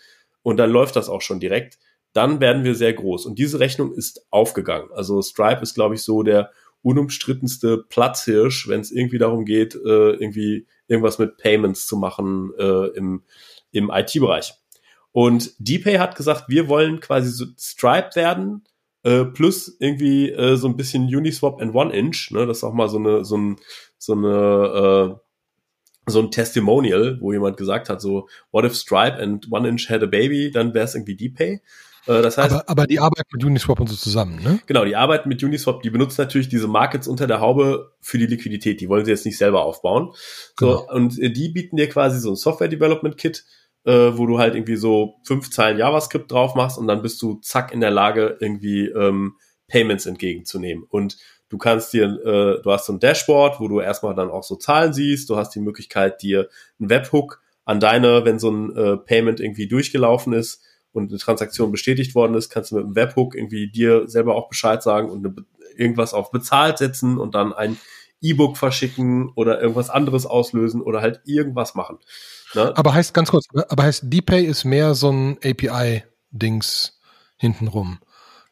und 0.42 0.56
dann 0.56 0.70
läuft 0.70 0.96
das 0.96 1.08
auch 1.08 1.20
schon 1.20 1.40
direkt, 1.40 1.78
dann 2.12 2.40
werden 2.40 2.64
wir 2.64 2.74
sehr 2.74 2.94
groß. 2.94 3.26
Und 3.26 3.38
diese 3.38 3.60
Rechnung 3.60 3.92
ist 3.92 4.26
aufgegangen. 4.30 4.88
Also 4.94 5.20
Stripe 5.20 5.62
ist, 5.62 5.74
glaube 5.74 5.94
ich, 5.94 6.02
so 6.02 6.22
der 6.22 6.50
unumstrittenste 6.82 7.84
Platzhirsch, 7.88 8.68
wenn 8.68 8.80
es 8.80 8.90
irgendwie 8.90 9.18
darum 9.18 9.44
geht, 9.44 9.74
äh, 9.74 10.12
irgendwie 10.12 10.66
irgendwas 10.86 11.18
mit 11.18 11.36
Payments 11.36 11.86
zu 11.86 11.96
machen 11.96 12.52
äh, 12.58 12.86
im, 12.96 13.24
im 13.72 13.90
IT-Bereich. 13.92 14.54
Und 15.12 15.52
DPay 15.58 15.98
hat 15.98 16.16
gesagt, 16.16 16.44
wir 16.48 16.68
wollen 16.68 17.00
quasi 17.00 17.30
so 17.30 17.46
Stripe 17.58 18.10
werden, 18.14 18.64
äh, 19.02 19.24
plus 19.24 19.76
irgendwie 19.78 20.30
äh, 20.30 20.56
so 20.56 20.68
ein 20.68 20.76
bisschen 20.76 21.04
Uniswap 21.04 21.60
and 21.60 21.74
One 21.74 21.92
Inch, 21.92 22.30
ne? 22.30 22.46
Das 22.46 22.58
ist 22.58 22.64
auch 22.64 22.72
mal 22.72 22.88
so 22.88 22.98
eine, 22.98 23.24
so 23.24 23.36
ein, 23.36 23.56
so 23.98 24.12
eine, 24.14 25.16
äh, 25.16 26.10
so 26.10 26.20
ein 26.20 26.30
Testimonial, 26.30 27.18
wo 27.20 27.32
jemand 27.32 27.56
gesagt 27.56 27.88
hat, 27.88 28.00
so, 28.00 28.28
what 28.50 28.64
if 28.64 28.74
Stripe 28.74 29.18
and 29.18 29.50
One 29.52 29.68
Inch 29.68 29.88
had 29.90 30.02
a 30.02 30.06
baby, 30.06 30.50
dann 30.50 30.74
wäre 30.74 30.84
es 30.84 30.94
irgendwie 30.94 31.16
DPay. 31.16 31.60
Äh, 32.06 32.22
das 32.22 32.38
heißt, 32.38 32.52
aber, 32.52 32.68
aber 32.68 32.86
die 32.86 32.98
arbeiten 32.98 33.28
mit 33.32 33.44
Uniswap 33.44 33.78
und 33.80 33.88
so 33.88 33.96
zusammen, 33.96 34.42
ne? 34.42 34.60
Genau, 34.66 34.84
die 34.84 34.96
arbeiten 34.96 35.28
mit 35.28 35.42
Uniswap, 35.42 35.82
die 35.82 35.90
benutzen 35.90 36.22
natürlich 36.22 36.48
diese 36.48 36.66
Markets 36.66 37.06
unter 37.06 37.26
der 37.26 37.40
Haube 37.40 37.92
für 38.00 38.18
die 38.18 38.26
Liquidität. 38.26 38.80
Die 38.80 38.88
wollen 38.88 39.04
sie 39.04 39.10
jetzt 39.10 39.26
nicht 39.26 39.38
selber 39.38 39.62
aufbauen. 39.64 40.12
So, 40.58 40.66
genau. 40.66 40.92
und 40.94 41.18
äh, 41.18 41.30
die 41.30 41.50
bieten 41.50 41.76
dir 41.76 41.88
quasi 41.88 42.18
so 42.18 42.30
ein 42.30 42.36
Software 42.36 42.68
Development 42.68 43.16
Kit, 43.16 43.44
äh, 43.84 44.16
wo 44.16 44.26
du 44.26 44.38
halt 44.38 44.54
irgendwie 44.54 44.76
so 44.76 45.16
fünf 45.24 45.50
Zeilen 45.50 45.78
JavaScript 45.78 46.30
drauf 46.30 46.54
machst 46.54 46.78
und 46.78 46.86
dann 46.86 47.02
bist 47.02 47.20
du 47.22 47.36
zack 47.36 47.72
in 47.72 47.80
der 47.80 47.90
Lage, 47.90 48.36
irgendwie 48.40 48.86
ähm, 48.86 49.34
Payments 49.68 50.06
entgegenzunehmen. 50.06 50.84
Und 50.88 51.16
du 51.48 51.58
kannst 51.58 51.92
dir, 51.92 52.04
äh, 52.04 52.62
du 52.62 52.70
hast 52.70 52.86
so 52.86 52.92
ein 52.92 53.00
Dashboard, 53.00 53.60
wo 53.60 53.68
du 53.68 53.80
erstmal 53.80 54.14
dann 54.14 54.30
auch 54.30 54.42
so 54.42 54.56
Zahlen 54.56 54.92
siehst, 54.92 55.30
du 55.30 55.36
hast 55.36 55.54
die 55.54 55.60
Möglichkeit, 55.60 56.22
dir 56.22 56.48
einen 56.78 56.90
Webhook 56.90 57.42
an 57.64 57.80
deine, 57.80 58.24
wenn 58.24 58.38
so 58.38 58.50
ein 58.50 58.76
äh, 58.76 58.96
Payment 58.96 59.40
irgendwie 59.40 59.68
durchgelaufen 59.68 60.32
ist 60.32 60.62
und 60.92 61.10
eine 61.10 61.18
Transaktion 61.18 61.70
bestätigt 61.70 62.14
worden 62.14 62.34
ist, 62.34 62.48
kannst 62.48 62.70
du 62.70 62.76
mit 62.76 62.84
einem 62.84 62.96
Webhook 62.96 63.34
irgendwie 63.34 63.70
dir 63.70 64.08
selber 64.08 64.34
auch 64.34 64.48
Bescheid 64.48 64.82
sagen 64.82 65.10
und 65.10 65.26
eine, 65.26 65.34
irgendwas 65.76 66.14
auf 66.14 66.30
bezahlt 66.30 66.78
setzen 66.78 67.18
und 67.18 67.34
dann 67.34 67.52
ein 67.52 67.76
E-Book 68.20 68.56
verschicken 68.56 69.30
oder 69.36 69.60
irgendwas 69.60 69.90
anderes 69.90 70.26
auslösen 70.26 70.80
oder 70.80 71.00
halt 71.00 71.20
irgendwas 71.24 71.74
machen. 71.74 71.98
Ne? 72.54 72.76
Aber 72.76 72.94
heißt 72.94 73.14
ganz 73.14 73.30
kurz, 73.30 73.46
aber 73.68 73.82
heißt 73.82 74.04
DPay 74.04 74.44
ist 74.44 74.64
mehr 74.64 74.94
so 74.94 75.10
ein 75.10 75.38
API-Dings 75.42 76.98
hintenrum. 77.36 78.00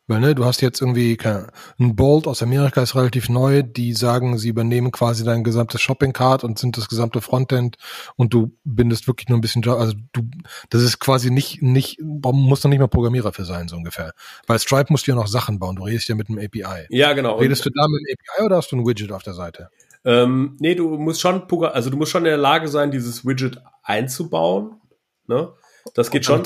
Weil, 0.08 0.20
ne, 0.20 0.36
du 0.36 0.44
hast 0.44 0.60
jetzt 0.60 0.80
irgendwie 0.80 1.16
keine, 1.16 1.48
ein 1.80 1.96
Bolt 1.96 2.28
aus 2.28 2.40
Amerika 2.40 2.80
ist 2.80 2.94
relativ 2.94 3.28
neu, 3.28 3.64
die 3.64 3.92
sagen, 3.92 4.38
sie 4.38 4.50
übernehmen 4.50 4.92
quasi 4.92 5.24
dein 5.24 5.42
gesamtes 5.42 5.80
Shopping-Cart 5.80 6.44
und 6.44 6.60
sind 6.60 6.76
das 6.76 6.88
gesamte 6.88 7.20
Frontend 7.20 7.76
und 8.14 8.32
du 8.32 8.56
bindest 8.62 9.08
wirklich 9.08 9.28
nur 9.28 9.36
ein 9.36 9.40
bisschen, 9.40 9.68
also 9.68 9.94
du, 10.12 10.22
das 10.70 10.82
ist 10.82 11.00
quasi 11.00 11.32
nicht, 11.32 11.60
nicht, 11.60 11.98
muss 12.00 12.62
noch 12.62 12.70
nicht 12.70 12.78
mal 12.78 12.86
Programmierer 12.86 13.32
für 13.32 13.44
sein, 13.44 13.66
so 13.66 13.76
ungefähr. 13.76 14.12
Weil 14.46 14.60
Stripe 14.60 14.86
musst 14.90 15.08
du 15.08 15.10
ja 15.10 15.16
noch 15.16 15.26
Sachen 15.26 15.58
bauen, 15.58 15.74
du 15.74 15.82
redest 15.82 16.08
ja 16.08 16.14
mit 16.14 16.28
einem 16.28 16.38
API. 16.38 16.86
Ja, 16.90 17.12
genau. 17.12 17.38
Redest 17.38 17.66
du 17.66 17.70
da 17.70 17.88
mit 17.88 18.00
einem 18.00 18.16
API 18.36 18.46
oder 18.46 18.56
hast 18.58 18.70
du 18.70 18.76
ein 18.76 18.86
Widget 18.86 19.10
auf 19.10 19.24
der 19.24 19.34
Seite? 19.34 19.70
Ähm, 20.06 20.56
nee, 20.60 20.74
du 20.74 20.96
musst 20.96 21.20
schon, 21.20 21.42
also 21.64 21.90
du 21.90 21.96
musst 21.96 22.12
schon 22.12 22.22
in 22.22 22.30
der 22.30 22.36
Lage 22.36 22.68
sein, 22.68 22.90
dieses 22.90 23.26
Widget 23.26 23.60
einzubauen, 23.82 24.80
ne? 25.26 25.52
Das 25.94 26.10
geht 26.10 26.24
schon. 26.24 26.42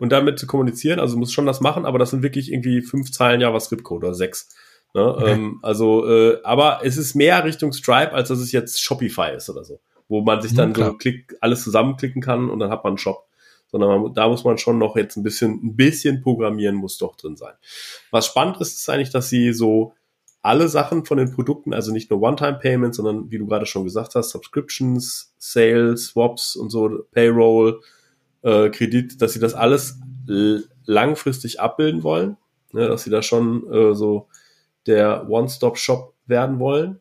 Und 0.00 0.12
damit 0.12 0.38
zu 0.38 0.46
kommunizieren. 0.46 1.00
Also 1.00 1.16
muss 1.16 1.32
schon 1.32 1.46
das 1.46 1.60
machen, 1.60 1.86
aber 1.86 1.98
das 1.98 2.10
sind 2.10 2.22
wirklich 2.22 2.52
irgendwie 2.52 2.82
fünf 2.82 3.10
Zeilen 3.10 3.40
JavaScript-Code 3.40 4.06
oder 4.06 4.14
sechs. 4.14 4.48
Ne? 4.94 5.14
Okay. 5.14 5.32
Ähm, 5.32 5.58
also, 5.62 6.06
äh, 6.06 6.38
aber 6.44 6.80
es 6.82 6.96
ist 6.96 7.14
mehr 7.14 7.44
Richtung 7.44 7.72
Stripe, 7.72 8.12
als 8.12 8.28
dass 8.28 8.38
es 8.38 8.52
jetzt 8.52 8.82
Shopify 8.82 9.34
ist 9.36 9.48
oder 9.48 9.64
so. 9.64 9.80
Wo 10.08 10.20
man 10.20 10.42
sich 10.42 10.54
dann 10.54 10.74
ja, 10.74 10.86
so 10.86 10.94
klick, 10.94 11.34
alles 11.40 11.64
zusammenklicken 11.64 12.20
kann 12.20 12.50
und 12.50 12.58
dann 12.58 12.70
hat 12.70 12.84
man 12.84 12.92
einen 12.92 12.98
Shop. 12.98 13.26
Sondern 13.68 14.02
man, 14.02 14.14
da 14.14 14.28
muss 14.28 14.44
man 14.44 14.58
schon 14.58 14.76
noch 14.76 14.96
jetzt 14.96 15.16
ein 15.16 15.22
bisschen, 15.22 15.60
ein 15.64 15.76
bisschen 15.76 16.20
programmieren 16.20 16.76
muss 16.76 16.98
doch 16.98 17.16
drin 17.16 17.36
sein. 17.36 17.54
Was 18.10 18.26
spannend 18.26 18.58
ist, 18.60 18.78
ist 18.78 18.90
eigentlich, 18.90 19.10
dass 19.10 19.30
sie 19.30 19.54
so 19.54 19.94
alle 20.42 20.68
Sachen 20.68 21.04
von 21.04 21.18
den 21.18 21.32
Produkten, 21.32 21.72
also 21.72 21.92
nicht 21.92 22.10
nur 22.10 22.20
One-Time-Payments, 22.20 22.96
sondern 22.96 23.30
wie 23.30 23.38
du 23.38 23.46
gerade 23.46 23.66
schon 23.66 23.84
gesagt 23.84 24.16
hast, 24.16 24.30
Subscriptions, 24.30 25.34
Sales, 25.38 26.06
Swaps 26.06 26.56
und 26.56 26.70
so, 26.70 27.06
Payroll, 27.12 27.80
äh, 28.42 28.68
Kredit, 28.70 29.22
dass 29.22 29.32
sie 29.32 29.40
das 29.40 29.54
alles 29.54 30.00
langfristig 30.84 31.60
abbilden 31.60 32.02
wollen, 32.02 32.36
ne, 32.72 32.88
dass 32.88 33.04
sie 33.04 33.10
da 33.10 33.22
schon 33.22 33.70
äh, 33.72 33.94
so 33.94 34.28
der 34.86 35.28
One-Stop-Shop 35.28 36.14
werden 36.26 36.58
wollen. 36.58 37.00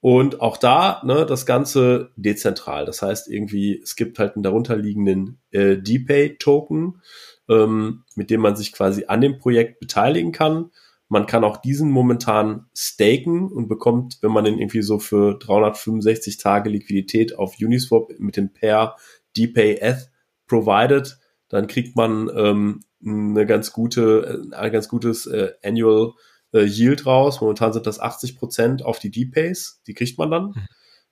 Und 0.00 0.40
auch 0.40 0.56
da, 0.56 1.02
ne, 1.04 1.26
das 1.26 1.44
Ganze 1.44 2.10
dezentral. 2.14 2.84
Das 2.84 3.02
heißt 3.02 3.28
irgendwie, 3.28 3.80
es 3.82 3.96
gibt 3.96 4.20
halt 4.20 4.36
einen 4.36 4.44
darunterliegenden 4.44 5.40
äh, 5.50 5.76
DPay-Token, 5.76 7.02
ähm, 7.48 8.04
mit 8.14 8.30
dem 8.30 8.40
man 8.40 8.54
sich 8.54 8.72
quasi 8.72 9.06
an 9.08 9.20
dem 9.20 9.38
Projekt 9.38 9.80
beteiligen 9.80 10.30
kann. 10.30 10.70
Man 11.08 11.26
kann 11.26 11.44
auch 11.44 11.56
diesen 11.56 11.90
momentan 11.90 12.66
staken 12.74 13.50
und 13.50 13.68
bekommt, 13.68 14.18
wenn 14.20 14.30
man 14.30 14.44
den 14.44 14.58
irgendwie 14.58 14.82
so 14.82 14.98
für 14.98 15.38
365 15.38 16.36
Tage 16.36 16.68
Liquidität 16.68 17.38
auf 17.38 17.56
Uniswap 17.60 18.10
mit 18.18 18.36
dem 18.36 18.52
Pair 18.52 18.96
DPay 19.36 19.78
Eth 19.80 20.10
provided, 20.46 21.18
dann 21.48 21.66
kriegt 21.66 21.96
man 21.96 22.30
ähm, 22.34 22.80
eine 23.04 23.46
ganz 23.46 23.72
gute, 23.72 24.44
äh, 24.52 24.54
ein 24.54 24.72
ganz 24.72 24.88
gutes 24.88 25.26
äh, 25.26 25.52
Annual 25.64 26.12
äh, 26.52 26.64
Yield 26.64 27.06
raus. 27.06 27.40
Momentan 27.40 27.72
sind 27.72 27.86
das 27.86 28.00
80 28.00 28.36
Prozent 28.36 28.84
auf 28.84 28.98
die 28.98 29.10
D-Pays, 29.10 29.82
die 29.86 29.94
kriegt 29.94 30.18
man 30.18 30.30
dann. 30.30 30.46
Mhm. 30.48 30.66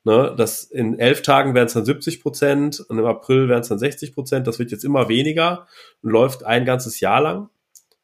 Ne, 0.04 0.34
das 0.38 0.62
in 0.62 1.00
elf 1.00 1.22
Tagen 1.22 1.54
wären 1.54 1.66
es 1.66 1.72
dann 1.72 1.84
70 1.84 2.22
Prozent 2.22 2.78
und 2.78 2.96
im 2.96 3.06
April 3.06 3.48
wären 3.48 3.62
es 3.62 3.68
dann 3.68 3.80
60 3.80 4.14
Prozent. 4.14 4.46
Das 4.46 4.60
wird 4.60 4.70
jetzt 4.70 4.84
immer 4.84 5.08
weniger 5.08 5.66
und 6.00 6.10
läuft 6.10 6.44
ein 6.44 6.64
ganzes 6.64 7.00
Jahr 7.00 7.20
lang 7.20 7.48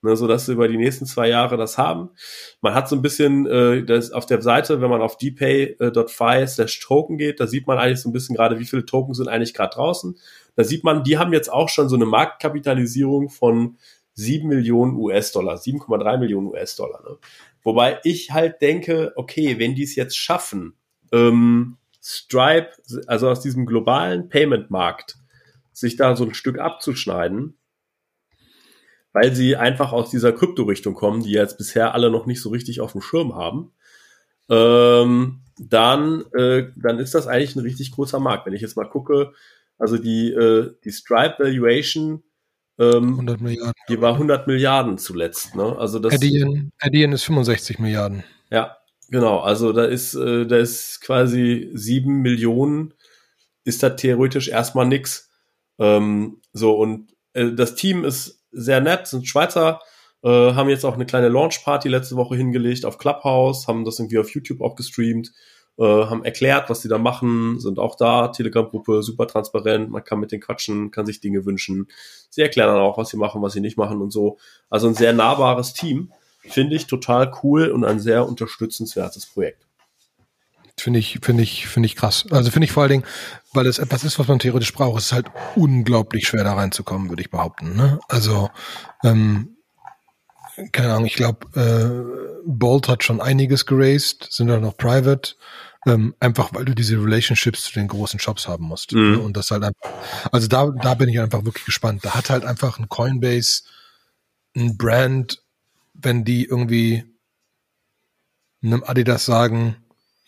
ne, 0.03 0.17
so 0.17 0.27
dass 0.27 0.47
sie 0.47 0.53
über 0.53 0.69
die 0.69 0.77
nächsten 0.77 1.07
zwei 1.07 1.29
Jahre 1.29 1.57
das 1.57 1.79
haben. 1.79 2.11
Man 2.61 2.75
hat 2.75 2.89
so 2.89 2.97
ein 2.97 3.03
bisschen 3.03 3.47
äh, 3.47 3.85
das 3.85 4.13
auf 4.13 4.27
der 4.27 4.43
Seite, 4.43 4.81
wenn 4.81 4.91
man 4.91 5.01
auf 5.01 5.17
dpay.fi 5.17 6.47
slash 6.47 6.81
Token 6.81 7.19
geht, 7.19 7.41
da 7.41 7.47
sieht 7.47 7.67
man 7.67 7.79
eigentlich 7.79 8.01
so 8.01 8.09
ein 8.09 8.13
bisschen 8.13 8.37
gerade, 8.37 8.59
wie 8.59 8.67
viele 8.67 8.85
Token 8.85 9.15
sind 9.15 9.29
eigentlich 9.29 9.55
gerade 9.55 9.75
draußen. 9.75 10.19
Da 10.57 10.65
sieht 10.65 10.85
man, 10.85 11.05
die 11.05 11.19
haben 11.19 11.33
jetzt 11.33 11.51
auch 11.53 11.69
schon 11.69 11.89
so 11.89 11.97
eine 11.97 12.07
Marktkapitalisierung 12.07 13.31
von 13.31 13.79
7 14.15 14.47
Millionen 14.47 14.97
US-Dollar, 14.97 15.57
7,3 15.57 16.19
Millionen 16.19 16.49
US-Dollar. 16.49 17.03
Ne? 17.03 17.17
Wobei 17.63 18.01
ich 18.05 18.33
halt 18.33 18.61
denke, 18.61 19.13
okay, 19.17 19.59
wenn 19.59 19.75
die 19.75 19.85
es 19.85 19.95
jetzt 19.95 20.17
schaffen, 20.17 20.75
ähm, 21.13 21.79
Stripe, 22.03 22.71
also 23.07 23.31
aus 23.31 23.41
diesem 23.41 23.65
globalen 23.65 24.29
Payment-Markt, 24.29 25.17
sich 25.73 25.97
da 25.97 26.17
so 26.17 26.25
ein 26.25 26.35
Stück 26.35 26.59
abzuschneiden, 26.59 27.57
weil 29.13 29.35
sie 29.35 29.57
einfach 29.57 29.93
aus 29.93 30.11
dieser 30.11 30.33
Krypto-Richtung 30.33 30.95
kommen, 30.95 31.23
die 31.23 31.33
jetzt 31.33 31.59
bisher 31.59 31.95
alle 31.95 32.11
noch 32.11 32.27
nicht 32.27 32.41
so 32.41 32.51
richtig 32.51 32.81
auf 32.81 32.93
dem 32.93 33.03
Schirm 33.03 33.35
haben, 33.35 33.73
ähm, 34.49 35.41
dann, 35.59 36.25
äh, 36.33 36.69
dann 36.77 36.99
ist 36.99 37.15
das 37.15 37.27
eigentlich 37.27 37.57
ein 37.57 37.63
richtig 37.63 37.93
großer 37.93 38.21
Markt. 38.21 38.47
Wenn 38.47 38.55
ich 38.55 38.63
jetzt 38.63 38.77
mal 38.77 38.89
gucke, 38.89 39.33
also 39.79 39.99
die, 39.99 40.31
äh, 40.31 40.75
die 40.85 40.93
Stripe 40.93 41.37
Valuation, 41.39 42.23
ähm, 42.79 43.13
100 43.15 43.41
Milliarden. 43.41 43.75
die 43.89 44.01
war 44.01 44.15
100 44.15 44.47
Milliarden 44.47 44.99
zuletzt. 44.99 45.55
Ne? 45.55 45.77
Also 45.79 45.99
das, 45.99 46.15
Adyen, 46.15 46.73
Adyen 46.81 47.13
ist 47.13 47.25
65 47.25 47.79
Milliarden. 47.79 48.25
Ja, 48.51 48.79
genau. 49.09 49.41
Also 49.41 49.73
da 49.73 49.85
ist, 49.85 50.15
äh, 50.15 50.47
da 50.47 50.57
ist 50.57 51.01
quasi 51.03 51.71
7 51.75 52.23
Millionen, 52.23 52.95
ist 53.65 53.83
da 53.83 53.91
theoretisch 53.91 54.49
erstmal 54.49 54.87
nix. 54.87 55.31
Ähm, 55.79 56.41
so, 56.53 56.75
und 56.77 57.13
äh, 57.35 57.53
das 57.53 57.75
Team 57.75 58.05
ist 58.05 58.42
sehr 58.53 58.81
nett, 58.81 59.07
sind 59.07 59.27
Schweizer, 59.27 59.81
äh, 60.23 60.29
haben 60.29 60.69
jetzt 60.69 60.85
auch 60.85 60.95
eine 60.95 61.07
kleine 61.07 61.29
Launch-Party 61.29 61.89
letzte 61.89 62.17
Woche 62.17 62.37
hingelegt 62.37 62.85
auf 62.85 62.99
Clubhouse, 62.99 63.67
haben 63.67 63.85
das 63.85 63.99
irgendwie 63.99 64.19
auf 64.19 64.31
YouTube 64.35 64.61
auch 64.61 64.77
gestreamt, 64.77 65.33
äh, 65.79 65.85
haben 65.85 66.25
erklärt, 66.25 66.71
was 66.71 66.81
die 66.81 66.89
da 66.89 66.99
machen, 66.99 67.59
sind 67.59 67.79
auch 67.79 67.97
da, 67.97 68.29
Telegram-Gruppe, 68.29 69.03
super 69.03 69.27
transparent, 69.27 69.91
man 69.91 70.05
kann 70.05 70.21
mit 70.21 70.31
denen 70.31 70.43
quatschen, 70.43 70.91
kann 70.91 71.07
sich 71.07 71.21
Dinge 71.21 71.45
wünschen. 71.45 71.89
Sie 72.31 72.43
erklären 72.43 72.69
dann 72.69 72.83
auch, 72.83 72.99
was 72.99 73.09
sie 73.09 73.17
machen, 73.17 73.43
was 73.43 73.55
sie 73.55 73.61
nicht 73.61 73.79
machen 73.79 74.01
und 74.01 74.13
so. 74.13 74.39
Also 74.71 74.89
ein 74.89 74.95
sehr 74.95 75.13
nahbares 75.13 75.73
Team. 75.73 76.13
Finde 76.45 76.75
ich 76.75 76.89
total 76.89 77.33
cool 77.43 77.69
und 77.69 77.85
ein 77.85 78.01
sehr 78.01 78.27
unterstützenswertes 78.29 79.27
Projekt. 79.27 79.67
Finde 80.79 80.99
ich, 80.99 81.19
finde 81.23 81.43
ich, 81.43 81.67
finde 81.69 81.87
ich 81.87 81.97
krass. 81.97 82.25
Also 82.31 82.51
finde 82.51 82.65
ich 82.65 82.73
vor 82.73 82.83
allen 82.83 82.91
Dingen, 82.91 83.05
weil 83.53 83.67
es 83.67 83.79
etwas 83.79 84.05
ist, 84.05 84.19
was 84.19 84.29
man 84.29 84.39
theoretisch 84.39 84.73
braucht. 84.73 84.99
Es 84.99 85.07
ist 85.07 85.13
halt 85.13 85.27
unglaublich 85.55 86.27
schwer 86.27 86.45
da 86.45 86.55
reinzukommen, 86.55 87.11
würde 87.11 87.23
ich 87.23 87.31
behaupten. 87.31 87.77
Ne? 87.77 88.01
Also, 88.09 88.51
ähm, 89.05 89.57
keine 90.73 90.93
Ahnung, 90.93 91.07
ich 91.07 91.15
glaube, 91.15 91.47
äh, 91.59 92.43
Bolt 92.47 92.89
hat 92.89 93.05
schon 93.05 93.21
einiges 93.21 93.67
geraced, 93.67 94.29
sind 94.31 94.51
auch 94.51 94.61
noch 94.61 94.77
private. 94.77 95.35
Ähm, 95.85 96.15
einfach 96.21 96.55
weil 96.55 96.65
du 96.65 96.75
diese 96.75 96.97
Relationships 96.97 97.65
zu 97.65 97.73
den 97.73 97.89
großen 97.89 98.21
Shops 98.21 98.47
haben 98.47 98.65
musst. 98.65 98.93
Mhm. 98.93 99.13
Ne? 99.13 99.19
Und 99.19 99.37
das 99.37 99.51
halt 99.51 99.65
einfach, 99.65 99.91
also 100.31 100.47
da, 100.47 100.71
da 100.71 100.95
bin 100.95 101.09
ich 101.09 101.21
einfach 101.21 101.45
wirklich 101.45 101.65
gespannt. 101.65 102.05
Da 102.05 102.15
hat 102.15 102.31
halt 102.31 102.45
einfach 102.45 102.79
ein 102.79 102.89
Coinbase, 102.89 103.63
ein 104.57 104.77
Brand, 104.77 105.43
wenn 105.95 106.25
die 106.25 106.45
irgendwie 106.45 107.05
einem 108.63 108.85
Adidas 108.85 109.25
sagen, 109.25 109.77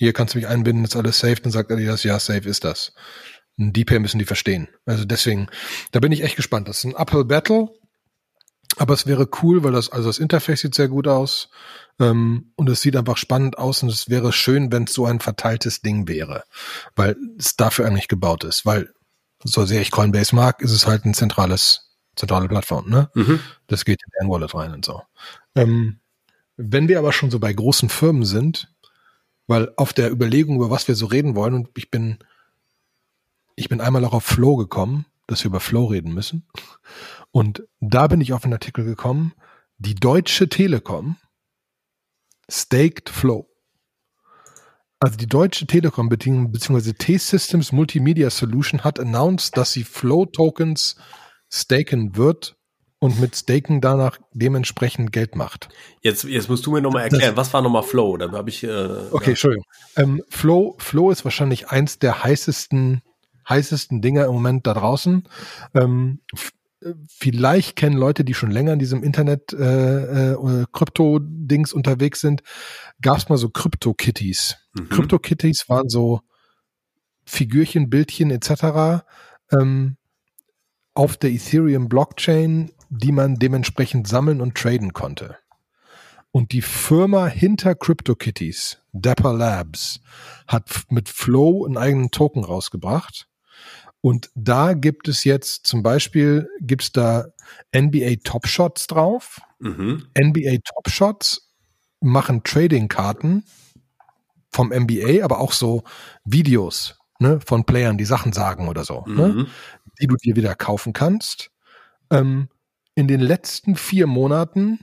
hier 0.05 0.13
kannst 0.13 0.35
du 0.35 0.39
mich 0.39 0.47
einbinden, 0.47 0.85
ist 0.85 0.97
alles 0.97 1.19
safe, 1.19 1.37
dann 1.37 1.53
sagt 1.53 1.71
er 1.71 1.77
dir 1.77 1.91
das, 1.91 2.05
ja, 2.05 2.19
safe 2.19 2.49
ist 2.49 2.65
das. 2.65 2.93
Ein 3.59 3.73
DPay 3.73 3.99
müssen 3.99 4.19
die 4.19 4.25
verstehen. 4.25 4.69
Also 4.85 5.05
deswegen, 5.05 5.49
da 5.93 6.01
bin 6.01 6.13
ich 6.13 6.23
echt 6.23 6.37
gespannt. 6.37 6.69
Das 6.69 6.79
ist 6.79 6.85
ein 6.85 6.97
Uphill 6.97 7.25
Battle, 7.25 7.69
aber 8.77 8.95
es 8.95 9.07
wäre 9.07 9.29
cool, 9.43 9.63
weil 9.65 9.73
das, 9.73 9.91
also 9.91 10.09
das 10.09 10.19
Interface 10.19 10.61
sieht 10.61 10.75
sehr 10.75 10.89
gut 10.89 11.07
aus 11.07 11.49
ähm, 12.01 12.53
und 12.57 12.69
es 12.69 12.81
sieht 12.81 12.97
einfach 12.97 13.17
spannend 13.17 13.59
aus 13.59 13.83
und 13.83 13.89
es 13.89 14.09
wäre 14.09 14.33
schön, 14.33 14.73
wenn 14.73 14.85
es 14.85 14.93
so 14.93 15.07
ein 15.07 15.21
verteiltes 15.21 15.81
Ding 15.81 16.09
wäre, 16.09 16.45
weil 16.97 17.17
es 17.39 17.57
dafür 17.57 17.87
eigentlich 17.87 18.09
gebaut 18.09 18.45
ist. 18.45 18.67
Weil 18.67 18.93
so 19.43 19.65
sehr 19.65 19.81
ich 19.81 19.91
Coinbase 19.91 20.35
mag, 20.35 20.61
ist 20.61 20.73
es 20.73 20.87
halt 20.87 21.05
ein 21.05 21.15
zentrales, 21.15 21.97
zentrale 22.17 22.49
Plattform, 22.49 22.89
ne? 22.89 23.11
Mhm. 23.15 23.41
Das 23.69 23.85
geht 23.85 24.01
in 24.05 24.11
deren 24.19 24.31
Wallet 24.31 24.55
rein 24.55 24.73
und 24.73 24.85
so. 24.85 25.03
Ähm, 25.55 26.01
wenn 26.57 26.89
wir 26.89 26.99
aber 26.99 27.13
schon 27.13 27.31
so 27.31 27.39
bei 27.39 27.53
großen 27.53 27.89
Firmen 27.89 28.25
sind, 28.25 28.74
weil 29.47 29.73
auf 29.77 29.93
der 29.93 30.11
Überlegung, 30.11 30.57
über 30.57 30.71
was 30.71 30.89
wir 30.89 30.95
so 30.95 31.07
reden 31.07 31.35
wollen, 31.35 31.55
und 31.55 31.71
ich 31.77 31.91
bin, 31.91 32.19
ich 33.57 33.69
bin 33.69 33.81
einmal 33.81 34.05
auch 34.05 34.15
auf 34.15 34.25
Flow 34.25 34.57
gekommen, 34.57 35.07
dass 35.27 35.45
wir 35.45 35.49
über 35.49 35.61
Flow 35.61 35.87
reden 35.87 36.13
müssen. 36.13 36.47
Und 37.31 37.67
da 37.81 38.07
bin 38.07 38.21
ich 38.21 38.33
auf 38.33 38.45
einen 38.45 38.53
Artikel 38.53 38.85
gekommen, 38.85 39.35
die 39.79 39.95
Deutsche 39.95 40.49
Telekom 40.49 41.17
staked 42.51 43.09
Flow. 43.11 43.49
Also 45.01 45.17
die 45.17 45.27
Deutsche 45.27 45.67
Telekom 45.67 46.09
bzw. 46.09 46.93
T-Systems 46.93 47.73
Multimedia 47.73 48.31
Solution 48.31 48.85
hat 48.85 48.99
announced, 48.99 49.57
dass 49.57 49.73
sie 49.73 49.85
Flow 49.85 50.25
Tokens 50.27 50.97
staken 51.51 52.17
wird 52.17 52.57
und 53.05 53.21
mit 53.21 53.37
Staken 53.37 53.83
danach 53.83 54.19
dementsprechend 54.33 55.13
Geld 55.13 55.37
macht. 55.37 55.69
Jetzt, 56.01 56.25
jetzt 56.25 56.49
musst 56.49 56.65
du 56.65 56.73
mir 56.73 56.81
nochmal 56.81 57.03
erklären, 57.03 57.35
das, 57.35 57.49
was 57.49 57.53
war 57.53 57.61
nochmal 57.61 57.83
Flow? 57.83 58.17
Da 58.17 58.33
habe 58.33 58.49
ich. 58.49 58.65
Äh, 58.65 58.69
okay, 59.11 59.25
ja. 59.25 59.31
Entschuldigung. 59.33 59.67
Ähm, 59.97 60.23
Flow, 60.31 60.75
Flow 60.79 61.11
ist 61.11 61.23
wahrscheinlich 61.23 61.69
eins 61.69 61.99
der 61.99 62.25
heißesten, 62.25 63.03
heißesten 63.47 64.01
Dinge 64.01 64.25
im 64.25 64.33
Moment 64.33 64.67
da 64.67 64.73
draußen. 64.73 65.29
Ähm, 65.75 66.21
vielleicht 67.07 67.77
kennen 67.77 67.99
Leute, 67.99 68.25
die 68.25 68.33
schon 68.33 68.51
länger 68.51 68.73
in 68.73 68.79
diesem 68.79 69.03
Internet 69.03 69.53
äh, 69.53 70.33
äh, 70.33 70.65
Krypto-Dings 70.73 71.75
unterwegs 71.75 72.23
sind, 72.23 72.43
gab 73.03 73.19
es 73.19 73.29
mal 73.29 73.37
so 73.37 73.51
Krypto-Kitties. 73.51 74.57
Mhm. 74.73 74.89
Krypto-Kitties 74.89 75.67
waren 75.69 75.91
so 75.91 76.23
Figürchen, 77.27 77.91
Bildchen 77.91 78.31
etc. 78.31 79.05
Ähm, 79.53 79.99
auf 80.95 81.19
der 81.19 81.33
Ethereum 81.33 81.91
Blockchain, 81.91 82.71
die 82.99 83.13
man 83.13 83.37
dementsprechend 83.37 84.07
sammeln 84.07 84.41
und 84.41 84.55
traden 84.57 84.93
konnte. 84.93 85.37
Und 86.31 86.53
die 86.53 86.63
Firma 86.63 87.27
hinter 87.27 87.75
CryptoKitties, 87.75 88.79
Dapper 88.93 89.33
Labs, 89.33 90.01
hat 90.47 90.85
mit 90.91 91.09
Flow 91.09 91.65
einen 91.65 91.77
eigenen 91.77 92.11
Token 92.11 92.45
rausgebracht. 92.45 93.29
Und 94.01 94.31
da 94.35 94.75
gibt 94.75 95.09
es 95.09 95.25
jetzt 95.25 95.67
zum 95.67 95.83
Beispiel, 95.83 96.49
gibt 96.61 96.83
es 96.83 96.93
da 96.93 97.27
NBA 97.75 98.17
Top 98.25 98.47
Shots 98.47 98.87
drauf. 98.87 99.41
Mhm. 99.61 100.07
NBA 100.19 100.59
Top 100.65 100.89
Shots 100.89 101.53
machen 102.01 102.43
Trading-Karten 102.45 103.45
vom 104.51 104.69
NBA, 104.69 105.25
aber 105.25 105.41
auch 105.41 105.53
so 105.53 105.85
Videos 106.25 106.99
ne, 107.19 107.41
von 107.45 107.65
Playern, 107.65 107.99
die 107.99 108.05
Sachen 108.05 108.33
sagen 108.33 108.69
oder 108.69 108.85
so, 108.85 109.05
ne, 109.07 109.29
mhm. 109.29 109.37
ne, 109.37 109.47
die 110.01 110.07
du 110.07 110.17
dir 110.17 110.37
wieder 110.37 110.55
kaufen 110.55 110.93
kannst. 110.93 111.51
Ähm, 112.11 112.49
in 112.95 113.09
den 113.09 113.21
letzten 113.21 113.77
vier 113.77 114.07
Monaten 114.07 114.81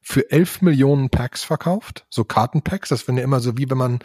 für 0.00 0.30
11 0.30 0.62
Millionen 0.62 1.10
Packs 1.10 1.42
verkauft, 1.44 2.06
so 2.10 2.24
Kartenpacks. 2.24 2.90
Das 2.90 3.02
finde 3.02 3.22
ich 3.22 3.24
immer 3.24 3.40
so 3.40 3.56
wie 3.56 3.70
wenn 3.70 3.78
man 3.78 4.00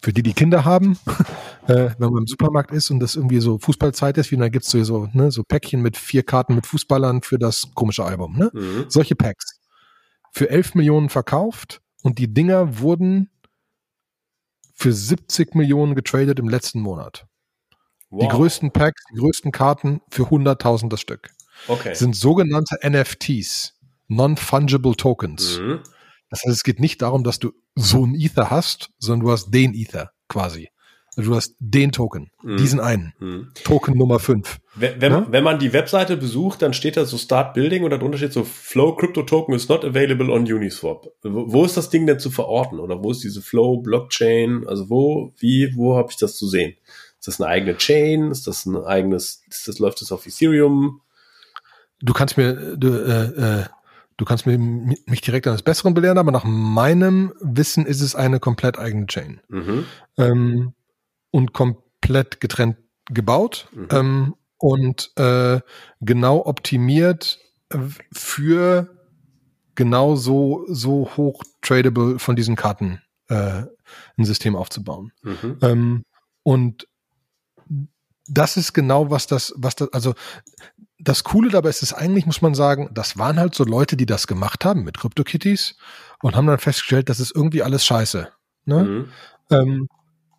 für 0.00 0.12
die, 0.12 0.22
die 0.22 0.34
Kinder 0.34 0.64
haben, 0.64 0.98
äh, 1.66 1.90
wenn 1.98 2.10
man 2.10 2.22
im 2.22 2.26
Supermarkt 2.26 2.72
ist 2.72 2.90
und 2.90 3.00
das 3.00 3.16
irgendwie 3.16 3.40
so 3.40 3.58
Fußballzeit 3.58 4.18
ist, 4.18 4.30
wie 4.30 4.36
dann 4.36 4.50
gibt's 4.50 4.70
so, 4.70 4.82
so, 4.84 5.08
ne, 5.12 5.30
so 5.30 5.42
Päckchen 5.42 5.80
mit 5.80 5.96
vier 5.96 6.22
Karten 6.22 6.54
mit 6.54 6.66
Fußballern 6.66 7.22
für 7.22 7.38
das 7.38 7.68
komische 7.74 8.04
Album. 8.04 8.36
Ne? 8.36 8.50
Mhm. 8.52 8.86
Solche 8.88 9.16
Packs. 9.16 9.60
Für 10.32 10.50
11 10.50 10.74
Millionen 10.74 11.08
verkauft 11.08 11.80
und 12.02 12.18
die 12.18 12.32
Dinger 12.32 12.80
wurden 12.80 13.30
für 14.74 14.92
70 14.92 15.54
Millionen 15.54 15.94
getradet 15.94 16.38
im 16.38 16.48
letzten 16.48 16.80
Monat. 16.80 17.26
Wow. 18.10 18.22
Die 18.22 18.28
größten 18.28 18.70
Packs, 18.72 19.02
die 19.12 19.18
größten 19.18 19.52
Karten 19.52 20.00
für 20.10 20.24
100.000 20.24 20.88
das 20.88 21.00
Stück. 21.00 21.30
Okay. 21.68 21.94
sind 21.94 22.16
sogenannte 22.16 22.76
NFTs, 22.82 23.74
Non-Fungible 24.08 24.96
Tokens. 24.96 25.58
Mhm. 25.58 25.80
Das 26.30 26.42
heißt, 26.44 26.56
es 26.56 26.62
geht 26.64 26.80
nicht 26.80 27.02
darum, 27.02 27.24
dass 27.24 27.38
du 27.38 27.52
so 27.74 28.02
einen 28.02 28.14
Ether 28.14 28.50
hast, 28.50 28.90
sondern 28.98 29.26
du 29.26 29.32
hast 29.32 29.50
den 29.50 29.74
Ether 29.74 30.10
quasi. 30.28 30.68
Also 31.16 31.30
du 31.30 31.36
hast 31.36 31.54
den 31.60 31.92
Token, 31.92 32.30
mhm. 32.42 32.56
diesen 32.56 32.80
einen. 32.80 33.12
Mhm. 33.20 33.48
Token 33.62 33.96
Nummer 33.96 34.18
5. 34.18 34.58
Wenn, 34.74 35.00
wenn, 35.00 35.12
ja? 35.12 35.26
wenn, 35.30 35.44
man 35.44 35.60
die 35.60 35.72
Webseite 35.72 36.16
besucht, 36.16 36.60
dann 36.62 36.74
steht 36.74 36.96
da 36.96 37.04
so 37.04 37.16
Start 37.18 37.54
Building 37.54 37.84
und 37.84 37.90
darunter 37.90 38.18
steht 38.18 38.32
so 38.32 38.42
Flow 38.42 38.96
Crypto 38.96 39.22
Token 39.22 39.54
is 39.54 39.68
not 39.68 39.84
available 39.84 40.32
on 40.32 40.42
Uniswap. 40.42 41.06
Wo, 41.22 41.52
wo 41.52 41.64
ist 41.64 41.76
das 41.76 41.90
Ding 41.90 42.06
denn 42.06 42.18
zu 42.18 42.30
verorten? 42.30 42.80
Oder 42.80 43.02
wo 43.02 43.12
ist 43.12 43.22
diese 43.22 43.42
Flow 43.42 43.78
Blockchain? 43.78 44.66
Also 44.66 44.90
wo, 44.90 45.32
wie, 45.38 45.72
wo 45.76 45.96
habe 45.96 46.08
ich 46.10 46.16
das 46.16 46.36
zu 46.36 46.48
sehen? 46.48 46.74
Ist 47.20 47.28
das 47.28 47.40
eine 47.40 47.48
eigene 47.48 47.76
Chain? 47.76 48.32
Ist 48.32 48.46
das 48.48 48.66
ein 48.66 48.76
eigenes, 48.76 49.42
ist 49.48 49.68
das, 49.68 49.78
läuft 49.78 50.00
das 50.00 50.10
auf 50.10 50.26
Ethereum? 50.26 51.00
Du 52.00 52.12
kannst 52.12 52.36
mir, 52.36 52.76
du, 52.76 52.88
äh, 52.88 53.60
äh, 53.60 53.64
Du 54.16 54.24
kannst 54.24 54.46
mir, 54.46 54.58
mich 54.58 55.20
direkt 55.22 55.48
eines 55.48 55.62
Besseren 55.62 55.92
belehren, 55.92 56.18
aber 56.18 56.30
nach 56.30 56.44
meinem 56.44 57.32
Wissen 57.40 57.84
ist 57.84 58.00
es 58.00 58.14
eine 58.14 58.38
komplett 58.38 58.78
eigene 58.78 59.06
Chain. 59.06 59.40
Mhm. 59.48 59.86
Ähm, 60.16 60.74
und 61.32 61.52
komplett 61.52 62.40
getrennt 62.40 62.76
gebaut 63.10 63.68
mhm. 63.72 63.88
ähm, 63.90 64.34
und 64.58 65.10
äh, 65.16 65.60
genau 66.00 66.46
optimiert 66.46 67.40
für 68.12 68.88
genau 69.74 70.14
so, 70.14 70.64
so 70.68 71.10
hoch 71.16 71.42
tradable 71.60 72.20
von 72.20 72.36
diesen 72.36 72.54
Karten 72.54 73.02
äh, 73.28 73.64
ein 74.16 74.24
System 74.24 74.54
aufzubauen. 74.54 75.12
Mhm. 75.22 75.58
Ähm, 75.60 76.04
und 76.44 76.86
das 78.26 78.56
ist 78.56 78.72
genau 78.72 79.10
was 79.10 79.26
das, 79.26 79.52
was 79.56 79.74
das, 79.74 79.92
also 79.92 80.14
das 80.98 81.24
Coole 81.24 81.50
dabei 81.50 81.70
ist 81.70 81.82
es 81.82 81.92
eigentlich, 81.92 82.26
muss 82.26 82.42
man 82.42 82.54
sagen, 82.54 82.88
das 82.92 83.18
waren 83.18 83.38
halt 83.38 83.54
so 83.54 83.64
Leute, 83.64 83.96
die 83.96 84.06
das 84.06 84.26
gemacht 84.26 84.64
haben 84.64 84.84
mit 84.84 84.98
CryptoKitties 84.98 85.76
und 86.22 86.36
haben 86.36 86.46
dann 86.46 86.58
festgestellt, 86.58 87.08
das 87.08 87.20
ist 87.20 87.34
irgendwie 87.34 87.62
alles 87.62 87.84
scheiße. 87.84 88.28
Ne? 88.64 88.84
Mhm. 88.84 89.08
Ähm, 89.50 89.88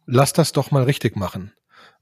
lass 0.06 0.34
das 0.34 0.54
doch 0.54 0.72
mal 0.72 0.84
richtig 0.84 1.16
machen. 1.16 1.52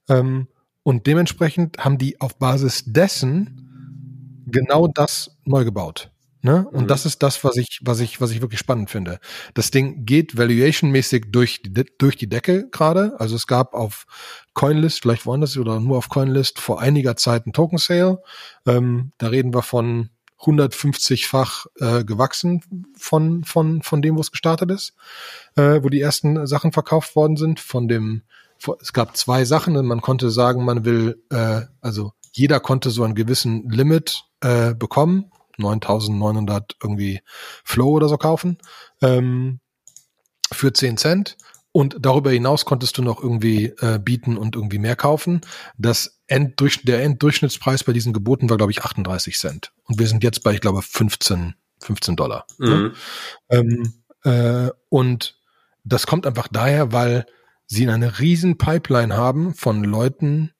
Ähm, 0.08 0.47
und 0.84 1.08
dementsprechend 1.08 1.80
haben 1.80 1.97
die 1.97 2.22
auf 2.22 2.38
Basis 2.38 2.84
dessen 2.86 4.43
genau 4.47 4.88
das 4.88 5.38
neu 5.45 5.64
gebaut. 5.64 6.12
Ne? 6.46 6.68
Und 6.74 6.84
mhm. 6.84 6.88
das 6.88 7.06
ist 7.06 7.24
das, 7.24 7.46
was 7.46 7.56
ich, 7.56 7.80
was 7.84 8.02
ich, 8.02 8.20
was 8.20 8.32
ich 8.32 8.41
wirklich 8.41 8.60
spannend 8.60 8.89
finde. 8.89 9.20
Das 9.54 9.72
Ding 9.72 10.06
geht 10.06 10.38
valuationmäßig 10.38 11.28
durch 11.32 11.62
die, 11.64 11.86
durch 11.98 12.18
die 12.18 12.28
Decke 12.28 12.70
gerade. 12.70 13.16
Also 13.18 13.38
es 13.38 13.48
gab 13.48 13.74
auf 13.74 14.06
Coinlist, 14.54 15.02
vielleicht 15.02 15.26
woanders 15.26 15.58
oder 15.58 15.80
nur 15.80 15.98
auf 15.98 16.10
Coinlist 16.10 16.60
vor 16.60 16.82
einiger 16.82 17.16
Zeit 17.16 17.48
ein 17.48 17.54
Token 17.54 17.78
Sale. 17.78 18.22
Ähm, 18.68 19.14
da 19.20 19.28
reden 19.28 19.54
wir 19.54 19.62
von 19.62 20.10
150-fach 20.41 21.68
äh, 21.80 22.04
gewachsen 22.04 22.62
von, 22.98 23.46
von, 23.46 23.82
von 23.82 24.02
dem, 24.02 24.18
wo 24.18 24.20
es 24.20 24.32
gestartet 24.32 24.70
ist, 24.70 24.96
äh, 25.56 25.82
wo 25.82 25.88
die 25.88 26.02
ersten 26.02 26.46
Sachen 26.46 26.74
verkauft 26.74 27.16
worden 27.16 27.38
sind. 27.38 27.62
Von 27.62 27.88
dem, 27.88 28.24
es 28.82 28.91
gab 28.91 29.16
zwei 29.16 29.46
Sachen. 29.46 29.74
Man 29.86 30.02
konnte 30.02 30.30
sagen, 30.30 30.66
man 30.66 30.84
will, 30.84 31.24
äh, 31.30 31.62
also 31.80 32.12
jeder 32.34 32.60
konnte 32.60 32.89
so 32.89 33.06
einen 33.06 33.16
gewissen 33.16 33.70
Limit 33.70 34.26
äh, 34.41 34.74
bekommen 34.74 35.32
9900 35.58 36.76
irgendwie 36.82 37.22
Flow 37.64 37.89
oder 37.89 38.10
so 38.10 38.18
kaufen 38.18 38.58
ähm, 39.01 39.60
für 40.51 40.74
10 40.74 40.97
Cent. 40.97 41.38
Und 41.76 41.97
darüber 41.99 42.30
hinaus 42.30 42.66
konntest 42.66 42.99
du 42.99 43.01
noch 43.01 43.22
irgendwie 43.22 43.74
äh, 43.80 43.99
bieten 43.99 44.38
und 44.38 44.56
irgendwie 44.56 44.78
mehr 44.78 44.95
kaufen. 44.95 45.41
Das 45.76 46.20
Enddurch 46.28 46.84
der 46.84 47.01
Enddurchschnittspreis 47.04 47.84
bei 47.84 47.93
diesen 47.93 48.14
Geboten 48.14 48.47
war, 48.49 48.58
glaube 48.58 48.72
ich, 48.72 48.84
38 48.84 49.39
Cent. 49.39 49.74
Und 49.86 49.97
wir 49.97 50.08
sind 50.08 50.24
jetzt 50.24 50.43
bei, 50.43 50.54
ich 50.54 50.62
glaube, 50.62 50.84
15, 50.84 51.56
15 51.82 52.16
Dollar. 52.16 52.45
Mhm. 52.60 52.68
Ne? 52.70 52.93
Ähm, 53.49 53.93
äh, 54.24 54.70
und 54.89 55.39
das 55.84 56.06
kommt 56.06 56.28
einfach 56.28 56.47
daher, 56.47 56.91
weil 56.91 57.26
sie 57.66 57.89
eine 57.89 58.20
riesen 58.20 58.60
Pipeline 58.60 59.16
haben 59.16 59.56
von 59.56 59.84
Leuten, 59.84 60.51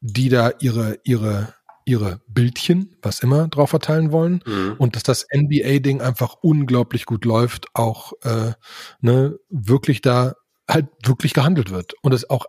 die 0.00 0.28
da 0.28 0.52
ihre, 0.60 1.00
ihre 1.02 1.54
ihre 1.90 2.20
Bildchen, 2.28 2.96
was 3.02 3.20
immer, 3.20 3.48
drauf 3.48 3.70
verteilen 3.70 4.12
wollen 4.12 4.42
mhm. 4.46 4.76
und 4.78 4.96
dass 4.96 5.02
das 5.02 5.26
NBA-Ding 5.34 6.00
einfach 6.00 6.36
unglaublich 6.40 7.04
gut 7.04 7.24
läuft, 7.24 7.66
auch 7.74 8.12
äh, 8.22 8.52
ne, 9.00 9.38
wirklich 9.50 10.00
da 10.00 10.34
halt 10.68 10.86
wirklich 11.04 11.34
gehandelt 11.34 11.70
wird 11.70 11.94
und 12.02 12.14
es 12.14 12.30
auch 12.30 12.46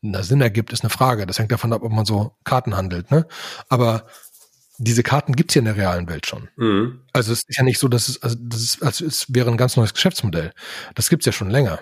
na, 0.00 0.22
Sinn 0.22 0.42
ergibt, 0.42 0.72
ist 0.72 0.82
eine 0.82 0.90
Frage. 0.90 1.24
Das 1.26 1.38
hängt 1.38 1.50
davon 1.50 1.72
ab, 1.72 1.82
ob 1.82 1.90
man 1.90 2.04
so 2.04 2.36
Karten 2.44 2.76
handelt, 2.76 3.10
ne? 3.10 3.26
Aber 3.70 4.06
diese 4.76 5.02
Karten 5.02 5.34
gibt's 5.34 5.54
ja 5.54 5.60
in 5.60 5.64
der 5.64 5.76
realen 5.76 6.08
Welt 6.08 6.26
schon. 6.26 6.48
Mhm. 6.56 7.00
Also 7.12 7.32
es 7.32 7.42
ist 7.46 7.56
ja 7.56 7.64
nicht 7.64 7.78
so, 7.78 7.88
dass 7.88 8.08
es, 8.08 8.22
also 8.22 8.36
das 8.38 8.60
ist, 8.60 8.82
also 8.82 9.06
es 9.06 9.32
wäre 9.32 9.50
ein 9.50 9.56
ganz 9.56 9.76
neues 9.76 9.94
Geschäftsmodell. 9.94 10.52
Das 10.94 11.08
gibt's 11.08 11.24
ja 11.24 11.32
schon 11.32 11.48
länger. 11.48 11.80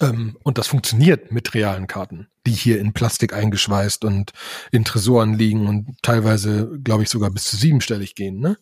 Ähm, 0.00 0.36
und 0.42 0.58
das 0.58 0.66
funktioniert 0.66 1.32
mit 1.32 1.54
realen 1.54 1.86
Karten, 1.86 2.28
die 2.46 2.52
hier 2.52 2.78
in 2.78 2.92
Plastik 2.92 3.32
eingeschweißt 3.32 4.04
und 4.04 4.32
in 4.70 4.84
Tresoren 4.84 5.34
liegen 5.34 5.66
und 5.66 5.96
teilweise, 6.02 6.78
glaube 6.82 7.02
ich, 7.02 7.10
sogar 7.10 7.30
bis 7.30 7.44
zu 7.44 7.56
siebenstellig 7.56 8.14
gehen. 8.14 8.38
Ne? 8.38 8.58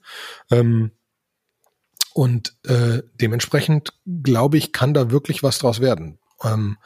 Ähm, 0.51 0.93
und 2.15 2.57
äh, 2.67 3.03
dementsprechend, 3.21 3.93
glaube 4.23 4.57
ich, 4.57 4.73
kann 4.73 4.95
da 4.95 5.11
wirklich 5.11 5.43
was 5.43 5.59
draus 5.59 5.81
werden. 5.81 6.19
Ähm, 6.43 6.79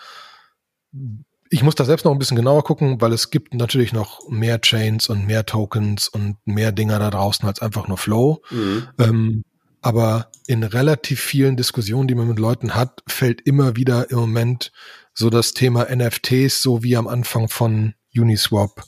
ich 1.51 1.63
muss 1.63 1.75
da 1.75 1.85
selbst 1.85 2.05
noch 2.05 2.13
ein 2.13 2.19
bisschen 2.19 2.37
genauer 2.37 2.65
gucken, 2.65 3.01
weil 3.01 3.13
es 3.13 3.31
gibt 3.31 3.55
natürlich 3.55 3.93
noch 3.93 4.29
mehr 4.29 4.61
Chains 4.61 5.09
und 5.09 5.27
mehr 5.27 5.47
Tokens 5.47 6.09
und 6.09 6.37
mehr 6.45 6.73
Dinger 6.73 6.99
da 6.99 7.11
draußen 7.11 7.47
als 7.47 7.61
einfach 7.61 7.89
nur 7.89 7.99
Flow. 7.99 8.43
Mhm. 8.51 8.89
Ähm, 8.99 9.45
aber 9.83 10.31
in 10.47 10.63
relativ 10.63 11.21
vielen 11.21 11.57
Diskussionen, 11.57 12.09
die 12.09 12.15
man 12.15 12.29
mit 12.29 12.39
Leuten 12.39 12.75
hat, 12.75 13.03
fällt 13.07 13.41
immer 13.43 13.77
wieder 13.77 14.11
im 14.11 14.19
Moment 14.19 14.73
so 15.15 15.31
das 15.31 15.53
Thema 15.53 15.87
NFTs, 15.95 16.63
so 16.63 16.83
wie 16.83 16.97
am 16.97 17.09
Anfang 17.09 17.49
von 17.49 17.95
Uniswap, 18.15 18.85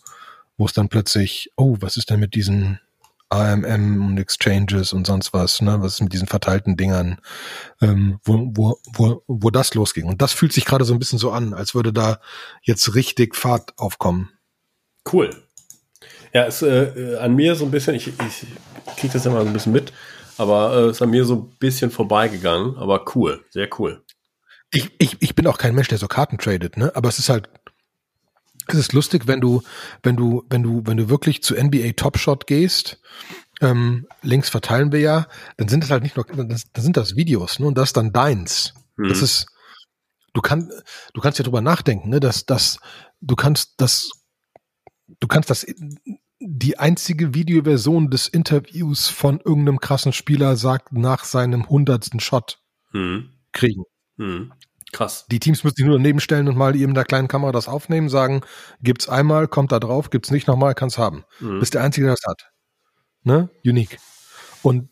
wo 0.57 0.67
es 0.67 0.73
dann 0.73 0.89
plötzlich, 0.89 1.51
oh, 1.57 1.77
was 1.81 1.97
ist 1.97 2.11
denn 2.11 2.21
mit 2.21 2.35
diesen 2.35 2.81
AMM 3.33 4.07
und 4.07 4.19
Exchanges 4.19 4.93
und 4.93 5.07
sonst 5.07 5.33
was, 5.33 5.63
ne? 5.63 5.81
Was 5.81 5.95
ist 5.95 6.01
mit 6.03 6.13
diesen 6.13 6.29
verteilten 6.29 6.77
Dingern, 6.77 7.19
ähm, 7.81 8.19
wo, 8.25 8.51
wo, 8.55 8.79
wo, 8.93 9.23
wo 9.27 9.51
das 9.51 9.75
losging. 9.75 10.05
Und 10.05 10.21
das 10.21 10.33
fühlt 10.33 10.53
sich 10.53 10.67
gerade 10.67 10.85
so 10.85 10.93
ein 10.93 10.99
bisschen 10.99 11.19
so 11.19 11.31
an, 11.31 11.55
als 11.55 11.75
würde 11.75 11.95
da 11.95 12.21
jetzt 12.63 12.95
richtig 12.95 13.35
Fahrt 13.35 13.73
aufkommen. 13.79 14.31
Cool. 15.11 15.31
Ja, 16.35 16.45
es 16.45 16.61
äh, 16.63 17.17
an 17.21 17.35
mir 17.35 17.55
so 17.55 17.65
ein 17.65 17.71
bisschen, 17.71 17.95
ich, 17.95 18.09
ich 18.09 18.47
kriege 18.97 19.13
das 19.15 19.25
immer 19.25 19.41
so 19.41 19.47
ein 19.47 19.53
bisschen 19.53 19.73
mit 19.73 19.93
aber 20.39 20.75
äh, 20.75 20.91
ist 20.91 21.03
an 21.03 21.11
mir 21.11 21.25
so 21.25 21.35
ein 21.35 21.57
bisschen 21.59 21.91
vorbeigegangen. 21.91 22.77
Aber 22.77 23.05
cool, 23.15 23.45
sehr 23.51 23.69
cool. 23.79 24.03
Ich, 24.71 24.91
ich, 24.99 25.17
ich 25.21 25.35
bin 25.35 25.47
auch 25.47 25.59
kein 25.59 25.75
Mensch, 25.75 25.89
der 25.89 25.99
so 25.99 26.09
Karten 26.09 26.39
tradet, 26.39 26.77
ne? 26.77 26.93
Aber 26.95 27.09
es 27.09 27.19
ist 27.19 27.29
halt, 27.29 27.49
es 28.69 28.79
ist 28.79 28.93
lustig, 28.93 29.27
wenn 29.27 29.41
du, 29.41 29.63
wenn 30.03 30.17
du, 30.17 30.45
wenn 30.49 30.63
du, 30.63 30.83
wenn 30.87 30.97
du 30.97 31.09
wirklich 31.09 31.43
zu 31.43 31.55
NBA 31.55 31.93
Top 31.97 32.19
Shot 32.19 32.47
gehst, 32.47 33.01
ähm, 33.61 34.07
links 34.23 34.49
verteilen 34.49 34.93
wir 34.93 35.01
ja, 35.01 35.27
dann 35.57 35.69
sind 35.69 35.85
das 35.85 35.91
halt 35.91 36.03
nicht 36.03 36.17
nur, 36.17 36.25
dann 36.25 36.57
sind 36.77 36.97
das 36.97 37.17
Videos, 37.17 37.59
ne? 37.59 37.67
Und 37.67 37.77
das 37.77 37.91
ist 37.91 37.97
dann 37.97 38.13
deins. 38.13 38.75
Mhm. 38.97 39.09
Das 39.09 39.23
ist, 39.23 39.47
du 40.33 40.41
kannst, 40.41 40.71
du 41.13 41.21
kannst 41.21 41.39
ja 41.39 41.45
drüber 41.45 41.61
nachdenken, 41.61 42.09
ne? 42.09 42.21
Dass, 42.21 42.47
dass, 42.47 42.79
du 43.23 43.37
kannst 43.37 43.75
das, 43.79 44.11
du 45.21 45.29
kannst 45.29 45.49
das 45.49 45.67
die 46.47 46.79
einzige 46.79 47.35
Videoversion 47.35 48.11
des 48.11 48.29
Interviews 48.29 49.09
von 49.09 49.41
irgendeinem 49.41 49.81
krassen 49.81 50.13
Spieler 50.13 50.57
sagt 50.57 50.93
nach 50.93 51.25
seinem 51.25 51.69
hundertsten 51.69 52.21
Shot 52.21 52.59
Hm. 52.93 53.31
kriegen. 53.53 53.85
Hm. 54.19 54.53
Krass. 54.93 55.25
Die 55.31 55.41
Teams 55.41 55.65
müssen 55.65 55.77
sich 55.77 55.87
nur 55.87 55.97
daneben 55.97 56.21
stellen 56.21 56.49
und 56.49 56.57
mal 56.57 56.77
eben 56.77 56.89
mit 56.89 56.97
der 56.99 57.07
kleinen 57.07 57.29
Kamera 57.29 57.51
das 57.51 57.67
aufnehmen, 57.67 58.11
sagen, 58.11 58.43
gibt's 58.83 59.09
einmal, 59.09 59.49
kommt 59.49 59.73
da 59.73 59.81
drauf, 59.81 60.11
gibt's 60.11 60.31
nicht 60.31 60.47
nochmal, 60.47 60.75
kann's 60.75 60.99
haben. 60.99 61.25
Hm. 61.39 61.61
Bist 61.61 61.75
der 61.75 61.83
Einzige, 61.83 62.07
der 62.07 62.17
das 62.17 62.27
hat. 62.29 62.51
Ne? 63.23 63.49
Unique. 63.65 63.99
Und 64.63 64.91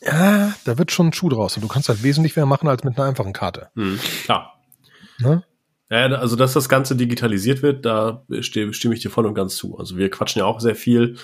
ja, 0.00 0.54
da 0.64 0.78
wird 0.78 0.92
schon 0.92 1.08
ein 1.08 1.12
Schuh 1.12 1.28
draus. 1.28 1.56
Und 1.56 1.62
du 1.62 1.68
kannst 1.68 1.88
halt 1.88 2.02
wesentlich 2.02 2.36
mehr 2.36 2.46
machen 2.46 2.68
als 2.68 2.84
mit 2.84 2.96
einer 2.96 3.08
einfachen 3.08 3.32
Karte. 3.32 3.70
Hm. 3.74 3.98
Klar. 4.24 4.54
Ne? 5.18 5.42
Ja, 5.90 6.06
also 6.06 6.36
dass 6.36 6.52
das 6.52 6.68
Ganze 6.68 6.94
digitalisiert 6.94 7.62
wird, 7.62 7.84
da 7.84 8.24
stimme, 8.40 8.94
ich 8.94 9.00
dir 9.00 9.10
voll 9.10 9.26
und 9.26 9.34
ganz 9.34 9.56
zu. 9.56 9.76
Also 9.76 9.96
wir 9.96 10.08
quatschen 10.08 10.38
ja 10.38 10.46
auch 10.46 10.60
sehr 10.60 10.76
viel 10.76 11.16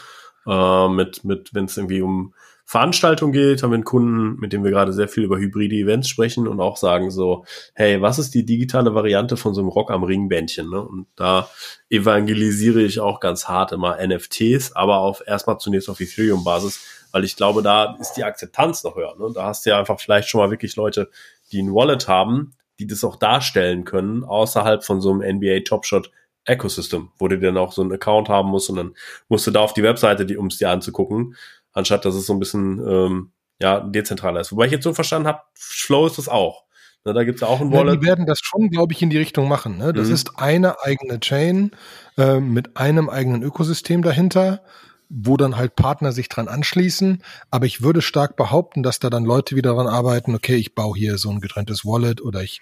äh, 0.46 0.88
mit, 0.88 1.24
mit 1.24 1.54
wenn 1.54 1.66
es 1.66 1.76
irgendwie 1.76 2.02
um 2.02 2.34
Veranstaltungen 2.68 3.32
geht, 3.32 3.62
haben 3.62 3.70
wir 3.70 3.76
einen 3.76 3.84
Kunden, 3.84 4.40
mit 4.40 4.52
dem 4.52 4.64
wir 4.64 4.72
gerade 4.72 4.92
sehr 4.92 5.06
viel 5.06 5.22
über 5.22 5.38
hybride 5.38 5.76
Events 5.76 6.08
sprechen 6.08 6.48
und 6.48 6.58
auch 6.60 6.76
sagen 6.76 7.12
so, 7.12 7.44
hey, 7.74 8.02
was 8.02 8.18
ist 8.18 8.34
die 8.34 8.44
digitale 8.44 8.92
Variante 8.92 9.36
von 9.36 9.54
so 9.54 9.60
einem 9.60 9.70
Rock 9.70 9.92
am 9.92 10.02
Ring-Bändchen? 10.02 10.68
Ne? 10.68 10.82
Und 10.82 11.06
da 11.14 11.48
evangelisiere 11.88 12.82
ich 12.82 12.98
auch 12.98 13.20
ganz 13.20 13.46
hart 13.46 13.70
immer 13.70 14.04
NFTs, 14.04 14.72
aber 14.72 14.98
auf 14.98 15.22
erstmal 15.24 15.58
zunächst 15.58 15.88
auf 15.88 16.00
Ethereum-Basis, 16.00 16.80
weil 17.12 17.22
ich 17.22 17.36
glaube, 17.36 17.62
da 17.62 17.96
ist 18.00 18.14
die 18.14 18.24
Akzeptanz 18.24 18.82
noch 18.82 18.96
höher. 18.96 19.14
Ne? 19.16 19.30
Da 19.32 19.44
hast 19.44 19.64
du 19.64 19.70
ja 19.70 19.78
einfach 19.78 20.00
vielleicht 20.00 20.28
schon 20.28 20.40
mal 20.40 20.50
wirklich 20.50 20.74
Leute, 20.74 21.08
die 21.52 21.62
ein 21.62 21.72
Wallet 21.72 22.08
haben, 22.08 22.56
die 22.78 22.86
das 22.86 23.04
auch 23.04 23.16
darstellen 23.16 23.84
können, 23.84 24.24
außerhalb 24.24 24.84
von 24.84 25.00
so 25.00 25.12
einem 25.12 25.36
NBA 25.36 25.60
Topshot 25.64 26.10
Ecosystem, 26.44 27.10
wo 27.18 27.26
du 27.28 27.38
dann 27.38 27.56
auch 27.56 27.72
so 27.72 27.82
einen 27.82 27.92
Account 27.92 28.28
haben 28.28 28.50
musst 28.50 28.70
und 28.70 28.76
dann 28.76 28.94
musst 29.28 29.46
du 29.46 29.50
da 29.50 29.60
auf 29.60 29.74
die 29.74 29.82
Webseite, 29.82 30.24
die, 30.26 30.36
um 30.36 30.46
es 30.46 30.58
dir 30.58 30.70
anzugucken, 30.70 31.34
anstatt 31.72 32.04
dass 32.04 32.14
es 32.14 32.26
so 32.26 32.32
ein 32.34 32.38
bisschen 32.38 32.78
ähm, 32.86 33.32
ja, 33.60 33.80
dezentraler 33.80 34.40
ist. 34.40 34.52
Wobei 34.52 34.66
ich 34.66 34.72
jetzt 34.72 34.84
so 34.84 34.94
verstanden 34.94 35.26
habe, 35.28 35.40
Flow 35.54 36.06
ist 36.06 36.18
das 36.18 36.28
auch. 36.28 36.64
Ne, 37.04 37.14
da 37.14 37.24
gibt 37.24 37.36
es 37.36 37.40
ja 37.40 37.48
auch 37.48 37.60
ein 37.60 37.72
Ja, 37.72 37.78
Wallet. 37.78 38.00
die 38.02 38.06
werden 38.06 38.26
das 38.26 38.38
schon, 38.42 38.68
glaube 38.70 38.92
ich, 38.92 39.02
in 39.02 39.10
die 39.10 39.18
Richtung 39.18 39.48
machen. 39.48 39.78
Ne? 39.78 39.92
Das 39.92 40.08
Mhm. 40.08 40.14
ist 40.14 40.38
eine 40.38 40.80
eigene 40.82 41.18
Chain 41.20 41.70
äh, 42.18 42.38
mit 42.40 42.76
einem 42.76 43.08
eigenen 43.08 43.42
Ökosystem 43.42 44.02
dahinter, 44.02 44.62
wo 45.08 45.36
dann 45.36 45.56
halt 45.56 45.76
Partner 45.76 46.12
sich 46.12 46.28
dran 46.28 46.48
anschließen. 46.48 47.22
Aber 47.50 47.66
ich 47.66 47.82
würde 47.82 48.02
stark 48.02 48.36
behaupten, 48.36 48.82
dass 48.82 48.98
da 48.98 49.10
dann 49.10 49.24
Leute 49.24 49.56
wieder 49.56 49.70
daran 49.70 49.86
arbeiten, 49.86 50.34
okay, 50.34 50.56
ich 50.56 50.74
baue 50.74 50.96
hier 50.96 51.18
so 51.18 51.30
ein 51.30 51.40
getrenntes 51.40 51.84
Wallet 51.84 52.20
oder 52.20 52.42
ich, 52.42 52.60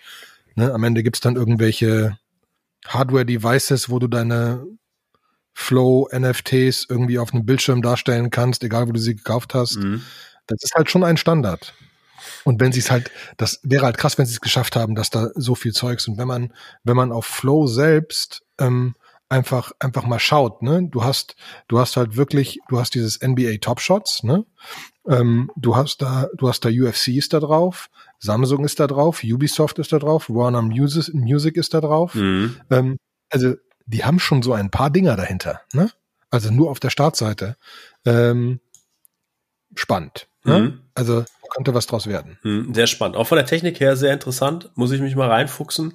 ne, 0.54 0.72
am 0.72 0.84
Ende 0.84 1.02
gibt's 1.02 1.20
dann 1.20 1.36
irgendwelche 1.36 2.18
Hardware-Devices, 2.86 3.88
wo 3.88 3.98
du 3.98 4.08
deine 4.08 4.66
Flow-NFTs 5.54 6.86
irgendwie 6.88 7.18
auf 7.18 7.32
einem 7.32 7.46
Bildschirm 7.46 7.80
darstellen 7.80 8.30
kannst, 8.30 8.62
egal 8.64 8.88
wo 8.88 8.92
du 8.92 9.00
sie 9.00 9.16
gekauft 9.16 9.54
hast. 9.54 9.76
Mhm. 9.76 10.02
Das 10.46 10.62
ist 10.62 10.74
halt 10.74 10.90
schon 10.90 11.04
ein 11.04 11.16
Standard. 11.16 11.74
Und 12.44 12.60
wenn 12.60 12.72
sie 12.72 12.80
es 12.80 12.90
halt, 12.90 13.10
das 13.36 13.60
wäre 13.62 13.84
halt 13.84 13.98
krass, 13.98 14.18
wenn 14.18 14.26
sie 14.26 14.34
es 14.34 14.40
geschafft 14.40 14.76
haben, 14.76 14.94
dass 14.94 15.10
da 15.10 15.30
so 15.34 15.54
viel 15.54 15.72
Zeugs 15.72 16.08
und 16.08 16.18
wenn 16.18 16.28
man, 16.28 16.52
wenn 16.82 16.96
man 16.96 17.12
auf 17.12 17.26
Flow 17.26 17.66
selbst 17.66 18.42
ähm, 18.58 18.94
einfach 19.34 19.72
einfach 19.80 20.06
mal 20.06 20.18
schaut, 20.18 20.62
ne, 20.62 20.88
du 20.88 21.02
hast, 21.04 21.34
du 21.68 21.78
hast 21.78 21.96
halt 21.96 22.16
wirklich, 22.16 22.60
du 22.68 22.78
hast 22.78 22.94
dieses 22.94 23.20
NBA 23.20 23.56
Top 23.60 23.80
Shots, 23.80 24.22
ne, 24.22 24.44
ähm, 25.08 25.50
du 25.56 25.74
hast 25.76 26.00
da, 26.02 26.28
du 26.36 26.48
hast 26.48 26.64
da 26.64 26.68
UFC 26.68 27.08
ist 27.08 27.32
da 27.32 27.40
drauf, 27.40 27.90
Samsung 28.20 28.64
ist 28.64 28.78
da 28.80 28.86
drauf, 28.86 29.22
Ubisoft 29.24 29.78
ist 29.78 29.92
da 29.92 29.98
drauf, 29.98 30.30
Warner 30.30 30.62
Music, 30.62 31.12
Music 31.14 31.56
ist 31.56 31.74
da 31.74 31.80
drauf, 31.80 32.14
Mhm. 32.14 32.56
ähm, 32.70 32.96
also 33.30 33.54
die 33.86 34.04
haben 34.04 34.18
schon 34.18 34.42
so 34.42 34.52
ein 34.52 34.70
paar 34.70 34.90
Dinger 34.90 35.16
dahinter, 35.16 35.60
ne? 35.72 35.90
Also 36.30 36.50
nur 36.50 36.70
auf 36.70 36.80
der 36.80 36.90
Startseite. 36.90 37.56
Ähm, 38.06 38.60
spannend. 39.76 40.26
Ne? 40.44 40.60
Mhm. 40.60 40.80
Also 40.94 41.24
könnte 41.54 41.74
was 41.74 41.86
draus 41.86 42.06
werden. 42.06 42.36
Hm, 42.42 42.74
Sehr 42.74 42.88
spannend. 42.88 43.16
Auch 43.16 43.28
von 43.28 43.36
der 43.36 43.46
Technik 43.46 43.78
her 43.78 43.96
sehr 43.96 44.12
interessant. 44.12 44.70
Muss 44.74 44.90
ich 44.90 45.00
mich 45.00 45.14
mal 45.14 45.30
reinfuchsen. 45.30 45.94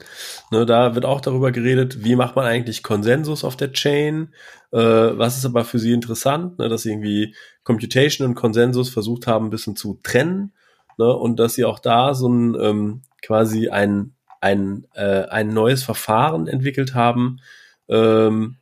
Ne, 0.52 0.66
da 0.66 0.96
wird 0.96 1.06
auch 1.06 1.22
darüber 1.22 1.52
geredet, 1.52 2.04
wie 2.04 2.16
macht 2.16 2.36
man 2.36 2.46
eigentlich 2.46 2.82
Konsensus 2.82 3.44
auf 3.44 3.58
der 3.58 3.74
Chain? 3.74 4.34
Äh, 4.72 4.78
was 4.78 5.38
ist 5.38 5.46
aber 5.46 5.66
für 5.66 5.78
sie 5.78 5.92
interessant, 5.92 6.60
ne, 6.60 6.70
dass 6.70 6.84
sie 6.84 6.92
irgendwie 6.92 7.36
Computation 7.64 8.26
und 8.26 8.36
Konsensus 8.36 8.90
versucht 8.90 9.28
haben, 9.28 9.48
ein 9.48 9.50
bisschen 9.50 9.76
zu 9.76 10.00
trennen. 10.02 10.54
Ne, 10.98 11.14
und 11.14 11.40
dass 11.40 11.56
sie 11.56 11.66
auch 11.66 11.80
da 11.80 12.14
so 12.14 12.30
ein 12.30 12.56
ähm, 12.60 13.02
quasi 13.22 13.68
ein, 13.68 14.14
ein, 14.40 14.88
äh, 14.94 15.26
ein 15.26 15.50
neues 15.50 15.84
Verfahren 15.84 16.48
entwickelt 16.48 16.94
haben, 16.94 17.42
ähm, 17.90 18.56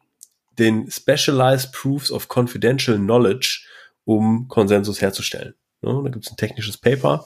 den 0.57 0.89
Specialized 0.89 1.71
Proofs 1.73 2.11
of 2.11 2.27
Confidential 2.27 2.97
Knowledge, 2.97 3.67
um 4.03 4.47
Konsensus 4.47 4.99
herzustellen. 5.01 5.53
Ne, 5.81 6.01
da 6.03 6.09
gibt 6.09 6.25
es 6.25 6.31
ein 6.31 6.37
technisches 6.37 6.77
Paper. 6.77 7.25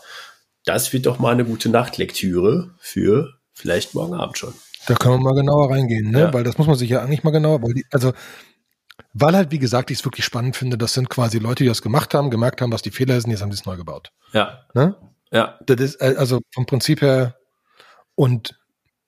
Das 0.65 0.93
wird 0.93 1.05
doch 1.05 1.19
mal 1.19 1.31
eine 1.31 1.45
gute 1.45 1.69
Nachtlektüre 1.69 2.75
für 2.79 3.33
vielleicht 3.53 3.95
morgen 3.95 4.13
Abend 4.13 4.37
schon. 4.37 4.53
Da 4.87 4.95
können 4.95 5.15
wir 5.15 5.23
mal 5.23 5.35
genauer 5.35 5.71
reingehen, 5.71 6.11
ne? 6.11 6.19
Ja. 6.21 6.33
Weil 6.33 6.43
das 6.43 6.57
muss 6.57 6.67
man 6.67 6.75
sich 6.75 6.89
ja 6.89 7.01
eigentlich 7.01 7.23
mal 7.23 7.31
genauer, 7.31 7.61
weil 7.61 7.73
die, 7.73 7.85
also 7.91 8.13
weil 9.13 9.35
halt, 9.35 9.51
wie 9.51 9.59
gesagt, 9.59 9.91
ich 9.91 9.99
es 9.99 10.05
wirklich 10.05 10.25
spannend 10.25 10.55
finde, 10.55 10.77
das 10.77 10.93
sind 10.93 11.09
quasi 11.09 11.39
Leute, 11.39 11.63
die 11.63 11.69
das 11.69 11.81
gemacht 11.81 12.13
haben, 12.13 12.29
gemerkt 12.29 12.61
haben, 12.61 12.71
was 12.71 12.81
die 12.81 12.91
Fehler 12.91 13.19
sind, 13.19 13.31
jetzt 13.31 13.41
haben 13.41 13.51
sie 13.51 13.59
es 13.59 13.65
neu 13.65 13.77
gebaut. 13.77 14.11
Ja, 14.33 14.65
Ne? 14.73 14.95
ja, 15.31 15.59
Das 15.65 15.79
ist 15.79 16.01
äh, 16.01 16.15
also 16.17 16.39
vom 16.53 16.65
Prinzip 16.65 17.01
her 17.01 17.35
und 18.15 18.59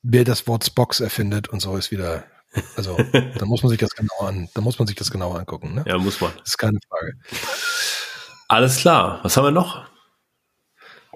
wer 0.01 0.23
das 0.23 0.47
Wort 0.47 0.65
Spox 0.65 0.99
erfindet 0.99 1.49
und 1.49 1.61
so 1.61 1.75
ist 1.77 1.91
wieder, 1.91 2.25
also 2.75 2.97
da 3.37 3.45
muss 3.45 3.63
man 3.63 3.69
sich 3.69 3.79
das 3.79 3.91
genauer 3.91 4.27
an, 4.27 4.49
da 4.53 4.61
muss 4.61 4.79
man 4.79 4.87
sich 4.87 4.95
das 4.95 5.11
genauer 5.11 5.39
angucken, 5.39 5.75
ne? 5.75 5.85
ja, 5.87 5.97
muss 5.97 6.19
man. 6.19 6.31
Das 6.39 6.49
ist 6.49 6.57
keine 6.57 6.79
Frage. 6.89 7.13
Alles 8.53 8.77
klar. 8.77 9.19
Was 9.23 9.35
haben 9.35 9.45
wir 9.45 9.51
noch? 9.51 9.83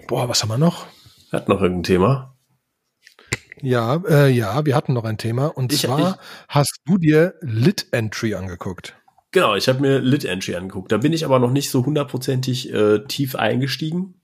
Boah, 0.08 0.28
was 0.28 0.42
haben 0.42 0.48
wir 0.48 0.58
noch? 0.58 0.86
Hat 1.30 1.48
noch 1.48 1.60
irgendein 1.62 1.84
Thema? 1.84 2.34
Ja, 3.62 3.94
äh, 4.08 4.28
ja, 4.28 4.66
wir 4.66 4.74
hatten 4.74 4.92
noch 4.92 5.04
ein 5.04 5.18
Thema 5.18 5.46
und 5.46 5.72
Ich- 5.72 5.82
zwar 5.82 6.10
ich- 6.14 6.16
hast 6.48 6.80
du 6.84 6.98
dir 6.98 7.34
Lit 7.40 7.86
Entry 7.92 8.34
angeguckt. 8.34 8.96
Genau, 9.30 9.54
ich 9.54 9.68
habe 9.68 9.78
mir 9.78 10.00
Lit 10.00 10.24
Entry 10.24 10.56
angeguckt. 10.56 10.90
Da 10.90 10.96
bin 10.96 11.12
ich 11.12 11.24
aber 11.24 11.38
noch 11.38 11.52
nicht 11.52 11.70
so 11.70 11.86
hundertprozentig 11.86 12.72
äh, 12.74 13.04
tief 13.06 13.36
eingestiegen. 13.36 14.20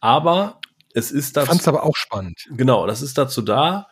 Aber 0.00 0.58
es 0.92 1.12
ist 1.12 1.36
dazu, 1.36 1.46
Fand's 1.52 1.68
aber 1.68 1.84
auch 1.84 1.94
spannend. 1.94 2.48
genau, 2.50 2.84
das 2.88 3.00
ist 3.00 3.16
dazu 3.16 3.42
da, 3.42 3.86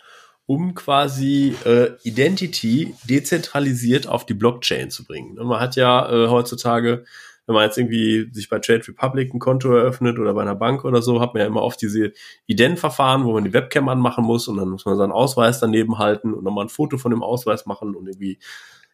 um 0.46 0.74
quasi 0.74 1.54
äh, 1.64 1.90
Identity 2.02 2.96
dezentralisiert 3.04 4.08
auf 4.08 4.26
die 4.26 4.34
Blockchain 4.34 4.90
zu 4.90 5.04
bringen. 5.04 5.38
Und 5.38 5.46
Man 5.46 5.60
hat 5.60 5.76
ja 5.76 6.10
äh, 6.10 6.26
heutzutage, 6.26 7.04
wenn 7.48 7.54
man 7.54 7.64
jetzt 7.64 7.78
irgendwie 7.78 8.28
sich 8.30 8.50
bei 8.50 8.58
Trade 8.58 8.86
Republic 8.86 9.32
ein 9.32 9.38
Konto 9.38 9.74
eröffnet 9.74 10.18
oder 10.18 10.34
bei 10.34 10.42
einer 10.42 10.54
Bank 10.54 10.84
oder 10.84 11.00
so, 11.00 11.22
hat 11.22 11.32
man 11.32 11.40
ja 11.40 11.46
immer 11.46 11.62
oft 11.62 11.80
diese 11.80 12.12
Ident-Verfahren, 12.46 13.24
wo 13.24 13.32
man 13.32 13.44
die 13.44 13.54
Webcam 13.54 13.88
anmachen 13.88 14.22
muss 14.22 14.48
und 14.48 14.58
dann 14.58 14.68
muss 14.68 14.84
man 14.84 14.98
seinen 14.98 15.12
Ausweis 15.12 15.58
daneben 15.58 15.98
halten 15.98 16.34
und 16.34 16.44
nochmal 16.44 16.66
ein 16.66 16.68
Foto 16.68 16.98
von 16.98 17.10
dem 17.10 17.22
Ausweis 17.22 17.64
machen 17.64 17.96
und 17.96 18.06
irgendwie 18.06 18.38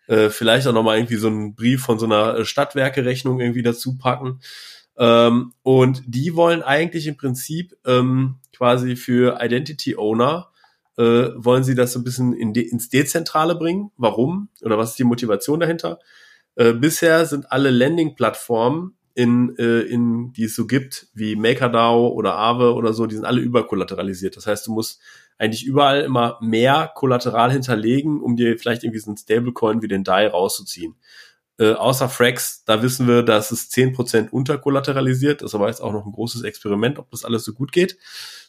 äh, 0.07 0.31
vielleicht 0.31 0.69
auch 0.69 0.73
nochmal 0.73 0.99
irgendwie 0.99 1.17
so 1.17 1.27
einen 1.27 1.57
Brief 1.57 1.83
von 1.83 1.99
so 1.99 2.07
einer 2.07 2.37
äh, 2.39 2.45
Stadtwerke-Rechnung 2.45 3.41
irgendwie 3.41 3.63
dazu 3.63 3.99
packen. 3.99 4.39
Ähm, 4.97 5.53
und 5.63 6.05
die 6.07 6.37
wollen 6.37 6.63
eigentlich 6.63 7.09
im 7.09 7.17
Prinzip 7.17 7.75
ähm, 7.85 8.37
quasi 8.57 8.95
für 8.95 9.41
Identity 9.43 9.97
Owner 9.97 10.49
äh, 10.97 11.31
wollen 11.35 11.65
sie 11.65 11.75
das 11.75 11.93
so 11.93 11.99
ein 11.99 12.05
bisschen 12.05 12.33
in 12.33 12.53
de 12.53 12.63
ins 12.63 12.89
Dezentrale 12.89 13.57
bringen. 13.57 13.91
Warum? 13.97 14.49
Oder 14.63 14.79
was 14.79 14.91
ist 14.91 14.99
die 15.01 15.05
Motivation 15.05 15.59
dahinter? 15.59 15.99
Äh, 16.57 16.73
bisher 16.73 17.27
sind 17.27 17.51
alle 17.51 17.71
Landing-Plattformen, 17.71 18.97
in, 19.15 19.57
äh, 19.59 19.81
in, 19.83 20.33
die 20.33 20.45
es 20.45 20.57
so 20.57 20.67
gibt, 20.67 21.07
wie 21.15 21.37
MakerDAO 21.37 22.09
oder 22.09 22.35
Aave 22.35 22.75
oder 22.75 22.93
so, 22.93 23.07
die 23.07 23.15
sind 23.15 23.25
alle 23.25 23.41
überkollateralisiert. 23.41 24.37
Das 24.37 24.47
heißt, 24.47 24.67
du 24.67 24.73
musst 24.73 25.01
eigentlich 25.39 25.65
überall 25.65 26.01
immer 26.03 26.37
mehr 26.41 26.91
Kollateral 26.95 27.53
hinterlegen, 27.53 28.21
um 28.21 28.37
dir 28.37 28.59
vielleicht 28.59 28.83
irgendwie 28.83 28.99
so 28.99 29.11
einen 29.11 29.17
Stablecoin 29.17 29.83
wie 29.83 29.89
den 29.89 30.03
DAI 30.05 30.29
rauszuziehen. 30.29 30.97
Äh, 31.59 31.73
außer 31.75 32.09
Frax, 32.09 32.65
da 32.65 32.83
wissen 32.83 33.07
wir, 33.07 33.23
dass 33.23 33.53
es 33.53 33.71
10% 33.71 34.31
unterkollateralisiert. 34.31 35.43
Das 35.43 35.51
ist 35.53 35.55
aber 35.55 35.69
jetzt 35.69 35.81
auch 35.81 35.93
noch 35.93 36.05
ein 36.07 36.13
großes 36.13 36.43
Experiment, 36.43 36.99
ob 36.99 37.11
das 37.13 37.25
alles 37.25 37.45
so 37.45 37.53
gut 37.53 37.71
geht. 37.71 37.97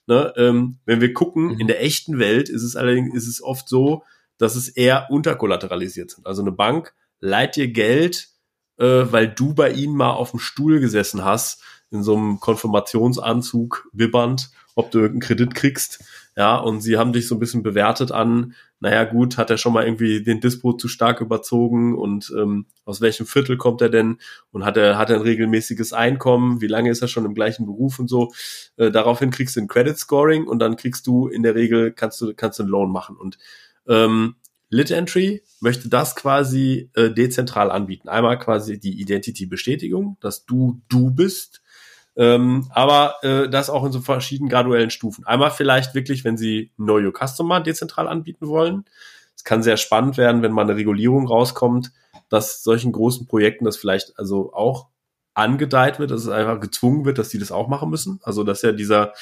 Ne? 0.08 0.34
Ähm, 0.38 0.80
wenn 0.86 1.02
wir 1.02 1.14
gucken, 1.14 1.50
Mhm. 1.54 1.60
in 1.60 1.68
der 1.68 1.84
echten 1.84 2.18
Welt 2.18 2.50
ist 2.50 2.64
es 2.64 2.76
allerdings 2.76 3.14
ist 3.14 3.28
es 3.28 3.44
oft 3.44 3.70
so, 3.70 4.04
dass 4.40 4.56
es 4.56 4.68
eher 4.68 5.12
unterkollateralisiert 5.12 6.10
sind. 6.12 6.26
Also 6.26 6.42
eine 6.42 6.52
Bank 6.52 6.94
leiht 7.20 7.56
dir 7.56 7.68
Geld, 7.68 8.30
äh, 8.78 9.06
weil 9.10 9.28
du 9.28 9.54
bei 9.54 9.72
ihnen 9.72 9.96
mal 9.96 10.12
auf 10.12 10.32
dem 10.32 10.40
Stuhl 10.40 10.80
gesessen 10.80 11.24
hast, 11.24 11.62
in 11.92 12.04
so 12.04 12.16
einem 12.16 12.40
Konfirmationsanzug 12.40 13.90
bibbernd, 13.94 14.50
ob 14.76 14.92
du 14.92 15.00
irgendeinen 15.00 15.22
Kredit 15.22 15.56
kriegst. 15.56 16.04
Ja, 16.38 16.58
und 16.58 16.82
sie 16.82 16.98
haben 16.98 17.14
dich 17.14 17.30
so 17.30 17.36
ein 17.36 17.40
bisschen 17.40 17.64
bewertet 17.64 18.12
an, 18.12 18.56
naja 18.82 19.06
gut, 19.06 19.38
hat 19.38 19.50
er 19.50 19.58
schon 19.58 19.72
mal 19.72 19.86
irgendwie 19.86 20.22
den 20.22 20.42
Dispo 20.42 20.74
zu 20.74 20.90
stark 20.90 21.22
überzogen 21.22 21.98
und 21.98 22.32
ähm, 22.38 22.66
aus 22.84 23.00
welchem 23.00 23.26
Viertel 23.26 23.56
kommt 23.56 23.82
er 23.82 23.88
denn 23.88 24.18
und 24.52 24.66
hat 24.66 24.76
er, 24.76 24.98
hat 24.98 25.10
er 25.10 25.16
ein 25.16 25.22
regelmäßiges 25.22 25.94
Einkommen, 25.94 26.60
wie 26.60 26.68
lange 26.68 26.92
ist 26.92 27.02
er 27.02 27.08
schon 27.08 27.24
im 27.24 27.34
gleichen 27.34 27.66
Beruf 27.66 28.00
und 28.00 28.10
so. 28.10 28.34
Äh, 28.76 28.92
daraufhin 28.92 29.32
kriegst 29.32 29.56
du 29.56 29.62
ein 29.62 29.70
Credit 29.70 29.98
Scoring 29.98 30.46
und 30.46 30.60
dann 30.60 30.76
kriegst 30.76 31.08
du 31.08 31.28
in 31.28 31.42
der 31.42 31.56
Regel, 31.56 31.94
kannst 31.94 32.20
du, 32.20 32.34
kannst 32.36 32.60
du 32.60 32.64
einen 32.64 32.72
Loan 32.72 32.92
machen. 32.92 33.16
Und 33.16 33.38
ähm, 33.88 34.36
LitEntry 34.76 35.42
möchte 35.62 35.90
das 35.90 36.16
quasi 36.16 36.90
äh, 36.96 37.10
dezentral 37.10 37.72
anbieten. 37.72 38.10
Einmal 38.10 38.38
quasi 38.38 38.80
die 38.80 39.00
Identity-Bestätigung, 39.00 40.18
dass 40.20 40.46
du 40.46 40.82
du 40.90 41.12
bist, 41.12 41.62
ähm, 42.18 42.68
aber 42.72 43.16
äh, 43.24 43.50
das 43.50 43.70
auch 43.70 43.86
in 43.86 43.92
so 43.92 44.02
verschiedenen 44.02 44.50
graduellen 44.50 44.90
Stufen. 44.90 45.26
Einmal 45.26 45.52
vielleicht 45.52 45.96
wirklich, 45.96 46.24
wenn 46.24 46.38
sie 46.38 46.72
Know 46.76 46.98
Your 46.98 47.14
Customer 47.14 47.62
dezentral 47.62 48.08
anbieten 48.08 48.48
wollen. 48.48 48.86
Es 49.36 49.44
kann 49.44 49.64
sehr 49.64 49.78
spannend 49.78 50.18
werden, 50.18 50.42
wenn 50.42 50.52
mal 50.52 50.64
eine 50.64 50.76
Regulierung 50.76 51.28
rauskommt, 51.28 51.92
dass 52.30 52.64
solchen 52.64 52.92
großen 52.92 53.28
Projekten 53.28 53.66
das 53.66 53.78
vielleicht 53.78 54.18
also 54.18 54.54
auch 54.54 54.88
angedeiht 55.34 56.00
wird, 56.00 56.12
dass 56.12 56.22
es 56.22 56.30
einfach 56.30 56.60
gezwungen 56.60 57.06
wird, 57.06 57.18
dass 57.18 57.30
die 57.30 57.40
das 57.40 57.52
auch 57.52 57.68
machen 57.68 57.90
müssen. 57.90 58.20
Also 58.24 58.44
dass 58.44 58.62
ja 58.62 58.72
dieser 58.72 59.14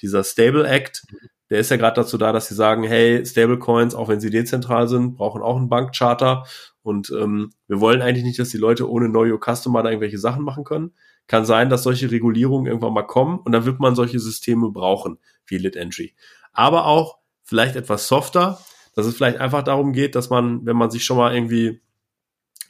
dieser 0.00 0.22
Stable 0.22 0.66
Act, 0.66 1.02
der 1.50 1.60
ist 1.60 1.70
ja 1.70 1.76
gerade 1.76 2.00
dazu 2.00 2.18
da, 2.18 2.32
dass 2.32 2.48
sie 2.48 2.54
sagen, 2.54 2.84
hey, 2.84 3.24
Stablecoins, 3.24 3.94
auch 3.94 4.08
wenn 4.08 4.20
sie 4.20 4.30
dezentral 4.30 4.88
sind, 4.88 5.16
brauchen 5.16 5.42
auch 5.42 5.56
einen 5.56 5.68
Bankcharter 5.68 6.44
und 6.82 7.10
ähm, 7.10 7.50
wir 7.66 7.80
wollen 7.80 8.02
eigentlich 8.02 8.24
nicht, 8.24 8.38
dass 8.38 8.50
die 8.50 8.58
Leute 8.58 8.90
ohne 8.90 9.08
Know 9.08 9.24
Your 9.24 9.40
Customer 9.40 9.82
da 9.82 9.90
irgendwelche 9.90 10.18
Sachen 10.18 10.42
machen 10.42 10.64
können. 10.64 10.92
Kann 11.26 11.44
sein, 11.44 11.68
dass 11.68 11.82
solche 11.82 12.10
Regulierungen 12.10 12.66
irgendwann 12.66 12.94
mal 12.94 13.02
kommen 13.02 13.38
und 13.38 13.52
dann 13.52 13.64
wird 13.64 13.80
man 13.80 13.94
solche 13.94 14.18
Systeme 14.18 14.70
brauchen, 14.70 15.18
wie 15.46 15.58
LitEntry. 15.58 16.14
Aber 16.52 16.86
auch 16.86 17.18
vielleicht 17.44 17.76
etwas 17.76 18.08
softer, 18.08 18.58
dass 18.94 19.06
es 19.06 19.14
vielleicht 19.14 19.38
einfach 19.38 19.62
darum 19.62 19.92
geht, 19.92 20.14
dass 20.14 20.30
man, 20.30 20.64
wenn 20.66 20.76
man 20.76 20.90
sich 20.90 21.04
schon 21.04 21.18
mal 21.18 21.34
irgendwie 21.34 21.80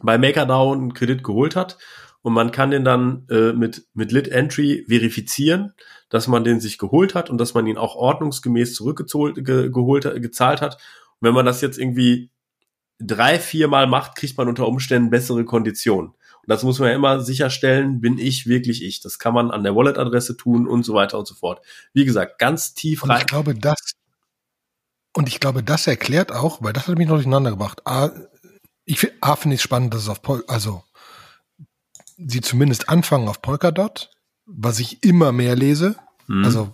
bei 0.00 0.18
MakerDAO 0.18 0.72
einen 0.72 0.94
Kredit 0.94 1.24
geholt 1.24 1.56
hat 1.56 1.78
und 2.22 2.32
man 2.32 2.50
kann 2.50 2.70
den 2.70 2.84
dann 2.84 3.26
äh, 3.30 3.52
mit, 3.52 3.86
mit 3.94 4.12
LitEntry 4.12 4.84
verifizieren, 4.88 5.72
dass 6.08 6.26
man 6.26 6.44
den 6.44 6.60
sich 6.60 6.78
geholt 6.78 7.14
hat 7.14 7.30
und 7.30 7.38
dass 7.38 7.54
man 7.54 7.66
ihn 7.66 7.78
auch 7.78 7.94
ordnungsgemäß 7.94 8.74
zurückgeholt, 8.74 9.44
ge, 9.44 9.70
geholt, 9.70 10.04
gezahlt 10.20 10.60
hat. 10.60 10.74
Und 10.74 11.28
wenn 11.28 11.34
man 11.34 11.46
das 11.46 11.60
jetzt 11.60 11.78
irgendwie 11.78 12.30
drei, 12.98 13.38
viermal 13.38 13.86
macht, 13.86 14.16
kriegt 14.16 14.36
man 14.36 14.48
unter 14.48 14.66
Umständen 14.66 15.10
bessere 15.10 15.44
Konditionen. 15.44 16.10
Und 16.10 16.52
das 16.52 16.62
muss 16.62 16.78
man 16.78 16.88
ja 16.88 16.94
immer 16.94 17.20
sicherstellen, 17.20 18.00
bin 18.00 18.18
ich 18.18 18.46
wirklich 18.46 18.82
ich. 18.82 19.00
Das 19.00 19.18
kann 19.18 19.34
man 19.34 19.50
an 19.50 19.62
der 19.62 19.76
Wallet-Adresse 19.76 20.36
tun 20.36 20.66
und 20.66 20.82
so 20.82 20.94
weiter 20.94 21.18
und 21.18 21.28
so 21.28 21.34
fort. 21.34 21.64
Wie 21.92 22.04
gesagt, 22.04 22.38
ganz 22.38 22.74
tief 22.74 23.04
rein. 23.04 23.10
Und 23.10 23.20
ich 23.20 23.26
glaube, 23.26 23.54
das, 23.54 23.92
und 25.14 25.28
ich 25.28 25.40
glaube, 25.40 25.62
das 25.62 25.86
erklärt 25.86 26.32
auch, 26.32 26.62
weil 26.62 26.72
das 26.72 26.88
hat 26.88 26.98
mich 26.98 27.06
noch 27.06 27.16
durcheinander 27.16 27.50
gebracht. 27.50 27.86
A, 27.86 28.10
ich 28.84 29.06
A, 29.20 29.36
finde 29.36 29.56
ich 29.56 29.62
spannend, 29.62 29.92
dass 29.92 30.02
es 30.02 30.08
auf, 30.08 30.22
Pol 30.22 30.42
also, 30.48 30.82
sie 32.18 32.40
zumindest 32.40 32.88
anfangen 32.88 33.28
auf 33.28 33.40
Polkadot, 33.40 34.10
was 34.46 34.80
ich 34.80 35.02
immer 35.04 35.32
mehr 35.32 35.56
lese. 35.56 35.96
Mhm. 36.26 36.44
Also, 36.44 36.72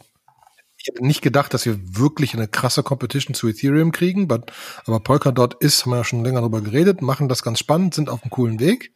ich 0.76 0.88
hätte 0.88 1.06
nicht 1.06 1.22
gedacht, 1.22 1.54
dass 1.54 1.64
wir 1.64 1.78
wirklich 1.96 2.34
eine 2.34 2.48
krasse 2.48 2.82
Competition 2.82 3.34
zu 3.34 3.48
Ethereum 3.48 3.92
kriegen, 3.92 4.28
but, 4.28 4.52
aber 4.84 5.00
Polkadot 5.00 5.54
ist, 5.54 5.84
haben 5.84 5.92
wir 5.92 5.98
ja 5.98 6.04
schon 6.04 6.24
länger 6.24 6.40
darüber 6.40 6.60
geredet, 6.60 7.00
machen 7.00 7.28
das 7.28 7.42
ganz 7.42 7.58
spannend, 7.58 7.94
sind 7.94 8.10
auf 8.10 8.22
einem 8.22 8.30
coolen 8.30 8.60
Weg. 8.60 8.92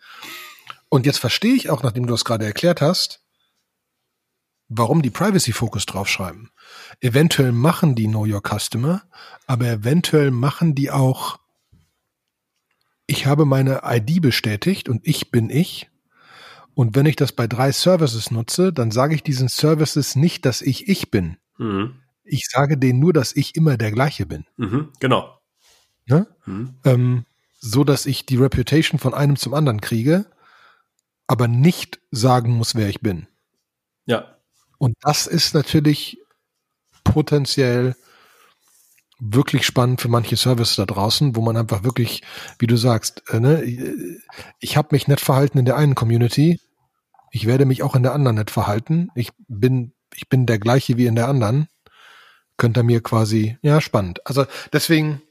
Und 0.90 1.06
jetzt 1.06 1.18
verstehe 1.18 1.54
ich 1.54 1.70
auch, 1.70 1.82
nachdem 1.82 2.06
du 2.06 2.12
das 2.12 2.24
gerade 2.24 2.44
erklärt 2.44 2.80
hast, 2.80 3.22
warum 4.68 5.02
die 5.02 5.10
Privacy 5.10 5.52
Focus 5.52 5.86
draufschreiben. 5.86 6.50
Eventuell 7.00 7.52
machen 7.52 7.94
die 7.94 8.06
Know 8.06 8.26
Your 8.26 8.42
Customer, 8.42 9.02
aber 9.46 9.66
eventuell 9.66 10.30
machen 10.30 10.74
die 10.74 10.90
auch, 10.90 11.38
ich 13.06 13.26
habe 13.26 13.46
meine 13.46 13.80
ID 13.84 14.20
bestätigt 14.20 14.88
und 14.88 15.06
ich 15.06 15.30
bin 15.30 15.48
ich. 15.48 15.90
Und 16.78 16.94
wenn 16.94 17.06
ich 17.06 17.16
das 17.16 17.32
bei 17.32 17.48
drei 17.48 17.72
Services 17.72 18.30
nutze, 18.30 18.72
dann 18.72 18.92
sage 18.92 19.16
ich 19.16 19.24
diesen 19.24 19.48
Services 19.48 20.14
nicht, 20.14 20.46
dass 20.46 20.62
ich 20.62 20.88
ich 20.88 21.10
bin. 21.10 21.36
Mhm. 21.56 21.96
Ich 22.22 22.46
sage 22.48 22.78
denen 22.78 23.00
nur, 23.00 23.12
dass 23.12 23.34
ich 23.34 23.56
immer 23.56 23.76
der 23.76 23.90
gleiche 23.90 24.26
bin. 24.26 24.46
Mhm, 24.56 24.92
genau. 25.00 25.40
Ne? 26.06 26.28
Mhm. 26.46 26.74
Ähm, 26.84 27.24
so 27.58 27.82
dass 27.82 28.06
ich 28.06 28.26
die 28.26 28.36
Reputation 28.36 29.00
von 29.00 29.12
einem 29.12 29.34
zum 29.34 29.54
anderen 29.54 29.80
kriege 29.80 30.26
aber 31.28 31.46
nicht 31.46 32.00
sagen 32.10 32.52
muss, 32.52 32.74
wer 32.74 32.88
ich 32.88 33.00
bin. 33.00 33.26
Ja. 34.06 34.36
Und 34.78 34.96
das 35.02 35.26
ist 35.26 35.54
natürlich 35.54 36.18
potenziell 37.04 37.96
wirklich 39.18 39.66
spannend 39.66 40.00
für 40.00 40.08
manche 40.08 40.36
Services 40.36 40.76
da 40.76 40.86
draußen, 40.86 41.34
wo 41.34 41.42
man 41.42 41.56
einfach 41.56 41.82
wirklich, 41.82 42.22
wie 42.60 42.68
du 42.68 42.76
sagst, 42.76 43.24
äh, 43.30 43.40
ne, 43.40 43.64
ich 44.60 44.76
habe 44.76 44.88
mich 44.92 45.08
nett 45.08 45.20
verhalten 45.20 45.58
in 45.58 45.64
der 45.64 45.76
einen 45.76 45.96
Community, 45.96 46.60
ich 47.30 47.46
werde 47.46 47.64
mich 47.64 47.82
auch 47.82 47.94
in 47.94 48.02
der 48.02 48.14
anderen 48.14 48.36
nett 48.36 48.50
verhalten. 48.50 49.10
Ich 49.14 49.30
bin, 49.48 49.92
ich 50.14 50.28
bin 50.28 50.46
der 50.46 50.58
gleiche 50.58 50.96
wie 50.96 51.06
in 51.06 51.16
der 51.16 51.28
anderen. 51.28 51.68
Könnte 52.56 52.82
mir 52.82 53.02
quasi, 53.02 53.56
ja, 53.62 53.80
spannend. 53.80 54.20
Also 54.26 54.46
deswegen, 54.72 55.22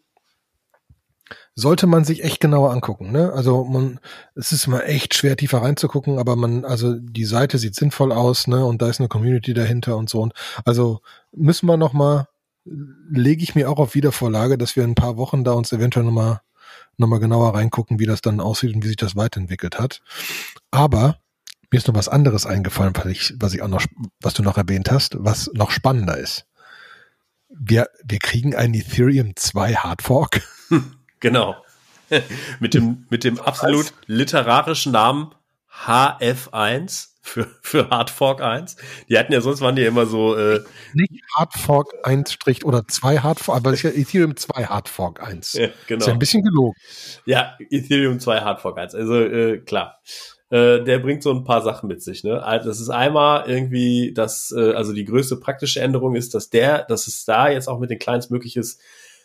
sollte 1.58 1.88
man 1.88 2.06
sich 2.06 2.24
echt 2.24 2.40
genauer 2.40 2.72
angucken. 2.72 3.12
Ne? 3.12 3.34
Also 3.34 3.64
man, 3.66 4.00
es 4.36 4.52
ist 4.52 4.68
immer 4.68 4.86
echt 4.86 5.16
schwer 5.16 5.36
tiefer 5.36 5.64
reinzugucken, 5.64 6.20
aber 6.20 6.36
man, 6.36 6.64
also 6.64 6.94
die 6.94 7.26
Seite 7.26 7.58
sieht 7.58 7.76
sinnvoll 7.76 8.12
aus, 8.12 8.46
ne? 8.46 8.64
Und 8.64 8.82
da 8.82 8.90
ist 8.90 9.00
eine 9.00 9.10
Community 9.10 9.56
dahinter 9.56 9.98
und 9.98 10.08
so. 10.08 10.22
Und 10.22 10.34
also 10.66 11.02
müssen 11.32 11.66
wir 11.66 11.76
noch 11.76 11.94
mal, 11.94 12.28
lege 12.64 13.42
ich 13.42 13.56
mir 13.56 13.72
auch 13.72 13.80
auf 13.80 13.96
Wiedervorlage, 13.96 14.58
dass 14.60 14.76
wir 14.76 14.84
in 14.84 14.92
ein 14.92 14.96
paar 14.96 15.18
Wochen 15.18 15.44
da 15.44 15.54
uns 15.54 15.72
eventuell 15.72 16.06
noch 16.06 16.12
mal, 16.12 16.42
noch 16.98 17.08
mal 17.08 17.20
genauer 17.20 17.56
reingucken, 17.56 17.98
wie 17.98 18.06
das 18.06 18.22
dann 18.22 18.40
aussieht 18.40 18.76
und 18.76 18.84
wie 18.84 18.90
sich 18.90 18.98
das 18.98 19.16
weiterentwickelt 19.16 19.80
hat. 19.80 20.02
Aber 20.70 21.18
mir 21.72 21.78
ist 21.78 21.88
noch 21.88 21.96
was 21.96 22.10
anderes 22.10 22.46
eingefallen, 22.46 22.94
was 22.96 23.06
ich, 23.06 23.34
was 23.38 23.54
ich 23.54 23.62
auch 23.62 23.68
noch, 23.68 23.86
was 24.22 24.34
du 24.34 24.44
noch 24.44 24.58
erwähnt 24.58 24.92
hast, 24.92 25.18
was 25.20 25.50
noch 25.54 25.72
spannender 25.72 26.18
ist. 26.18 26.46
Wir, 27.50 27.88
wir 28.04 28.20
kriegen 28.20 28.56
ein 28.56 28.74
Ethereum 28.74 29.36
2 29.36 29.76
Hardfork. 29.76 30.42
Genau. 31.20 31.56
mit 32.60 32.76
dem, 32.76 33.08
mit 33.10 33.24
dem 33.24 33.40
absolut 33.40 33.92
literarischen 34.06 34.92
Namen 34.92 35.34
HF1 35.86 37.08
für, 37.22 37.48
für 37.62 37.90
Hardfork 37.90 38.42
1. 38.42 38.78
Die 39.10 39.18
hatten 39.18 39.34
ja 39.34 39.42
sonst 39.42 39.62
waren 39.62 39.76
die 39.76 39.82
ja 39.82 39.90
immer 39.90 40.06
so, 40.06 40.36
äh, 40.36 40.64
Nicht 40.94 41.12
Hardfork 41.36 41.94
1 42.04 42.32
Strich 42.32 42.66
oder 42.66 42.88
2 42.88 43.20
Hardfork, 43.20 43.58
aber 43.58 43.74
ja 43.74 43.90
Ethereum 43.90 44.36
2 44.36 44.66
Hardfork 44.66 45.22
1. 45.22 45.54
Ja, 45.54 45.68
genau. 45.88 46.00
Ist 46.00 46.08
ja 46.08 46.14
ein 46.14 46.20
bisschen 46.20 46.44
gelogen. 46.44 46.76
Ja, 47.26 47.58
Ethereum 47.70 48.20
2 48.20 48.42
Hardfork 48.42 48.78
1. 48.78 48.96
Also, 48.96 49.20
äh, 49.20 49.58
klar. 49.60 50.00
Äh, 50.50 50.84
der 50.84 51.00
bringt 51.00 51.24
so 51.24 51.32
ein 51.32 51.44
paar 51.44 51.62
Sachen 51.62 51.88
mit 51.88 52.02
sich. 52.02 52.24
Ne? 52.24 52.42
Also, 52.42 52.70
das 52.70 52.80
ist 52.80 52.90
einmal 52.90 53.50
irgendwie, 53.50 54.14
dass, 54.14 54.54
äh, 54.56 54.74
also 54.74 54.94
die 54.94 55.06
größte 55.06 55.38
praktische 55.38 55.82
Änderung 55.82 56.16
ist, 56.16 56.34
dass 56.34 56.50
der, 56.50 56.84
dass 56.84 57.08
es 57.08 57.26
da 57.26 57.50
jetzt 57.50 57.68
auch 57.68 57.80
mit 57.80 57.90
den 57.90 58.00
Clients 58.00 58.30
möglich 58.30 58.56
ist, 58.56 58.80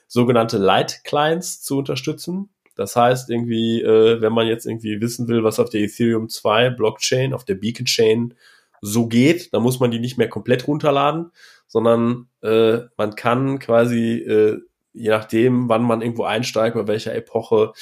sogenannte 0.09 0.59
Light 0.59 1.05
Clients 1.05 1.63
zu 1.63 1.79
unterstützen. 1.79 2.51
Das 2.75 2.97
heißt 2.97 3.31
irgendwie, 3.31 3.83
äh, 3.83 4.21
wenn 4.21 4.33
man 4.33 4.47
jetzt 4.47 4.67
irgendwie 4.67 5.01
wissen 5.01 5.29
will, 5.29 5.45
was 5.45 5.61
auf 5.61 5.71
der 5.71 5.83
Ethereum 5.83 6.29
2 6.29 6.71
Blockchain, 6.71 7.35
auf 7.35 7.45
der 7.45 7.55
Beacon 7.55 7.87
Chain 7.87 8.35
so 8.81 9.07
geht, 9.07 9.55
dann 9.55 9.63
muss 9.63 9.79
man 9.79 9.91
die 9.91 10.01
nicht 10.01 10.19
mehr 10.19 10.29
komplett 10.29 10.67
runterladen, 10.67 11.31
sondern 11.69 12.29
äh, 12.43 12.81
man 12.97 13.15
kann 13.15 13.59
quasi, 13.59 14.15
äh, 14.19 14.59
je 14.93 15.11
nachdem, 15.11 15.69
wann 15.69 15.83
man 15.83 16.03
irgendwo 16.03 16.25
einsteigt, 16.25 16.75
bei 16.75 16.87
welcher 16.89 17.15
Epoche, 17.15 17.73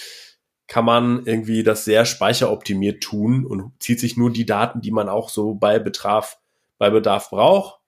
kann 0.70 0.84
man 0.84 1.26
irgendwie 1.26 1.64
das 1.64 1.84
sehr 1.84 2.04
speicheroptimiert 2.04 3.02
tun 3.02 3.44
und 3.44 3.72
zieht 3.80 3.98
sich 3.98 4.16
nur 4.16 4.30
die 4.30 4.46
Daten, 4.46 4.80
die 4.80 4.92
man 4.92 5.08
auch 5.08 5.28
so 5.28 5.54
bei 5.54 5.80
Betraf, 5.80 6.38
bei 6.78 6.90
Bedarf 6.90 7.30
braucht, 7.30 7.80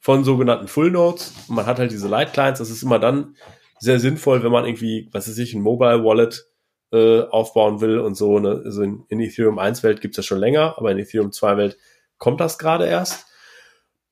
von 0.00 0.24
sogenannten 0.24 0.66
Full 0.66 0.90
Nodes. 0.90 1.32
Und 1.48 1.54
man 1.54 1.66
hat 1.66 1.78
halt 1.78 1.92
diese 1.92 2.08
Light 2.08 2.32
Clients, 2.32 2.58
das 2.58 2.70
ist 2.70 2.82
immer 2.82 2.98
dann 2.98 3.36
sehr 3.78 4.00
sinnvoll, 4.00 4.42
wenn 4.42 4.50
man 4.50 4.64
irgendwie, 4.64 5.08
was 5.12 5.28
weiß 5.28 5.38
ich, 5.38 5.54
ein 5.54 5.62
Mobile 5.62 6.02
Wallet 6.02 6.44
äh, 6.90 7.20
aufbauen 7.20 7.80
will 7.80 8.00
und 8.00 8.16
so. 8.16 8.40
Ne? 8.40 8.62
Also 8.64 8.82
in, 8.82 9.04
in 9.08 9.20
Ethereum 9.20 9.60
1 9.60 9.84
Welt 9.84 10.00
gibt's 10.00 10.16
das 10.16 10.26
schon 10.26 10.40
länger, 10.40 10.74
aber 10.76 10.90
in 10.90 10.98
Ethereum 10.98 11.30
2 11.30 11.56
Welt 11.56 11.78
kommt 12.18 12.40
das 12.40 12.58
gerade 12.58 12.88
erst. 12.88 13.26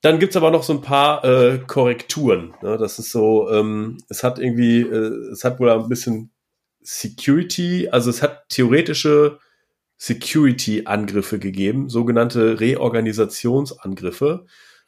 Dann 0.03 0.21
gibt's 0.21 0.37
aber 0.37 0.53
noch 0.53 0.63
so 0.63 0.75
ein 0.75 0.81
paar 0.81 1.25
äh, 1.25 1.59
Korrekturen. 1.59 2.55
Ne? 2.63 2.77
Das 2.77 3.01
ist 3.01 3.11
so, 3.11 3.51
ähm, 3.51 3.99
es 4.09 4.23
hat 4.23 4.39
irgendwie, 4.39 4.83
äh, 4.83 5.33
es 5.33 5.43
hat 5.43 5.59
wohl 5.59 5.71
ein 5.71 5.89
bisschen 5.89 6.31
Security, 6.87 7.89
also 7.91 8.11
es 8.11 8.22
hat 8.22 8.49
theoretische 8.49 9.39
Security-Angriffe 9.99 11.39
gegeben, 11.39 11.89
sogenannte 11.89 12.61
Reorganisationsangriffe 12.61 14.47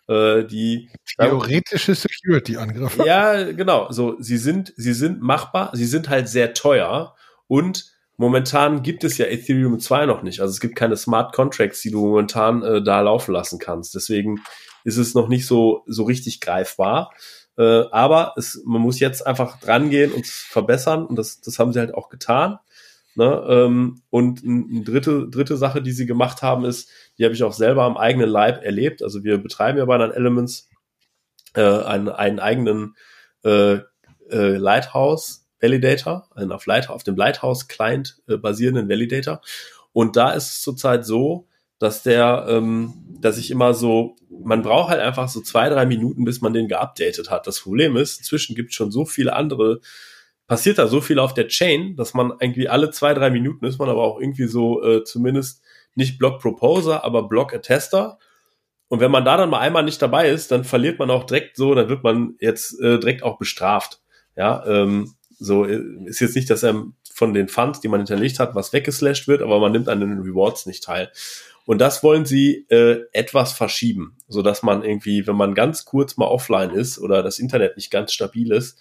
äh, 0.08 0.44
die 0.44 0.90
theoretische 1.16 1.94
Security-Angriffe. 1.94 3.04
Ja, 3.04 3.52
genau. 3.52 3.90
So, 3.90 4.16
sie 4.18 4.38
sind, 4.38 4.72
sie 4.76 4.92
sind 4.92 5.20
machbar, 5.20 5.70
sie 5.74 5.86
sind 5.86 6.08
halt 6.08 6.28
sehr 6.28 6.54
teuer 6.54 7.14
und 7.46 7.92
momentan 8.16 8.82
gibt 8.82 9.04
es 9.04 9.18
ja 9.18 9.26
Ethereum 9.26 9.78
2 9.78 10.06
noch 10.06 10.22
nicht. 10.22 10.40
Also 10.40 10.52
es 10.52 10.60
gibt 10.60 10.76
keine 10.76 10.96
Smart 10.96 11.34
Contracts, 11.34 11.82
die 11.82 11.90
du 11.90 12.06
momentan 12.06 12.62
äh, 12.62 12.82
da 12.82 13.00
laufen 13.00 13.32
lassen 13.32 13.58
kannst. 13.58 13.94
Deswegen 13.94 14.40
ist 14.84 14.96
es 14.96 15.14
noch 15.14 15.28
nicht 15.28 15.46
so, 15.46 15.84
so 15.86 16.04
richtig 16.04 16.40
greifbar. 16.40 17.12
Äh, 17.58 17.84
aber 17.90 18.34
es, 18.36 18.62
man 18.64 18.80
muss 18.80 19.00
jetzt 19.00 19.26
einfach 19.26 19.58
dran 19.58 19.90
gehen 19.90 20.12
und 20.12 20.26
verbessern 20.26 21.04
und 21.04 21.16
das, 21.16 21.40
das 21.40 21.58
haben 21.58 21.72
sie 21.72 21.80
halt 21.80 21.92
auch 21.92 22.08
getan. 22.08 22.58
Ne? 23.16 23.44
Ähm, 23.48 24.02
und 24.10 24.44
eine 24.44 24.84
dritte, 24.84 25.28
dritte 25.28 25.56
Sache, 25.56 25.82
die 25.82 25.90
sie 25.90 26.06
gemacht 26.06 26.40
haben, 26.42 26.64
ist, 26.64 26.88
die 27.18 27.24
habe 27.24 27.34
ich 27.34 27.42
auch 27.42 27.52
selber 27.52 27.82
am 27.82 27.96
eigenen 27.96 28.28
Leib 28.28 28.64
erlebt. 28.64 29.02
Also 29.02 29.24
wir 29.24 29.38
betreiben 29.38 29.76
ja 29.76 29.84
bei 29.86 29.98
den 29.98 30.12
Elements 30.12 30.68
äh, 31.54 31.62
einen, 31.62 32.08
einen 32.08 32.38
eigenen 32.38 32.94
äh, 33.44 33.78
äh, 34.30 34.56
Lighthouse 34.56 35.48
Validator, 35.60 36.28
einen 36.36 36.52
auf, 36.52 36.66
Light, 36.66 36.88
auf 36.88 37.02
dem 37.02 37.16
Lighthouse-Client 37.16 38.22
äh, 38.28 38.36
basierenden 38.36 38.88
Validator. 38.88 39.40
Und 39.92 40.14
da 40.14 40.30
ist 40.30 40.46
es 40.46 40.60
zurzeit 40.62 41.04
so, 41.04 41.48
dass 41.78 42.02
der, 42.02 42.46
ähm, 42.48 42.94
dass 43.20 43.38
ich 43.38 43.50
immer 43.50 43.74
so, 43.74 44.16
man 44.30 44.62
braucht 44.62 44.90
halt 44.90 45.00
einfach 45.00 45.28
so 45.28 45.40
zwei, 45.40 45.68
drei 45.68 45.86
Minuten, 45.86 46.24
bis 46.24 46.40
man 46.40 46.52
den 46.52 46.68
geupdatet 46.68 47.30
hat. 47.30 47.46
Das 47.46 47.60
Problem 47.60 47.96
ist, 47.96 48.18
inzwischen 48.18 48.54
gibt 48.54 48.70
es 48.70 48.76
schon 48.76 48.90
so 48.90 49.04
viele 49.04 49.34
andere, 49.34 49.80
passiert 50.46 50.78
da 50.78 50.86
so 50.86 51.00
viel 51.00 51.18
auf 51.18 51.34
der 51.34 51.48
Chain, 51.48 51.94
dass 51.96 52.14
man 52.14 52.32
irgendwie 52.40 52.68
alle 52.68 52.90
zwei, 52.90 53.14
drei 53.14 53.30
Minuten 53.30 53.66
ist 53.66 53.78
man 53.78 53.88
aber 53.88 54.02
auch 54.02 54.20
irgendwie 54.20 54.46
so 54.46 54.82
äh, 54.82 55.04
zumindest 55.04 55.62
nicht 55.94 56.18
Block 56.18 56.40
Proposer, 56.40 57.04
aber 57.04 57.28
Block 57.28 57.54
Attester. 57.54 58.18
Und 58.88 59.00
wenn 59.00 59.10
man 59.10 59.24
da 59.24 59.36
dann 59.36 59.50
mal 59.50 59.60
einmal 59.60 59.82
nicht 59.82 60.00
dabei 60.00 60.30
ist, 60.30 60.50
dann 60.50 60.64
verliert 60.64 60.98
man 60.98 61.10
auch 61.10 61.24
direkt 61.24 61.56
so, 61.56 61.74
dann 61.74 61.88
wird 61.88 62.02
man 62.02 62.36
jetzt 62.40 62.80
äh, 62.80 62.98
direkt 62.98 63.22
auch 63.22 63.38
bestraft. 63.38 64.00
Ja, 64.36 64.64
ähm, 64.66 65.12
so 65.38 65.64
äh, 65.66 65.82
ist 66.06 66.20
jetzt 66.20 66.36
nicht, 66.36 66.48
dass 66.48 66.62
er 66.62 66.86
von 67.12 67.34
den 67.34 67.48
Funds, 67.48 67.80
die 67.80 67.88
man 67.88 68.00
hinterlegt 68.00 68.38
hat, 68.38 68.54
was 68.54 68.72
weggeslasht 68.72 69.28
wird, 69.28 69.42
aber 69.42 69.58
man 69.58 69.72
nimmt 69.72 69.88
an 69.88 70.00
den 70.00 70.20
Rewards 70.20 70.66
nicht 70.66 70.84
teil. 70.84 71.10
Und 71.68 71.82
das 71.82 72.02
wollen 72.02 72.24
sie 72.24 72.64
äh, 72.70 73.04
etwas 73.12 73.52
verschieben, 73.52 74.16
so 74.26 74.40
dass 74.40 74.62
man 74.62 74.82
irgendwie, 74.82 75.26
wenn 75.26 75.36
man 75.36 75.54
ganz 75.54 75.84
kurz 75.84 76.16
mal 76.16 76.24
offline 76.24 76.70
ist 76.70 76.98
oder 76.98 77.22
das 77.22 77.38
Internet 77.38 77.76
nicht 77.76 77.90
ganz 77.90 78.14
stabil 78.14 78.52
ist, 78.52 78.80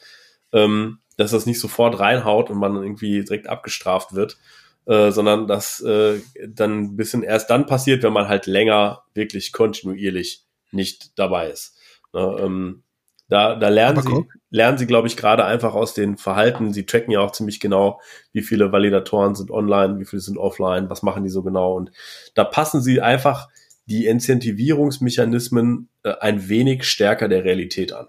ähm, 0.54 1.00
dass 1.18 1.32
das 1.32 1.46
nicht 1.46 1.60
sofort 1.60 2.00
reinhaut 2.00 2.50
und 2.50 2.60
man 2.60 2.78
irgendwie 2.78 3.26
direkt 3.26 3.50
abgestraft 3.50 4.14
wird, 4.14 4.38
äh, 4.86 5.12
sondern 5.12 5.48
dass 5.48 5.82
äh, 5.82 6.22
dann 6.48 6.84
ein 6.84 6.96
bisschen 6.96 7.24
erst 7.24 7.50
dann 7.50 7.66
passiert, 7.66 8.04
wenn 8.04 8.14
man 8.14 8.30
halt 8.30 8.46
länger 8.46 9.04
wirklich 9.14 9.52
kontinuierlich 9.52 10.46
nicht 10.72 11.20
dabei 11.20 11.50
ist. 11.50 11.76
Ne, 12.14 12.38
ähm, 12.40 12.84
da, 13.30 13.56
da 13.56 13.68
lernen 13.68 14.02
sie, 14.02 14.26
lernen 14.50 14.78
sie, 14.78 14.88
glaube 14.88 15.08
ich, 15.08 15.18
gerade 15.18 15.44
einfach 15.44 15.74
aus 15.74 15.94
den 15.94 16.18
Verhalten. 16.18 16.72
Sie 16.74 16.86
tracken 16.86 17.12
ja 17.12 17.20
auch 17.20 17.32
ziemlich 17.32 17.60
genau, 17.60 18.00
wie 18.32 18.42
viele 18.42 18.72
Validatoren 18.72 19.36
sind 19.36 19.52
online, 19.52 20.00
wie 20.00 20.06
viele 20.06 20.22
sind 20.22 20.38
offline, 20.38 20.90
was 20.90 21.04
machen 21.04 21.24
die 21.24 21.30
so 21.30 21.44
genau. 21.44 21.76
Und 21.76 21.92
da 22.36 22.46
passen 22.46 22.82
sie 22.82 23.02
einfach 23.02 23.50
die 23.86 24.06
Incentivierungsmechanismen 24.06 25.90
äh, 26.04 26.14
ein 26.20 26.48
wenig 26.48 26.86
stärker 26.86 27.28
der 27.28 27.44
Realität 27.44 27.94
an. 27.94 28.08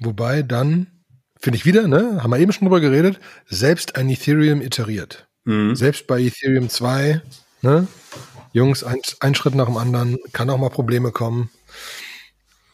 Wobei 0.00 0.42
dann, 0.42 0.86
finde 1.38 1.58
ich 1.58 1.66
wieder, 1.66 1.86
ne, 1.86 2.22
haben 2.22 2.30
wir 2.30 2.38
eben 2.38 2.52
schon 2.52 2.66
drüber 2.66 2.80
geredet, 2.80 3.20
selbst 3.46 3.96
ein 3.96 4.08
Ethereum 4.08 4.62
iteriert. 4.62 5.28
Mhm. 5.44 5.74
Selbst 5.76 6.06
bei 6.06 6.20
Ethereum 6.20 6.68
2, 6.68 7.20
ne, 7.62 7.86
Jungs, 8.52 8.84
ein, 8.84 9.00
ein 9.20 9.34
Schritt 9.34 9.54
nach 9.54 9.66
dem 9.66 9.76
anderen, 9.76 10.18
kann 10.32 10.50
auch 10.50 10.58
mal 10.58 10.70
Probleme 10.70 11.10
kommen. 11.10 11.50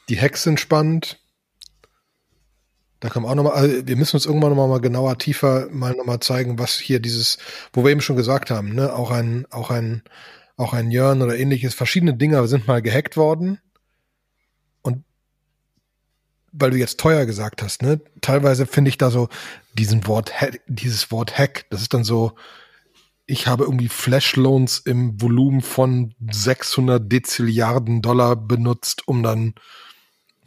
Die 0.09 0.20
Hacks 0.20 0.42
sind 0.42 0.59
spannend. 0.61 1.20
Da 3.00 3.09
kommen 3.09 3.26
auch 3.26 3.34
nochmal, 3.34 3.52
also 3.52 3.86
wir 3.86 3.96
müssen 3.96 4.16
uns 4.16 4.26
irgendwann 4.26 4.50
nochmal 4.50 4.68
mal 4.68 4.80
genauer, 4.80 5.18
tiefer 5.18 5.68
mal 5.70 5.94
nochmal 5.94 6.18
zeigen, 6.20 6.59
was 6.59 6.78
hier 6.78 6.98
dieses, 6.98 7.38
wo 7.72 7.84
wir 7.84 7.92
eben 7.92 8.00
schon 8.00 8.16
gesagt 8.16 8.50
haben, 8.50 8.74
ne, 8.74 8.92
auch 8.92 9.12
ein, 9.12 9.46
auch 9.50 9.70
ein, 9.70 10.02
auch 10.56 10.72
ein 10.72 10.90
Jörn 10.90 11.22
oder 11.22 11.38
ähnliches, 11.38 11.74
verschiedene 11.74 12.14
Dinge 12.14 12.46
sind 12.48 12.66
mal 12.66 12.82
gehackt 12.82 13.16
worden. 13.16 13.61
Und 14.82 15.04
weil 16.50 16.72
du 16.72 16.76
jetzt 16.76 16.98
teuer 16.98 17.24
gesagt 17.24 17.62
hast, 17.62 17.82
ne, 17.82 18.00
teilweise 18.20 18.66
finde 18.66 18.88
ich 18.88 18.98
da 18.98 19.11
so 19.11 19.28
diesen 19.74 20.04
Wort, 20.09 20.32
dieses 20.66 21.12
Wort 21.12 21.38
Hack, 21.38 21.66
das 21.70 21.82
ist 21.82 21.94
dann 21.94 22.02
so, 22.02 22.32
ich 23.26 23.46
habe 23.46 23.62
irgendwie 23.62 23.88
Flash 23.88 24.34
Loans 24.34 24.78
im 24.78 25.20
Volumen 25.20 25.61
von 25.61 26.14
600 26.32 27.12
Dezilliarden 27.12 28.02
Dollar 28.02 28.34
benutzt, 28.34 29.06
um 29.06 29.22
dann 29.22 29.54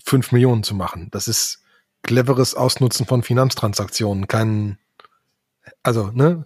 5 0.06 0.32
Millionen 0.32 0.64
zu 0.64 0.76
machen. 0.76 1.10
Das 1.12 1.28
ist 1.28 1.64
cleveres 2.04 2.56
Ausnutzen 2.56 3.06
von 3.06 3.24
Finanztransaktionen, 3.24 4.28
kein, 4.28 4.78
also, 5.84 6.12
ne? 6.14 6.46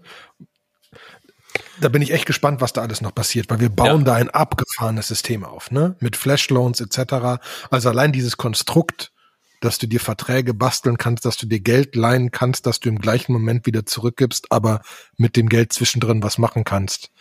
Da 1.80 1.89
bin 1.89 2.01
ich 2.01 2.12
echt 2.12 2.26
gespannt, 2.26 2.62
was 2.62 2.74
da 2.74 2.82
alles 2.82 3.01
noch 3.01 3.16
passiert, 3.16 3.49
weil 3.49 3.60
wir 3.60 3.70
bauen 3.70 3.99
ja. 3.99 4.06
da 4.06 4.14
ein 4.16 4.30
abgefahrenes 4.30 5.08
System 5.08 5.43
auf, 5.43 5.72
ne? 5.72 5.95
Mit 5.99 6.16
Flashloans 6.16 6.82
etc. 6.82 7.41
Also 7.70 7.89
allein 7.89 8.12
dieses 8.12 8.38
Konstrukt, 8.38 9.14
dass 9.62 9.78
du 9.78 9.88
dir 9.88 9.99
Verträge 9.99 10.53
basteln 10.53 10.97
kannst, 10.97 11.26
dass 11.26 11.38
du 11.38 11.47
dir 11.47 11.60
Geld 11.60 11.95
leihen 11.95 12.32
kannst, 12.32 12.66
dass 12.66 12.80
du 12.80 12.89
im 12.89 12.99
gleichen 12.99 13.34
Moment 13.34 13.66
wieder 13.66 13.86
zurückgibst, 13.86 14.51
aber 14.51 14.82
mit 15.18 15.36
dem 15.38 15.49
Geld 15.49 15.74
zwischendrin 15.74 16.24
was 16.24 16.38
machen 16.38 16.66
kannst, 16.66 17.12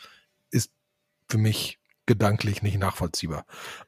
ist 0.51 0.71
für 1.29 1.39
mich 1.39 1.79
gedanklich 2.07 2.63
nicht 2.63 2.79
nachvollziehbar. 2.79 3.47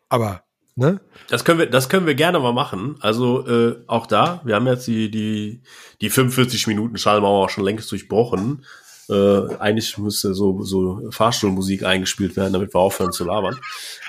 Aber 0.09 0.46
Ne? 0.79 1.01
Das 1.29 1.47
können 1.47 1.59
wir, 1.59 1.71
das 1.71 1.89
können 1.89 2.07
wir 2.07 2.15
gerne 2.15 2.39
mal 2.39 2.53
machen. 2.53 2.97
Also 3.01 3.47
äh, 3.49 3.77
auch 3.87 4.07
da, 4.07 4.43
wir 4.45 4.55
haben 4.55 4.67
jetzt 4.67 4.87
die 4.87 5.11
die 5.11 5.63
die 6.03 6.11
45 6.11 6.67
Minuten 6.67 6.99
Schallmauer 6.99 7.49
schon 7.49 7.65
längst 7.65 7.91
durchbrochen. 7.91 8.63
Äh, 9.09 9.57
eigentlich 9.59 9.97
müsste 9.97 10.35
so 10.35 10.63
so 10.63 11.11
Fahrstuhlmusik 11.11 11.83
eingespielt 11.83 12.37
werden, 12.37 12.53
damit 12.53 12.75
wir 12.75 12.81
aufhören 12.81 13.13
zu 13.13 13.25
labern. 13.25 13.59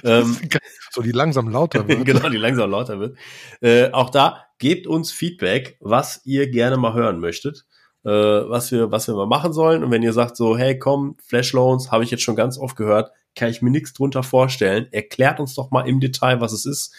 Ähm, 0.03 0.37
so 0.91 1.01
die 1.01 1.13
langsam 1.13 1.47
lauter 1.47 1.87
wird. 1.87 2.03
genau, 2.03 2.27
die 2.27 2.37
langsam 2.37 2.69
lauter 2.69 2.99
wird. 2.99 3.17
Äh, 3.61 3.91
auch 3.91 4.09
da 4.09 4.43
gebt 4.59 4.87
uns 4.87 5.13
Feedback, 5.13 5.77
was 5.79 6.19
ihr 6.25 6.49
gerne 6.49 6.75
mal 6.75 6.93
hören 6.93 7.21
möchtet. 7.21 7.65
Äh, 8.03 8.09
was 8.09 8.73
wir 8.73 8.91
was 8.91 9.07
wir 9.07 9.15
mal 9.15 9.25
machen 9.25 9.53
sollen 9.53 9.85
und 9.85 9.91
wenn 9.91 10.03
ihr 10.03 10.13
sagt 10.13 10.35
so 10.35 10.57
hey 10.57 10.77
komm 10.77 11.15
Flash 11.25 11.53
Loans 11.53 11.91
habe 11.91 12.03
ich 12.03 12.11
jetzt 12.11 12.23
schon 12.23 12.35
ganz 12.35 12.57
oft 12.57 12.75
gehört 12.75 13.11
kann 13.37 13.49
ich 13.49 13.61
mir 13.61 13.71
nichts 13.71 13.93
drunter 13.93 14.23
vorstellen. 14.23 14.87
Erklärt 14.91 15.39
uns 15.39 15.55
doch 15.55 15.71
mal 15.71 15.87
im 15.87 15.99
Detail, 15.99 16.41
was 16.41 16.51
es 16.51 16.65
ist 16.65 16.93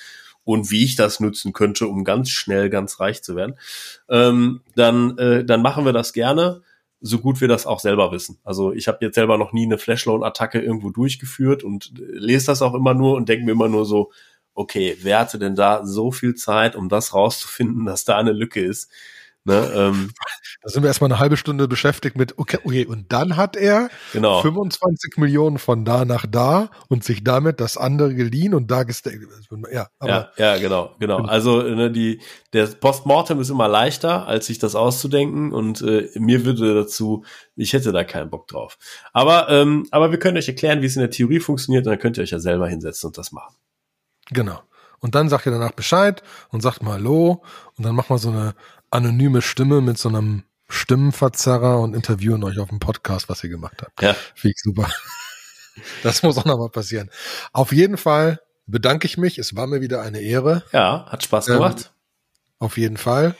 und 0.44 0.70
wie 0.70 0.84
ich 0.84 0.96
das 0.96 1.20
nutzen 1.20 1.52
könnte, 1.52 1.86
um 1.88 2.04
ganz 2.04 2.30
schnell 2.30 2.70
ganz 2.70 3.00
reich 3.00 3.22
zu 3.22 3.36
werden. 3.36 3.58
Ähm, 4.08 4.62
dann, 4.74 5.18
äh, 5.18 5.44
dann 5.44 5.60
machen 5.60 5.84
wir 5.84 5.92
das 5.92 6.14
gerne, 6.14 6.62
so 7.00 7.18
gut 7.18 7.40
wir 7.40 7.48
das 7.48 7.66
auch 7.66 7.80
selber 7.80 8.12
wissen. 8.12 8.38
Also 8.44 8.72
ich 8.72 8.88
habe 8.88 8.98
jetzt 9.02 9.14
selber 9.14 9.36
noch 9.38 9.52
nie 9.52 9.66
eine 9.66 9.78
Flashloan-Attacke 9.78 10.60
irgendwo 10.60 10.90
durchgeführt 10.90 11.64
und 11.64 11.92
äh, 11.98 12.02
lese 12.18 12.46
das 12.46 12.62
auch 12.62 12.74
immer 12.74 12.94
nur 12.94 13.16
und 13.16 13.28
denke 13.28 13.44
mir 13.44 13.52
immer 13.52 13.68
nur 13.68 13.84
so, 13.84 14.10
okay, 14.54 14.96
wer 15.02 15.20
hatte 15.20 15.38
denn 15.38 15.54
da 15.54 15.84
so 15.84 16.10
viel 16.10 16.34
Zeit, 16.34 16.74
um 16.76 16.88
das 16.88 17.14
rauszufinden, 17.14 17.84
dass 17.84 18.04
da 18.04 18.16
eine 18.16 18.32
Lücke 18.32 18.60
ist? 18.60 18.90
Ne, 19.48 19.72
ähm, 19.74 20.10
da 20.60 20.68
sind 20.68 20.82
wir 20.82 20.88
erstmal 20.88 21.10
eine 21.10 21.18
halbe 21.18 21.38
Stunde 21.38 21.68
beschäftigt 21.68 22.16
mit, 22.16 22.36
okay, 22.36 22.58
okay, 22.64 22.84
und 22.84 23.10
dann 23.10 23.38
hat 23.38 23.56
er 23.56 23.88
genau. 24.12 24.42
25 24.42 25.16
Millionen 25.16 25.56
von 25.56 25.86
da 25.86 26.04
nach 26.04 26.26
da 26.26 26.68
und 26.88 27.02
sich 27.02 27.24
damit 27.24 27.58
das 27.58 27.78
andere 27.78 28.14
geliehen 28.14 28.52
und 28.52 28.70
da 28.70 28.82
gesteckt. 28.82 29.24
Ja, 29.72 29.88
ja, 30.04 30.28
ja, 30.36 30.58
genau, 30.58 30.94
genau. 30.98 31.24
Also 31.24 31.62
ne, 31.62 31.90
die, 31.90 32.20
der 32.52 32.66
Postmortem 32.66 33.40
ist 33.40 33.48
immer 33.48 33.68
leichter, 33.68 34.26
als 34.26 34.48
sich 34.48 34.58
das 34.58 34.74
auszudenken 34.74 35.54
und 35.54 35.80
äh, 35.80 36.10
mir 36.16 36.44
würde 36.44 36.74
dazu, 36.74 37.24
ich 37.56 37.72
hätte 37.72 37.90
da 37.92 38.04
keinen 38.04 38.28
Bock 38.28 38.48
drauf. 38.48 38.76
Aber, 39.14 39.48
ähm, 39.48 39.86
aber 39.92 40.10
wir 40.10 40.18
können 40.18 40.36
euch 40.36 40.48
erklären, 40.48 40.82
wie 40.82 40.86
es 40.86 40.96
in 40.96 41.00
der 41.00 41.10
Theorie 41.10 41.40
funktioniert 41.40 41.86
und 41.86 41.92
dann 41.92 41.98
könnt 41.98 42.18
ihr 42.18 42.22
euch 42.22 42.32
ja 42.32 42.38
selber 42.38 42.68
hinsetzen 42.68 43.06
und 43.06 43.16
das 43.16 43.32
machen. 43.32 43.56
Genau. 44.30 44.60
Und 45.00 45.14
dann 45.14 45.28
sagt 45.28 45.46
ihr 45.46 45.52
danach 45.52 45.72
Bescheid 45.72 46.22
und 46.50 46.60
sagt 46.60 46.82
mal 46.82 46.94
Hallo 46.94 47.42
und 47.76 47.86
dann 47.86 47.94
machen 47.94 48.10
wir 48.10 48.18
so 48.18 48.30
eine 48.30 48.54
anonyme 48.90 49.42
Stimme 49.42 49.80
mit 49.80 49.98
so 49.98 50.08
einem 50.08 50.44
Stimmenverzerrer 50.68 51.80
und 51.80 51.94
interviewen 51.94 52.44
euch 52.44 52.58
auf 52.58 52.68
dem 52.68 52.78
Podcast, 52.78 53.28
was 53.28 53.42
ihr 53.42 53.50
gemacht 53.50 53.82
habt. 53.82 54.02
Ja. 54.02 54.14
Finde 54.34 54.54
ich 54.56 54.62
super. 54.62 54.90
Das 56.02 56.24
muss 56.24 56.36
auch 56.36 56.44
nochmal 56.44 56.70
passieren. 56.70 57.08
Auf 57.52 57.70
jeden 57.70 57.98
Fall 57.98 58.40
bedanke 58.66 59.06
ich 59.06 59.16
mich. 59.16 59.38
Es 59.38 59.54
war 59.54 59.68
mir 59.68 59.80
wieder 59.80 60.02
eine 60.02 60.20
Ehre. 60.20 60.64
Ja, 60.72 61.06
hat 61.08 61.22
Spaß 61.22 61.46
gemacht. 61.46 61.92
Ähm, 61.92 62.56
auf 62.58 62.76
jeden 62.78 62.96
Fall. 62.96 63.36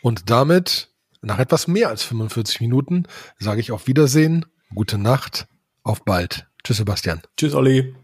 Und 0.00 0.30
damit, 0.30 0.88
nach 1.20 1.40
etwas 1.40 1.66
mehr 1.66 1.88
als 1.88 2.04
45 2.04 2.60
Minuten, 2.60 3.06
sage 3.40 3.60
ich 3.60 3.72
auf 3.72 3.88
Wiedersehen, 3.88 4.46
gute 4.72 4.98
Nacht, 4.98 5.48
auf 5.82 6.04
bald. 6.04 6.46
Tschüss, 6.62 6.76
Sebastian. 6.76 7.22
Tschüss, 7.36 7.54
Olli. 7.54 7.94